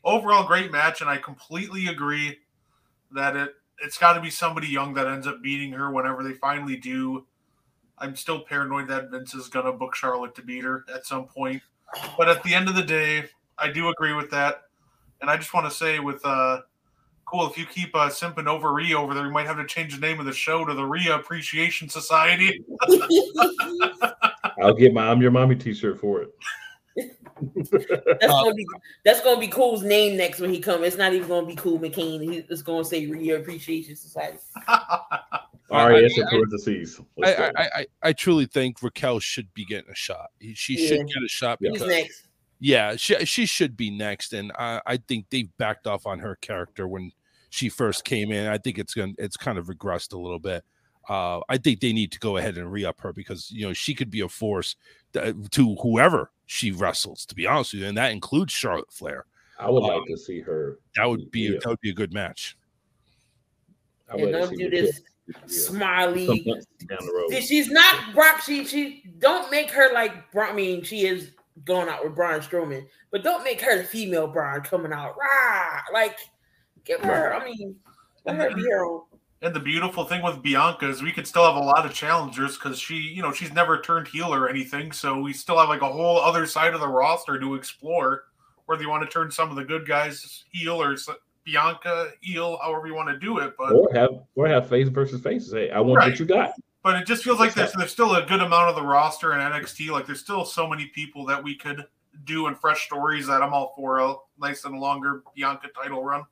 [0.04, 2.40] Overall, great match, and I completely agree
[3.12, 6.34] that it it's got to be somebody young that ends up beating her whenever they
[6.34, 7.26] finally do.
[7.98, 11.62] I'm still paranoid that Vince is gonna book Charlotte to beat her at some point,
[12.18, 14.64] but at the end of the day, I do agree with that.
[15.22, 16.62] And I just want to say, with uh,
[17.26, 17.48] cool.
[17.48, 20.02] If you keep uh, simping over Rhea over there, we might have to change the
[20.02, 22.64] name of the show to the Rhea Appreciation Society.
[24.62, 26.34] I'll get my "I'm Your Mommy" T-shirt for it.
[27.36, 28.66] that's gonna be
[29.06, 30.84] that's gonna be Cool's name next when he comes.
[30.84, 32.46] It's not even gonna be Cool McCain.
[32.50, 34.40] It's gonna say Rhea Appreciation Society.
[35.70, 37.02] RAS in parentheses.
[37.24, 40.30] I, I, I, I, truly think Raquel should be getting a shot.
[40.54, 40.88] She yeah.
[40.88, 42.27] should get a shot because next.
[42.60, 46.36] Yeah, she she should be next, and I, I think they've backed off on her
[46.36, 47.12] character when
[47.50, 48.48] she first came in.
[48.48, 50.64] I think it's going it's kind of regressed a little bit.
[51.08, 53.94] Uh, I think they need to go ahead and re-up her because you know she
[53.94, 54.76] could be a force
[55.14, 57.26] to whoever she wrestles.
[57.28, 59.26] To be honest with you, and that includes Charlotte Flair.
[59.60, 60.80] I would um, like to see her.
[60.96, 61.60] That would be yeah.
[61.64, 62.58] that would be a good match.
[64.12, 65.02] I yeah, don't do this
[65.48, 67.44] smiley down the road.
[67.44, 68.42] She's not Brock.
[68.42, 70.52] She she don't make her like Brock.
[70.52, 71.32] I mean, she is
[71.66, 75.16] going out with Braun Strowman, but don't make her the female Braun coming out.
[75.18, 75.82] Rah!
[75.94, 76.18] Like,
[76.84, 77.34] give her.
[77.34, 77.76] I mean,
[78.26, 79.02] let her be her own.
[79.42, 82.58] And the beautiful thing with Bianca is we could still have a lot of challengers
[82.58, 84.92] because she, you know, she's never turned heel or anything.
[84.92, 88.24] So we still have like a whole other side of the roster to explore.
[88.66, 90.98] Whether you want to turn some of the good guys heel or
[91.46, 95.22] Bianca heel, however you want to do it, but or have or have face versus
[95.22, 95.54] faces.
[95.54, 96.10] Hey, I want right.
[96.10, 96.52] what you got.
[96.88, 99.40] But it just feels like there's there's still a good amount of the roster in
[99.40, 99.90] NXT.
[99.90, 101.86] Like there's still so many people that we could
[102.24, 106.24] do and fresh stories that I'm all for a nice and longer Bianca title run.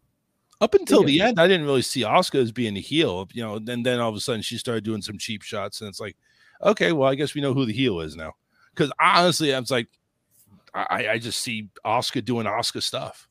[0.61, 1.07] Up until yeah.
[1.07, 3.57] the end, I didn't really see Asuka as being a heel, you know.
[3.57, 6.15] And then all of a sudden, she started doing some cheap shots, and it's like,
[6.63, 8.31] okay, well, I guess we know who the heel is now.
[8.73, 9.89] Because honestly, I was like,
[10.73, 13.27] I, I just see Oscar doing Oscar stuff.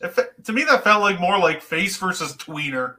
[0.00, 2.94] It, to me, that felt like more like face versus tweener.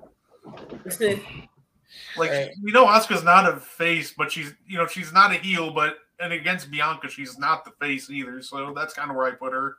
[2.18, 2.50] Like right.
[2.64, 5.98] we know Asuka's not a face, but she's you know she's not a heel, but
[6.20, 8.42] and against Bianca, she's not the face either.
[8.42, 9.78] So that's kind of where I put her.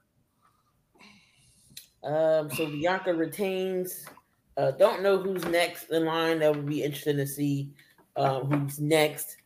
[2.05, 4.07] Um, so Bianca retains.
[4.57, 6.41] Uh, don't know who's next in line.
[6.41, 7.71] That would be interesting to see
[8.17, 9.37] um, who's next.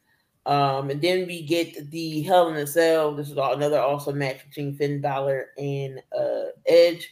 [0.47, 3.15] Um, and then we get the Hell in a Cell.
[3.15, 7.09] This is another awesome match between Finn Balor and uh, Edge.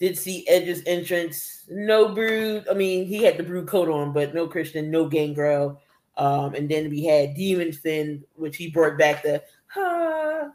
[0.00, 1.64] Did see Edge's entrance.
[1.68, 2.66] No brood.
[2.70, 5.80] I mean, he had the brood coat on, but no Christian, no Gangrel.
[6.16, 9.42] Um, and then we had Demon Finn, which he brought back the.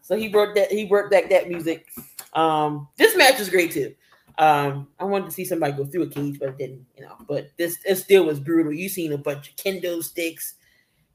[0.01, 1.87] So he brought that he brought back that music.
[2.33, 3.93] Um, this match was great too.
[4.37, 7.15] Um, I wanted to see somebody go through a cage, but didn't, you know.
[7.27, 8.73] But this it still was brutal.
[8.73, 10.55] You seen a bunch of kendo sticks,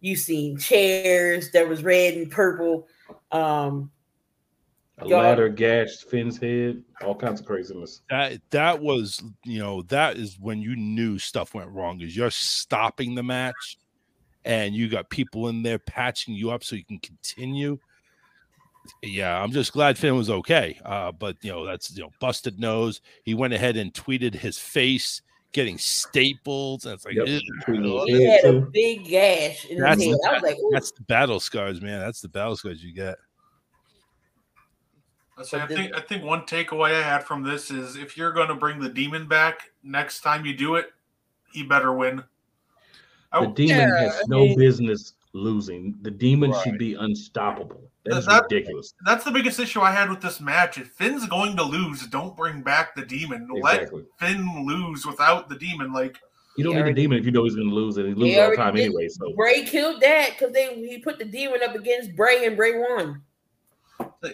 [0.01, 2.87] you seen chairs that was red and purple.
[3.33, 3.91] Um,
[5.01, 8.03] a ladder gashed Finn's head, all kinds of craziness.
[8.11, 12.01] That that was, you know, that is when you knew stuff went wrong.
[12.01, 13.79] Is you're stopping the match,
[14.45, 17.79] and you got people in there patching you up so you can continue.
[19.03, 20.81] Yeah, I'm just glad Finn was okay.
[20.85, 23.01] Uh, but you know, that's you know, busted nose.
[23.25, 25.23] He went ahead and tweeted his face
[25.53, 26.85] getting staples.
[26.85, 27.27] And it's like yep.
[27.27, 30.31] he had a big gash in that's, his head.
[30.31, 30.71] I was like, Ooh.
[30.73, 32.01] that's the battle scars, man.
[32.01, 33.17] That's the battle scars you get.
[35.39, 38.55] I think I think one takeaway I had from this is if you're going to
[38.55, 40.87] bring the demon back next time you do it,
[41.53, 42.23] he better win.
[43.33, 45.95] The demon yeah, has no business losing.
[46.03, 46.65] The demon right.
[46.65, 47.83] should be unstoppable.
[48.05, 48.95] That is That- ridiculous.
[49.05, 50.79] That's the biggest issue I had with this match.
[50.79, 53.49] If Finn's going to lose, don't bring back the demon.
[53.55, 54.05] Exactly.
[54.21, 55.93] Let Finn lose without the demon.
[55.93, 56.17] Like
[56.57, 58.07] You don't He need a already- demon if you know he's going to lose, and
[58.09, 58.87] he He loses all the time did.
[58.87, 59.09] anyway.
[59.09, 62.79] So Bray killed that because they he put the demon up against Bray and Bray
[62.79, 63.23] won.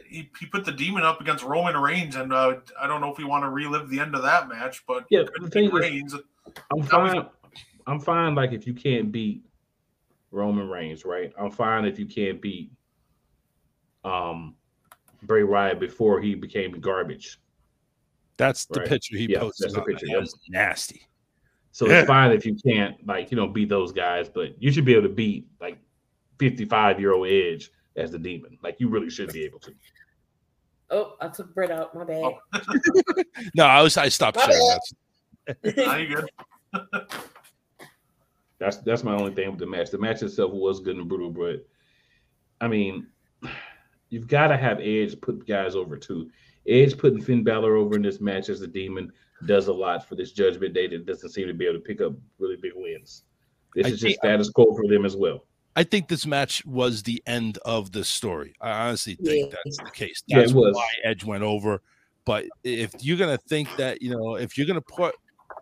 [0.08, 3.18] He, he put the demon up against Roman Reigns, and uh, I don't know if
[3.18, 5.64] we want to relive the end of that match, but yeah, could the be thing
[5.66, 6.14] is, Reigns.
[6.14, 7.26] I'm That was- fine.
[7.86, 8.34] I'm fine.
[8.34, 9.42] Like if you can't beat
[10.30, 11.32] Roman Reigns, right?
[11.38, 12.70] I'm fine if you can't beat
[14.04, 14.54] um
[15.22, 17.38] Bray Wyatt before he became garbage.
[18.36, 18.88] That's the Right.
[18.88, 19.66] picture he Yeah, posted.
[19.66, 21.02] that's the picture, That was nasty.
[21.72, 24.84] So it's fine if you can't like you know beat those guys, but you should
[24.84, 25.78] be able to beat like
[26.38, 28.58] 55 year old Edge as the demon.
[28.62, 29.72] Like you really should be able to.
[30.90, 31.94] Oh, I took Brett out.
[31.94, 32.22] My bad.
[32.22, 32.38] Oh.
[33.54, 35.74] No, I was I stopped My sharing bad.
[35.74, 36.00] that.
[36.00, 37.00] You good?
[38.58, 39.90] That's that's my only thing with the match.
[39.90, 41.66] The match itself was good and brutal, but
[42.60, 43.08] I mean,
[44.08, 46.30] you've got to have Edge put guys over too.
[46.66, 49.12] Edge putting Finn Balor over in this match as the demon
[49.46, 52.00] does a lot for this Judgment Day that doesn't seem to be able to pick
[52.00, 53.24] up really big wins.
[53.74, 55.44] This I is just status quo for them as well.
[55.76, 58.54] I think this match was the end of the story.
[58.60, 59.58] I honestly think Yeah.
[59.64, 60.22] that's the case.
[60.28, 60.74] That's was.
[60.74, 61.82] why Edge went over.
[62.24, 65.14] But if you're gonna think that, you know, if you're gonna put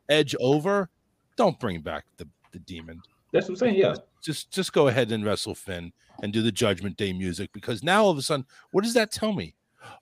[0.08, 0.88] Edge over,
[1.36, 3.00] don't bring back the, the demon.
[3.32, 3.76] That's what I'm saying.
[3.76, 7.82] Yeah, Just just go ahead and wrestle Finn and do the Judgment Day music because
[7.82, 9.54] now all of a sudden, what does that tell me?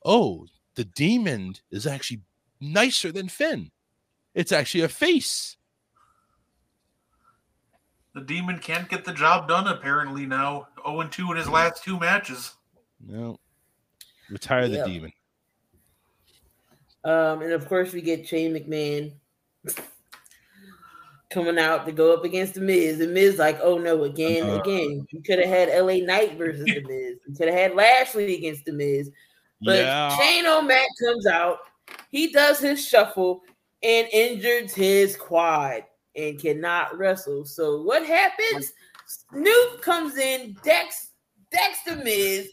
[0.05, 2.20] Oh, the demon is actually
[2.61, 3.70] nicer than Finn.
[4.35, 5.57] It's actually a face.
[8.15, 10.69] The demon can't get the job done apparently now.
[10.85, 12.55] 0 and 2 in his last two matches.
[13.07, 13.39] No.
[14.28, 14.87] Retire the Yep.
[14.87, 15.12] demon.
[17.05, 19.12] Um, and of course we get Shane McMahon
[21.31, 23.01] coming out to go up against the Miz.
[23.01, 24.61] And Miz like, oh no, again, Uh-huh.
[24.61, 25.07] again.
[25.11, 27.19] You could have had LA Knight versus the Miz.
[27.27, 29.11] You could have had Lashley against the Miz.
[29.62, 30.16] But yeah.
[30.19, 31.59] Shane O'Mac comes out,
[32.11, 33.43] he does his shuffle
[33.82, 35.85] and injures his quad
[36.16, 37.45] and cannot wrestle.
[37.45, 38.73] So what happens?
[39.07, 41.11] Snoop comes in, Dex,
[41.51, 42.51] decks the Miz.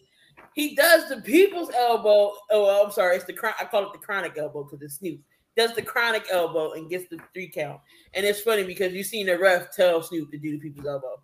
[0.56, 2.34] He does the people's elbow.
[2.52, 5.20] Oh, I'm sorry, it's the chron- I call it the chronic elbow because it's Snoop.
[5.56, 7.80] Does the chronic elbow and gets the three count.
[8.14, 11.22] And it's funny because you've seen the ref tell Snoop to do the people's elbow.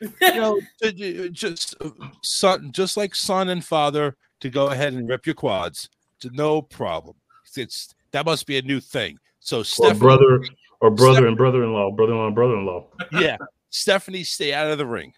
[0.00, 1.90] you know, ju- ju- just uh,
[2.22, 5.88] son, just like son and father to go ahead and rip your quads.
[6.20, 7.16] To no problem.
[7.56, 9.18] It's that must be a new thing.
[9.40, 10.40] So or Stephanie, brother,
[10.80, 12.86] or brother and brother-in-law, brother-in-law, and brother-in-law.
[13.12, 13.36] yeah,
[13.70, 15.12] Stephanie, stay out of the ring.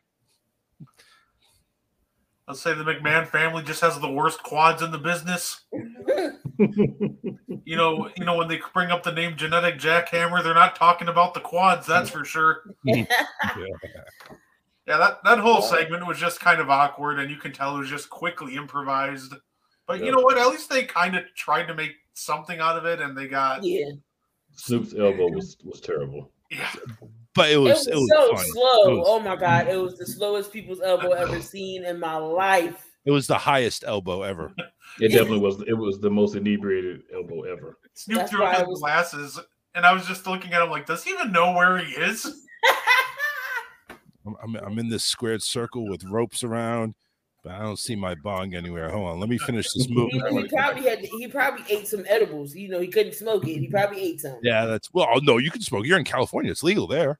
[2.46, 5.60] Let's say the McMahon family just has the worst quads in the business.
[7.64, 11.08] You know, you know when they bring up the name genetic jackhammer, they're not talking
[11.08, 12.62] about the quads, that's for sure.
[12.82, 13.04] Yeah,
[14.86, 15.68] that, that whole Yeah.
[15.68, 19.34] segment was just kind of awkward, and you can tell it was just quickly improvised.
[19.86, 20.06] But Yeah.
[20.06, 20.38] you know what?
[20.38, 23.62] At least they kind of tried to make something out of it, and they got
[23.62, 23.90] yeah.
[24.58, 26.30] Snoop's elbow was was terrible.
[26.50, 26.68] yeah.
[27.34, 28.48] But it It was was, it was so funny.
[28.50, 28.92] slow.
[28.92, 32.16] It was- oh my god, it was the slowest people's elbow ever seen in my
[32.16, 32.84] life.
[33.04, 34.52] It was the highest elbow ever.
[35.00, 35.62] It definitely was.
[35.66, 37.78] It was the most inebriated elbow ever.
[37.94, 39.40] Snoop That's threw why up his was- glasses,
[39.74, 42.26] and I was just looking at him like, does he even know where he is?
[44.26, 46.94] I'm, I'm, I'm in this squared circle with ropes around,
[47.48, 48.90] but I don't see my bong anywhere.
[48.90, 50.10] Hold on, let me finish this move.
[50.12, 50.98] he, he probably had.
[51.00, 52.54] He probably ate some edibles.
[52.54, 53.58] You know, he couldn't smoke it.
[53.58, 54.38] He probably ate some.
[54.42, 55.08] Yeah, that's well.
[55.14, 55.86] oh, No, you can smoke.
[55.86, 56.50] You're in California.
[56.50, 57.18] It's legal there.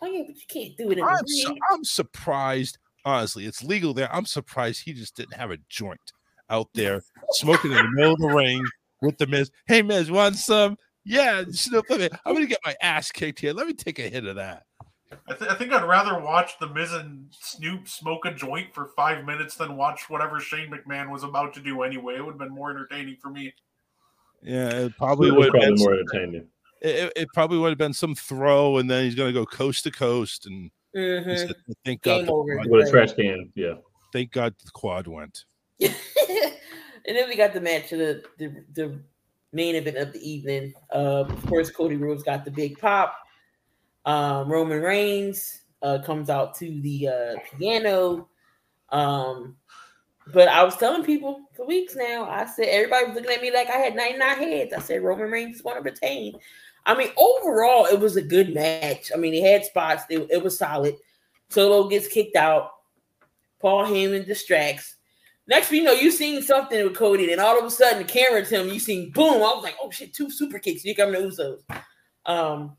[0.00, 2.78] Oh yeah, but you can't do it in I'm, su- I'm surprised.
[3.04, 4.14] Honestly, it's legal there.
[4.14, 6.12] I'm surprised he just didn't have a joint
[6.50, 7.02] out there
[7.32, 8.62] smoking in the middle of the ring
[9.02, 9.50] with the Miz.
[9.66, 10.76] Hey, Miz, want some?
[11.04, 13.52] Yeah, Snoop, let me- I'm gonna get my ass kicked here.
[13.52, 14.64] Let me take a hit of that.
[15.28, 18.88] I, th- I think I'd rather watch the Miz and Snoop smoke a joint for
[18.96, 22.16] five minutes than watch whatever Shane McMahon was about to do anyway.
[22.16, 23.54] It would have been more entertaining for me.
[24.42, 25.78] Yeah, it probably It would have probably been.
[25.78, 26.46] more entertaining.
[26.82, 29.84] It, it- it probably would have been some throw, and then he's gonna go coast
[29.84, 31.38] to coast, and he Mhm.
[31.38, 31.54] said,
[31.84, 33.74] thank God, Game the quad, With a trash can, yeah.
[34.12, 35.44] thank God the quad went.
[35.80, 35.92] and
[37.06, 39.00] then we got the match of the, the the
[39.52, 40.74] main event of the evening.
[40.92, 43.14] Uh, of course, Cody Rhodes got the big pop.
[44.08, 48.26] Um, Roman Reigns uh, comes out to the uh, piano.
[48.88, 49.56] Um,
[50.32, 52.24] but I was telling people for weeks now.
[52.24, 54.72] I said everybody was looking at me like I had 99 heads.
[54.72, 56.38] I said Roman Reigns is going to retain.
[56.86, 59.12] I mean, overall, it was a good match.
[59.14, 60.04] I mean, he had spots.
[60.08, 60.96] It, it was solid.
[61.50, 62.70] Solo gets kicked out.
[63.60, 64.96] Paul Heyman distracts.
[65.46, 68.48] Next, you know, you seen something with Cody, and all of a sudden, the camera's
[68.48, 68.68] him.
[68.68, 69.34] You seen boom.
[69.34, 70.82] I was like, oh shit, two super kicks.
[70.82, 71.58] You come to Usos.
[72.24, 72.76] Um,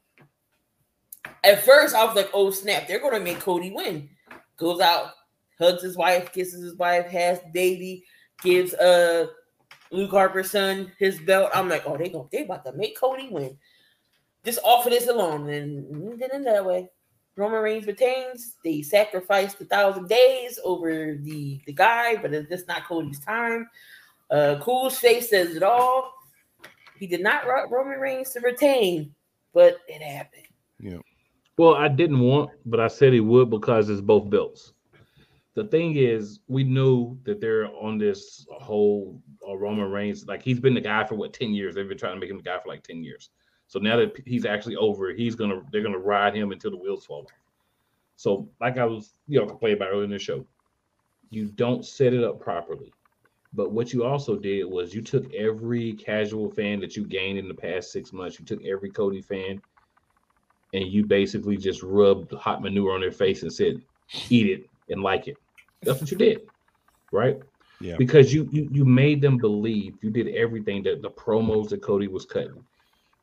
[1.43, 4.09] at first, I was like, oh snap, they're gonna make Cody win.
[4.57, 5.11] Goes out,
[5.59, 8.03] hugs his wife, kisses his wife, has baby,
[8.43, 9.27] gives uh
[9.91, 11.49] Luke Harper's son his belt.
[11.53, 13.57] I'm like, oh, they go, they about to make Cody win.
[14.45, 16.89] Just offer this alone, and then in that way.
[17.35, 18.57] Roman Reigns retains.
[18.65, 23.69] They sacrificed a thousand days over the the guy, but it's just not Cody's time.
[24.29, 26.13] Uh, Cool's face says it all.
[26.97, 29.15] He did not want Roman Reigns to retain,
[29.53, 30.47] but it happened.
[30.79, 30.99] Yeah.
[31.59, 34.71] Well, I didn't want, but I said he would because it's both belts.
[35.55, 40.25] The thing is, we knew that they're on this whole uh, Roman Reigns.
[40.25, 41.75] Like he's been the guy for what ten years.
[41.75, 43.31] They've been trying to make him the guy for like ten years.
[43.67, 47.05] So now that he's actually over, he's gonna they're gonna ride him until the wheels
[47.05, 47.31] fall off.
[48.15, 50.47] So, like I was, you know, complaining about earlier in the show,
[51.29, 52.93] you don't set it up properly.
[53.51, 57.49] But what you also did was you took every casual fan that you gained in
[57.49, 59.61] the past six months, you took every Cody fan,
[60.73, 63.81] and you basically just rubbed hot manure on their face and said,
[64.29, 65.37] eat it and like it.
[65.83, 66.41] That's what you did.
[67.11, 67.39] Right?
[67.81, 67.95] Yeah.
[67.97, 72.07] Because you you you made them believe you did everything that the promos that Cody
[72.07, 72.63] was cutting,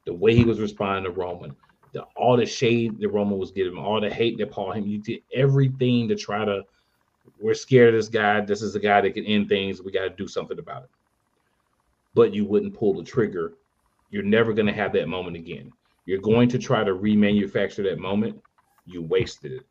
[0.06, 1.54] the way he was responding to Roman,
[1.92, 4.98] the all the shade that Roman was giving, all the hate that Paul Heyman, you
[4.98, 6.64] did everything to try to
[7.38, 8.40] we're scared of this guy.
[8.40, 9.82] This is the guy that can end things.
[9.82, 10.90] We got to do something about it.
[12.14, 13.54] But you wouldn't pull the trigger.
[14.10, 15.72] You're never going to have that moment again.
[16.06, 18.40] You're going to try to remanufacture that moment.
[18.86, 19.66] You wasted it.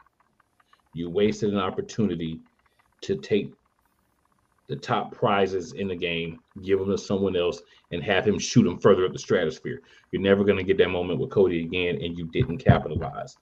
[0.94, 2.41] You wasted an opportunity
[3.02, 3.53] to take
[4.68, 8.64] the top prizes in the game, give them to someone else, and have him shoot
[8.64, 9.82] them further up the stratosphere.
[10.12, 13.38] You're never going to get that moment with Cody again, and you didn't capitalize.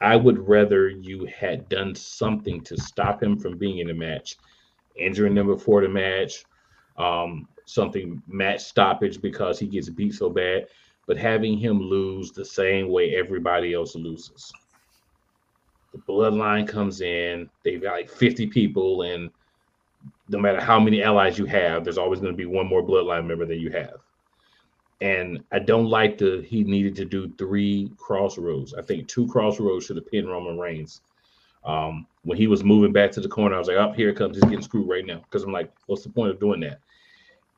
[0.00, 4.36] I would rather you had done something to stop him from being in the match,
[4.96, 6.44] injuring him before the match,
[6.98, 10.66] um, something match stoppage because he gets beat so bad,
[11.06, 14.52] but having him lose the same way everybody else loses.
[15.92, 19.30] The bloodline comes in, they've got like 50 people, and
[20.28, 23.26] no matter how many allies you have, there's always going to be one more bloodline
[23.26, 23.94] member than you have.
[25.00, 28.74] And I don't like the he needed to do three Cross Rhodes.
[28.74, 31.02] I think two Cross Rhodes should have pinned Roman Reigns.
[31.64, 34.12] Um, when he was moving back to the corner, I was like, up oh, here
[34.14, 35.18] comes, he's getting screwed right now.
[35.18, 36.80] Because I'm like, what's the point of doing that?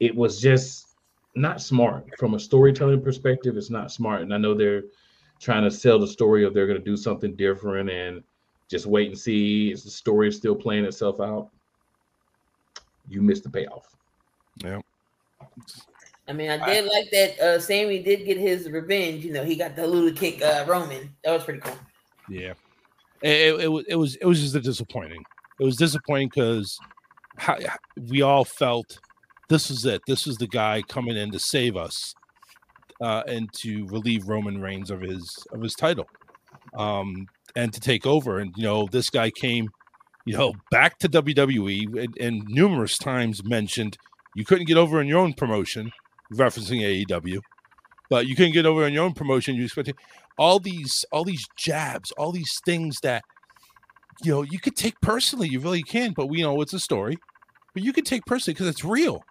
[0.00, 0.88] It was just
[1.40, 3.56] not smart from a storytelling perspective.
[3.56, 4.23] It's not smart.
[4.23, 4.85] And I know they're
[5.40, 8.23] trying to sell the story of they're going to do something different and
[8.69, 9.70] just wait and see.
[9.70, 11.51] Is the story still playing itself out?
[13.09, 13.94] You missed the payoff.
[14.62, 14.81] Yeah.
[16.28, 17.40] I mean, I did I, like that.
[17.40, 19.24] Uh, Sami did get his revenge.
[19.24, 21.15] You know, he got the little kick uh, Roman.
[21.24, 21.78] That was pretty cool.
[22.28, 22.52] Yeah,
[23.23, 25.24] it, it, it was it was it was just disappointing.
[25.59, 26.78] It was disappointing because
[28.09, 29.01] we all felt
[29.48, 30.02] this is it.
[30.06, 32.14] This is the guy coming in to save us
[33.00, 36.06] uh, and to relieve Roman Reigns of his of his title,
[36.76, 37.26] um,
[37.56, 38.38] and to take over.
[38.38, 39.70] And you know, this guy came,
[40.26, 43.96] you know, back to WWE and, and numerous times mentioned
[44.34, 45.90] you couldn't get over in your own promotion
[46.32, 47.40] referencing AEW,
[48.10, 49.54] but you couldn't get over in your own promotion.
[49.54, 49.92] You expect
[50.36, 53.22] all these all these jabs, all these things that
[54.22, 55.48] you know you could take personally.
[55.48, 57.16] You really can, but we know it's a story.
[57.74, 59.22] But you could take personally because it's real.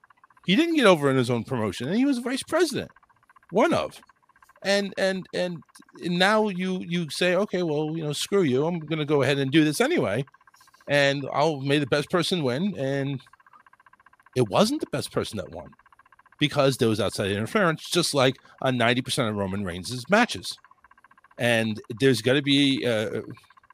[0.47, 2.89] He didn't get over in his own promotion, and he was vice president,
[3.51, 4.01] one of.
[4.63, 5.61] And and and
[6.01, 8.65] now you you say, okay, well, you know, screw you.
[8.65, 10.25] I'm going to go ahead and do this anyway,
[10.87, 12.73] and I'll make the best person win.
[12.77, 13.21] And
[14.37, 15.69] it wasn't the best person that won
[16.39, 20.57] because there was outside interference, just like on 90% of Roman Reigns' matches.
[21.37, 23.21] And there's got to be, uh,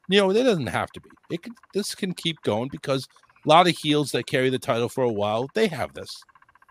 [0.08, 1.10] you know, there doesn't have to be.
[1.30, 3.06] It could, this can keep going because
[3.44, 6.22] a lot of heels that carry the title for a while, they have this.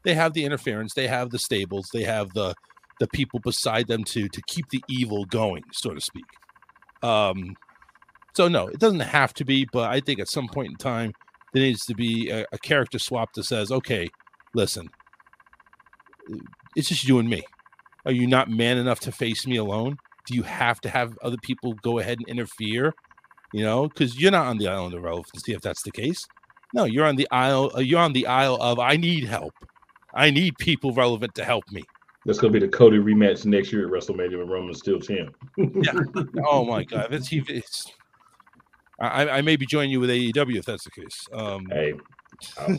[0.03, 2.53] They have the interference, they have the stables, they have the
[2.99, 6.25] the people beside them to to keep the evil going, so to speak.
[7.01, 7.55] Um,
[8.35, 11.13] so no, it doesn't have to be, but I think at some point in time
[11.53, 14.09] there needs to be a, a character swap that says, okay,
[14.53, 14.89] listen,
[16.75, 17.43] it's just you and me.
[18.05, 19.97] Are you not man enough to face me alone?
[20.25, 22.93] Do you have to have other people go ahead and interfere?
[23.53, 26.25] You know, because you're not on the island of relevancy if that's the case.
[26.73, 27.81] No, you're on the aisle.
[27.81, 29.53] You're on the aisle of I need help.
[30.13, 31.83] I need people relevant to help me.
[32.25, 35.35] That's gonna be the Cody rematch next year at WrestleMania when Roman's still champ.
[35.57, 35.93] yeah.
[36.45, 37.91] Oh my God, it's, it's
[38.99, 41.27] I, I may be joining you with AEW if that's the case.
[41.33, 41.93] Um, hey,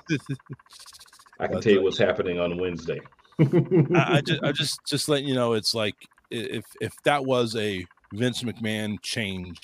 [1.41, 3.01] I can tell you what's happening on Wednesday.
[3.39, 3.45] I,
[3.95, 5.97] I, just, I just, just letting you know, it's like
[6.31, 9.59] if if that was a Vince McMahon change,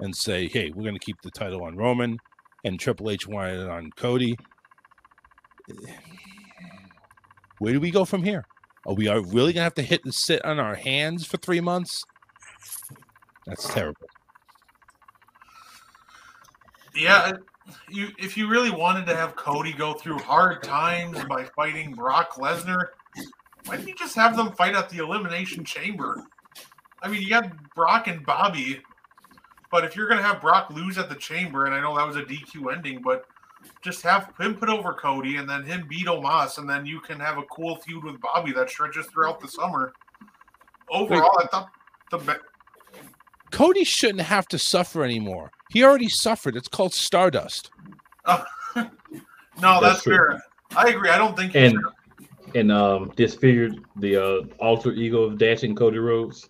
[0.00, 2.18] and say, hey, we're going to keep the title on Roman,
[2.64, 4.36] and Triple H wanted it on Cody.
[7.60, 8.46] Where do we go from here?
[8.86, 11.60] Are we are really gonna have to hit and sit on our hands for three
[11.60, 12.02] months?
[13.46, 14.06] That's terrible.
[16.94, 17.32] Yeah,
[17.90, 22.32] you if you really wanted to have Cody go through hard times by fighting Brock
[22.36, 22.86] Lesnar,
[23.66, 26.24] why didn't you just have them fight at the Elimination Chamber?
[27.02, 28.80] I mean, you got Brock and Bobby,
[29.70, 32.16] but if you're to have Brock lose at the Chamber, and I know that was
[32.16, 33.26] a DQ ending, but
[33.82, 37.18] just have him put over Cody and then him beat Omos, and then you can
[37.18, 39.92] have a cool feud with Bobby that stretches throughout the summer.
[40.90, 41.70] Overall, I thought
[42.10, 42.40] the
[43.50, 45.50] Cody shouldn't have to suffer anymore.
[45.70, 46.56] He already suffered.
[46.56, 47.70] It's called Stardust.
[48.24, 48.44] Uh,
[48.76, 48.84] no,
[49.60, 50.42] that's, that's fair.
[50.76, 51.10] I agree.
[51.10, 51.76] I don't think and
[52.54, 56.48] and um disfigured the uh alter ego of dashing Cody Rhodes.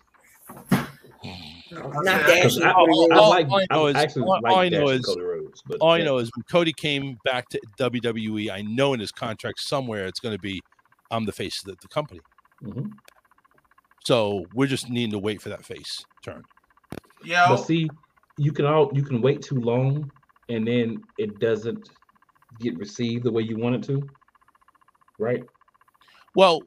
[0.71, 2.63] Not dashing.
[2.63, 5.17] I, I, I, like, all I know is, actually all, like all I know is
[5.51, 6.03] Cody but all yeah.
[6.03, 10.05] I know is when Cody came back to WWE, I know in his contract somewhere
[10.05, 10.61] it's going to be,
[11.09, 12.21] I'm the face of the, the company.
[12.63, 12.87] Mm-hmm.
[14.05, 16.43] So we're just needing to wait for that face turn.
[17.23, 17.47] Yeah.
[17.49, 17.89] But see,
[18.37, 20.11] you can all you can wait too long
[20.49, 21.89] and then it doesn't
[22.59, 24.07] get received the way you want it to.
[25.19, 25.43] Right?
[26.35, 26.63] Well,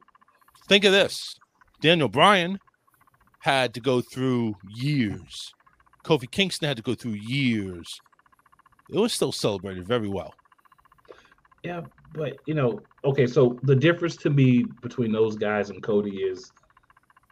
[0.67, 1.35] think of this.
[1.81, 2.59] Daniel Bryan
[3.41, 5.53] had to go through years.
[6.03, 7.99] Kofi Kingston had to go through years.
[8.91, 10.33] It was still celebrated very well.
[11.63, 11.81] Yeah,
[12.13, 16.51] but you know, okay, so the difference to me between those guys and Cody is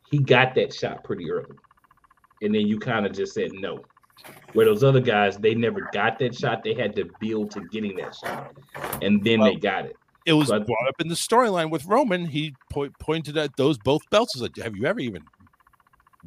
[0.09, 1.55] he got that shot pretty early
[2.43, 3.84] and then you kind of just said no.
[4.53, 6.63] Where those other guys, they never got that shot.
[6.63, 8.55] They had to build to getting that shot,
[9.01, 9.95] and then well, they got it.
[10.25, 12.25] It was brought up in the storyline with Roman.
[12.25, 14.38] He po- pointed at those both belts.
[14.38, 15.23] Like, have you ever even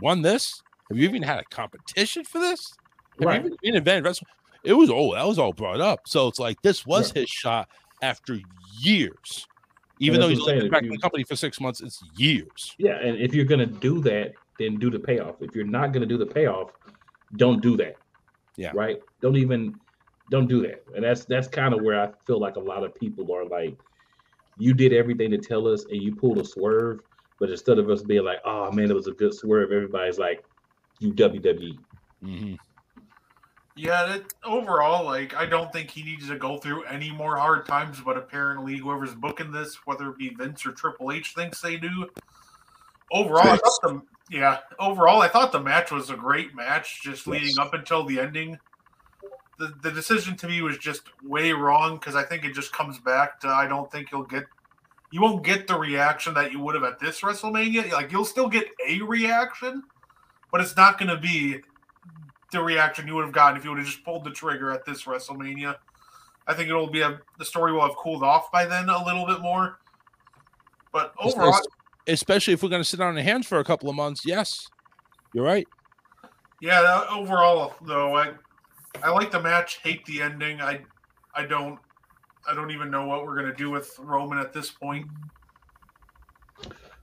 [0.01, 0.63] won this?
[0.89, 2.75] Have you even had a competition for this?
[3.21, 3.41] Have right.
[3.41, 4.05] you even been event
[4.67, 6.01] It was oh, that was all brought up.
[6.07, 7.69] So it's like this was his shot
[8.03, 8.39] after
[8.81, 9.47] years.
[9.99, 12.75] Even though he's been back in the company for six months, it's years.
[12.77, 15.37] Yeah, and if you're gonna do that, then do the payoff.
[15.41, 16.71] If you're not going to do the payoff,
[17.37, 17.97] don't do that.
[18.57, 18.73] Yeah.
[18.75, 19.01] Right.
[19.21, 19.79] Don't even
[20.31, 20.85] don't do that.
[20.95, 23.79] And that's that's kind of where I feel like a lot of people are like,
[24.59, 27.01] you did everything to tell us, and you pulled a swerve.
[27.39, 30.43] But instead of us being like, oh man, it was a good swerve, everybody's like,
[31.01, 31.79] you WWE.
[32.25, 32.55] Mm-hmm.
[33.77, 37.67] Yeah, that, overall, like I don't think he needs to go through any more hard
[37.67, 38.01] times.
[38.01, 42.09] But apparently, whoever's booking this, whether it be Vince or Triple H, thinks they do.
[43.13, 47.27] Overall, I thought the yeah, overall, I thought the match was a great match, just
[47.27, 48.59] leading up until the ending.
[49.59, 52.99] The, the decision to me was just way wrong because I think it just comes
[52.99, 54.45] back to I don't think you'll get
[55.13, 57.93] you won't get the reaction that you would have at this WrestleMania.
[57.93, 59.83] Like you'll still get a reaction,
[60.51, 61.61] but it's not going to be
[62.57, 64.85] the reaction you would have gotten if you would have just pulled the trigger at
[64.85, 65.77] this WrestleMania.
[66.47, 69.27] I think it'll be a the story will have cooled off by then a little
[69.27, 69.79] bit more.
[70.93, 71.61] But overall,
[72.07, 74.25] especially if we're going to sit on our hands for a couple of months.
[74.25, 74.69] Yes,
[75.35, 75.69] you're right.
[76.61, 78.33] Yeah, overall though, I
[79.03, 79.81] I like the match.
[79.83, 80.61] Hate the ending.
[80.61, 80.81] I
[81.35, 81.79] I don't
[82.49, 85.07] I don't even know what we're going to do with Roman at this point.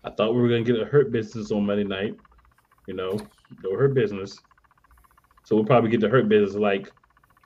[0.05, 2.17] I thought we were going to get a hurt business on Monday night.
[2.87, 3.19] You know,
[3.63, 4.39] no hurt business.
[5.43, 6.91] So we'll probably get the hurt business like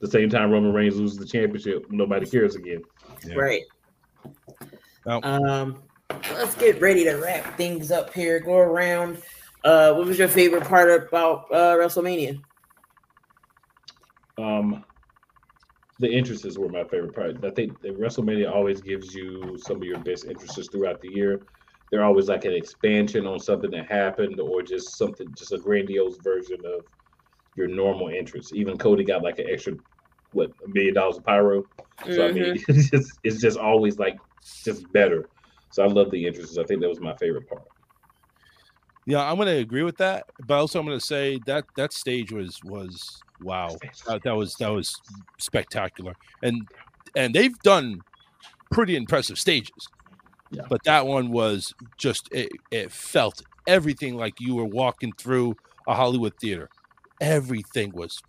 [0.02, 1.86] the same time Roman Reigns loses the championship.
[1.90, 2.84] Nobody cares again.
[3.26, 3.36] Yeah.
[3.36, 3.64] Right.
[5.06, 5.84] Well, um,
[6.34, 8.40] let's get ready to wrap things up here.
[8.40, 9.18] Go around.
[9.64, 12.40] Uh, what was your favorite part about uh, WrestleMania?
[14.38, 14.84] Um,
[16.00, 17.44] the entrances were my favorite part.
[17.44, 21.42] I think the WrestleMania always gives you some of your best entrances throughout the year.
[21.90, 26.18] They're always like an expansion on something that happened, or just something, just a grandiose
[26.18, 26.86] version of
[27.58, 28.54] your normal interest.
[28.54, 29.74] Even Cody got like an extra,
[30.32, 31.64] what, a million dollars of pyro.
[32.06, 32.22] So mm-hmm.
[32.22, 32.72] I mean, mm-hmm.
[32.80, 34.18] it's just it's just always like
[34.64, 35.30] just better.
[35.72, 36.58] So I love the entrances.
[36.58, 37.68] I think that was my favorite part.
[39.06, 41.94] Yeah, I'm going to agree with that, but also I'm going to say that that
[41.94, 43.78] stage was was wow.
[44.06, 45.02] That, that was that was
[45.38, 46.14] spectacular,
[46.44, 46.68] and
[47.16, 48.02] and they've done
[48.72, 49.88] pretty impressive stages.
[50.52, 50.64] Yeah.
[50.70, 55.56] But that one was just it, it felt everything like you were walking through
[55.88, 56.70] a Hollywood theater.
[57.22, 58.22] Everything was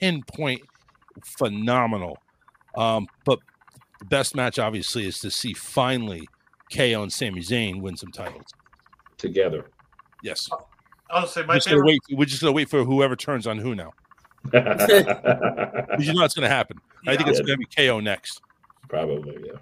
[0.00, 0.62] pinpoint
[1.24, 2.18] phenomenal.
[2.76, 3.38] Um, but
[3.98, 6.28] the best match obviously is to see finally
[6.74, 8.46] KO and Sami Zayn win some titles
[9.18, 9.70] together.
[10.22, 10.48] Yes.
[11.10, 11.86] I'll say my we're just, favorite...
[11.86, 13.92] wait, we're just gonna wait for whoever turns on who now.
[14.44, 14.88] because
[16.00, 16.78] you know it's gonna happen.
[17.04, 17.12] Yeah.
[17.12, 18.40] I think it's gonna be KO next.
[18.88, 19.58] Probably, yeah.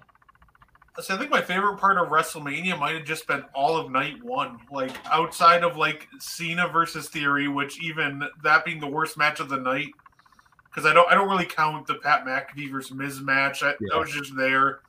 [1.01, 4.21] So I think my favorite part of WrestleMania might have just been all of night
[4.23, 4.59] one.
[4.71, 9.49] Like outside of like Cena versus Theory, which even that being the worst match of
[9.49, 9.89] the night,
[10.69, 13.63] because I don't I don't really count the Pat McAfee versus Miz match.
[13.63, 13.87] I, yeah.
[13.91, 14.81] That was just there.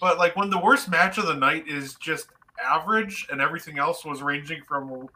[0.00, 2.28] But like when the worst match of the night is just
[2.62, 5.08] average and everything else was ranging from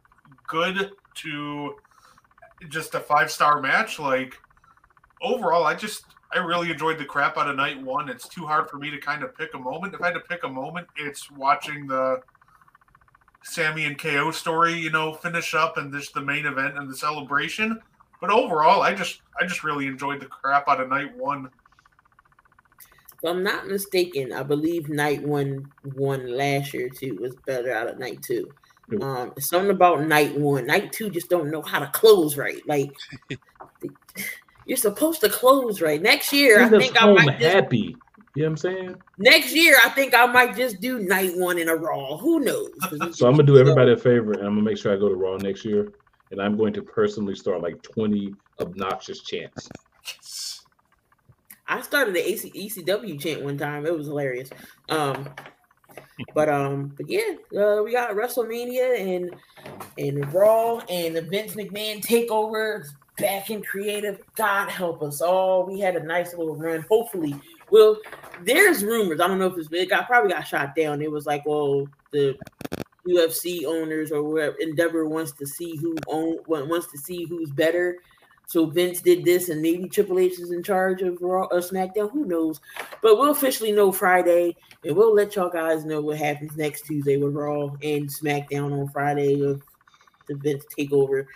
[0.46, 1.74] good to
[2.68, 4.38] just a five star match, like
[5.22, 8.08] overall, I just I really enjoyed the crap out of night one.
[8.08, 9.94] It's too hard for me to kind of pick a moment.
[9.94, 12.22] If I had to pick a moment, it's watching the
[13.42, 16.96] Sami and KO story, you know, finish up and this the main event and the
[16.96, 17.80] celebration.
[18.20, 21.50] But overall, I just I just really enjoyed the crap out of night one.
[23.22, 27.88] If I'm not mistaken, I believe night one one last year too was better out
[27.88, 28.52] of night two.
[29.00, 32.60] Um, something about night one, night two just don't know how to close right.
[32.66, 32.92] Like
[34.70, 36.00] you're supposed to close right.
[36.00, 37.96] Next year, I think I might just, happy.
[38.36, 39.02] You know what I'm saying?
[39.18, 42.16] Next year, I think I might just do night one in a Raw.
[42.18, 42.70] Who knows?
[43.18, 45.16] so I'm gonna do everybody a favor, and I'm gonna make sure I go to
[45.16, 45.92] Raw next year,
[46.30, 49.68] and I'm going to personally start like 20 obnoxious chants.
[51.66, 53.86] I started the AC, ECW chant one time.
[53.86, 54.50] It was hilarious.
[54.88, 55.28] Um,
[56.32, 59.34] but um, but yeah, uh, we got WrestleMania and
[59.98, 62.84] and Raw and the Vince McMahon takeover
[63.20, 64.20] back in creative.
[64.34, 65.64] God help us all.
[65.64, 66.84] We had a nice little run.
[66.88, 67.34] Hopefully,
[67.70, 67.98] well,
[68.42, 69.20] there's rumors.
[69.20, 71.02] I don't know if it's it got probably got shot down.
[71.02, 72.36] It was like, well, the
[73.06, 77.98] UFC owners or whoever Endeavor wants to see who own wants to see who's better.
[78.46, 82.10] So Vince did this, and maybe Triple H is in charge of Raw or SmackDown.
[82.10, 82.60] Who knows?
[83.00, 87.16] But we'll officially know Friday, and we'll let y'all guys know what happens next Tuesday
[87.16, 89.62] with Raw and SmackDown on Friday of
[90.26, 91.26] the Vince takeover.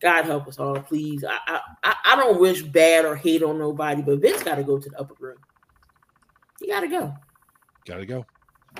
[0.00, 1.24] God help us all, please.
[1.24, 4.78] I I, I don't wish bad or hate on nobody, but Vince got to go
[4.78, 5.38] to the upper room.
[6.60, 7.14] He got to go.
[7.86, 8.26] Got to go.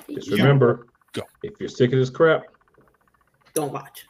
[0.09, 1.23] Just remember, go.
[1.43, 2.45] If you're sick of this crap,
[3.55, 4.07] don't watch.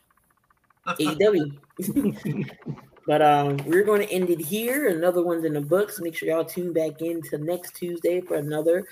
[0.87, 1.59] AEW.
[3.07, 4.89] but um, we're going to end it here.
[4.89, 6.01] Another one's in the books.
[6.01, 8.87] Make sure y'all tune back in to next Tuesday for another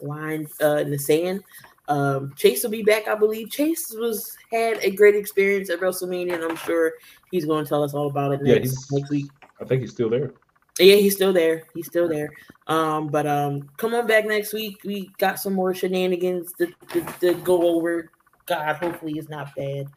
[0.00, 1.42] line uh, in the sand.
[1.88, 3.50] Um, Chase will be back, I believe.
[3.50, 6.92] Chase was had a great experience at WrestleMania, and I'm sure
[7.30, 9.26] he's going to tell us all about it next, yeah, next week.
[9.60, 10.34] I think he's still there.
[10.78, 11.64] Yeah, he's still there.
[11.74, 12.30] He's still there.
[12.68, 14.80] Um, but um, come on back next week.
[14.84, 18.12] We got some more shenanigans to, to, to go over.
[18.46, 19.88] God, hopefully it's not bad.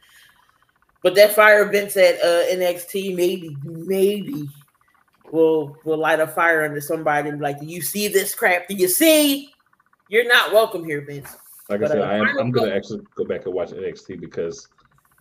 [1.03, 4.47] But that fire event at uh, NXT, maybe, maybe
[5.31, 8.68] will will light a fire under somebody and be like, "Do you see this crap?
[8.68, 9.53] Do you see?
[10.09, 11.35] You're not welcome here, Vince."
[11.72, 13.69] Like but, I said, uh, I am, I'm going to actually go back and watch
[13.69, 14.68] NXT because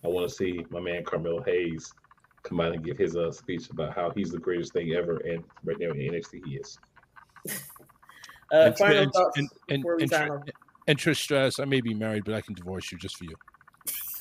[0.03, 1.93] I want to see my man Carmelo Hayes
[2.43, 5.45] come out and give his uh, speech about how he's the greatest thing ever, and
[5.63, 6.77] right now in NXT he is.
[8.51, 10.51] uh, and, final and, thoughts and, and, and, and,
[10.87, 13.35] and Trish Stratus, I may be married, but I can divorce you just for you.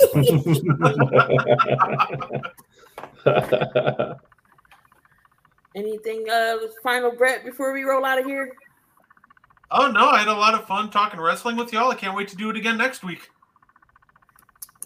[5.77, 8.53] Anything uh final Brett before we roll out of here?
[9.73, 11.91] Oh no, I had a lot of fun talking wrestling with y'all.
[11.91, 13.31] I can't wait to do it again next week.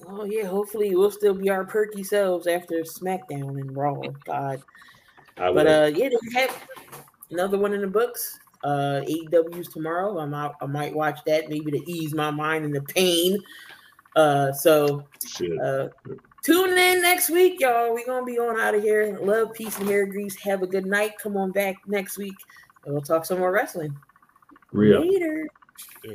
[0.06, 4.01] Oh yeah, hopefully we'll still be our perky selves after SmackDown and Raw.
[4.24, 4.62] God.
[5.36, 6.69] but uh yeah, they have
[7.31, 8.39] another one in the books.
[8.62, 10.19] Uh AEW's tomorrow.
[10.19, 13.39] I'm out, I might watch that maybe to ease my mind and the pain.
[14.16, 15.06] Uh so
[15.62, 15.89] uh
[16.43, 17.94] tune in next week, y'all.
[17.94, 19.19] We're gonna be on out of here.
[19.23, 20.36] Love, peace, and hair grease.
[20.36, 21.12] Have a good night.
[21.19, 22.36] Come on back next week
[22.85, 23.97] and we'll talk some more wrestling.
[24.75, 25.03] Real.
[25.03, 25.49] Later.
[26.03, 26.15] Yeah.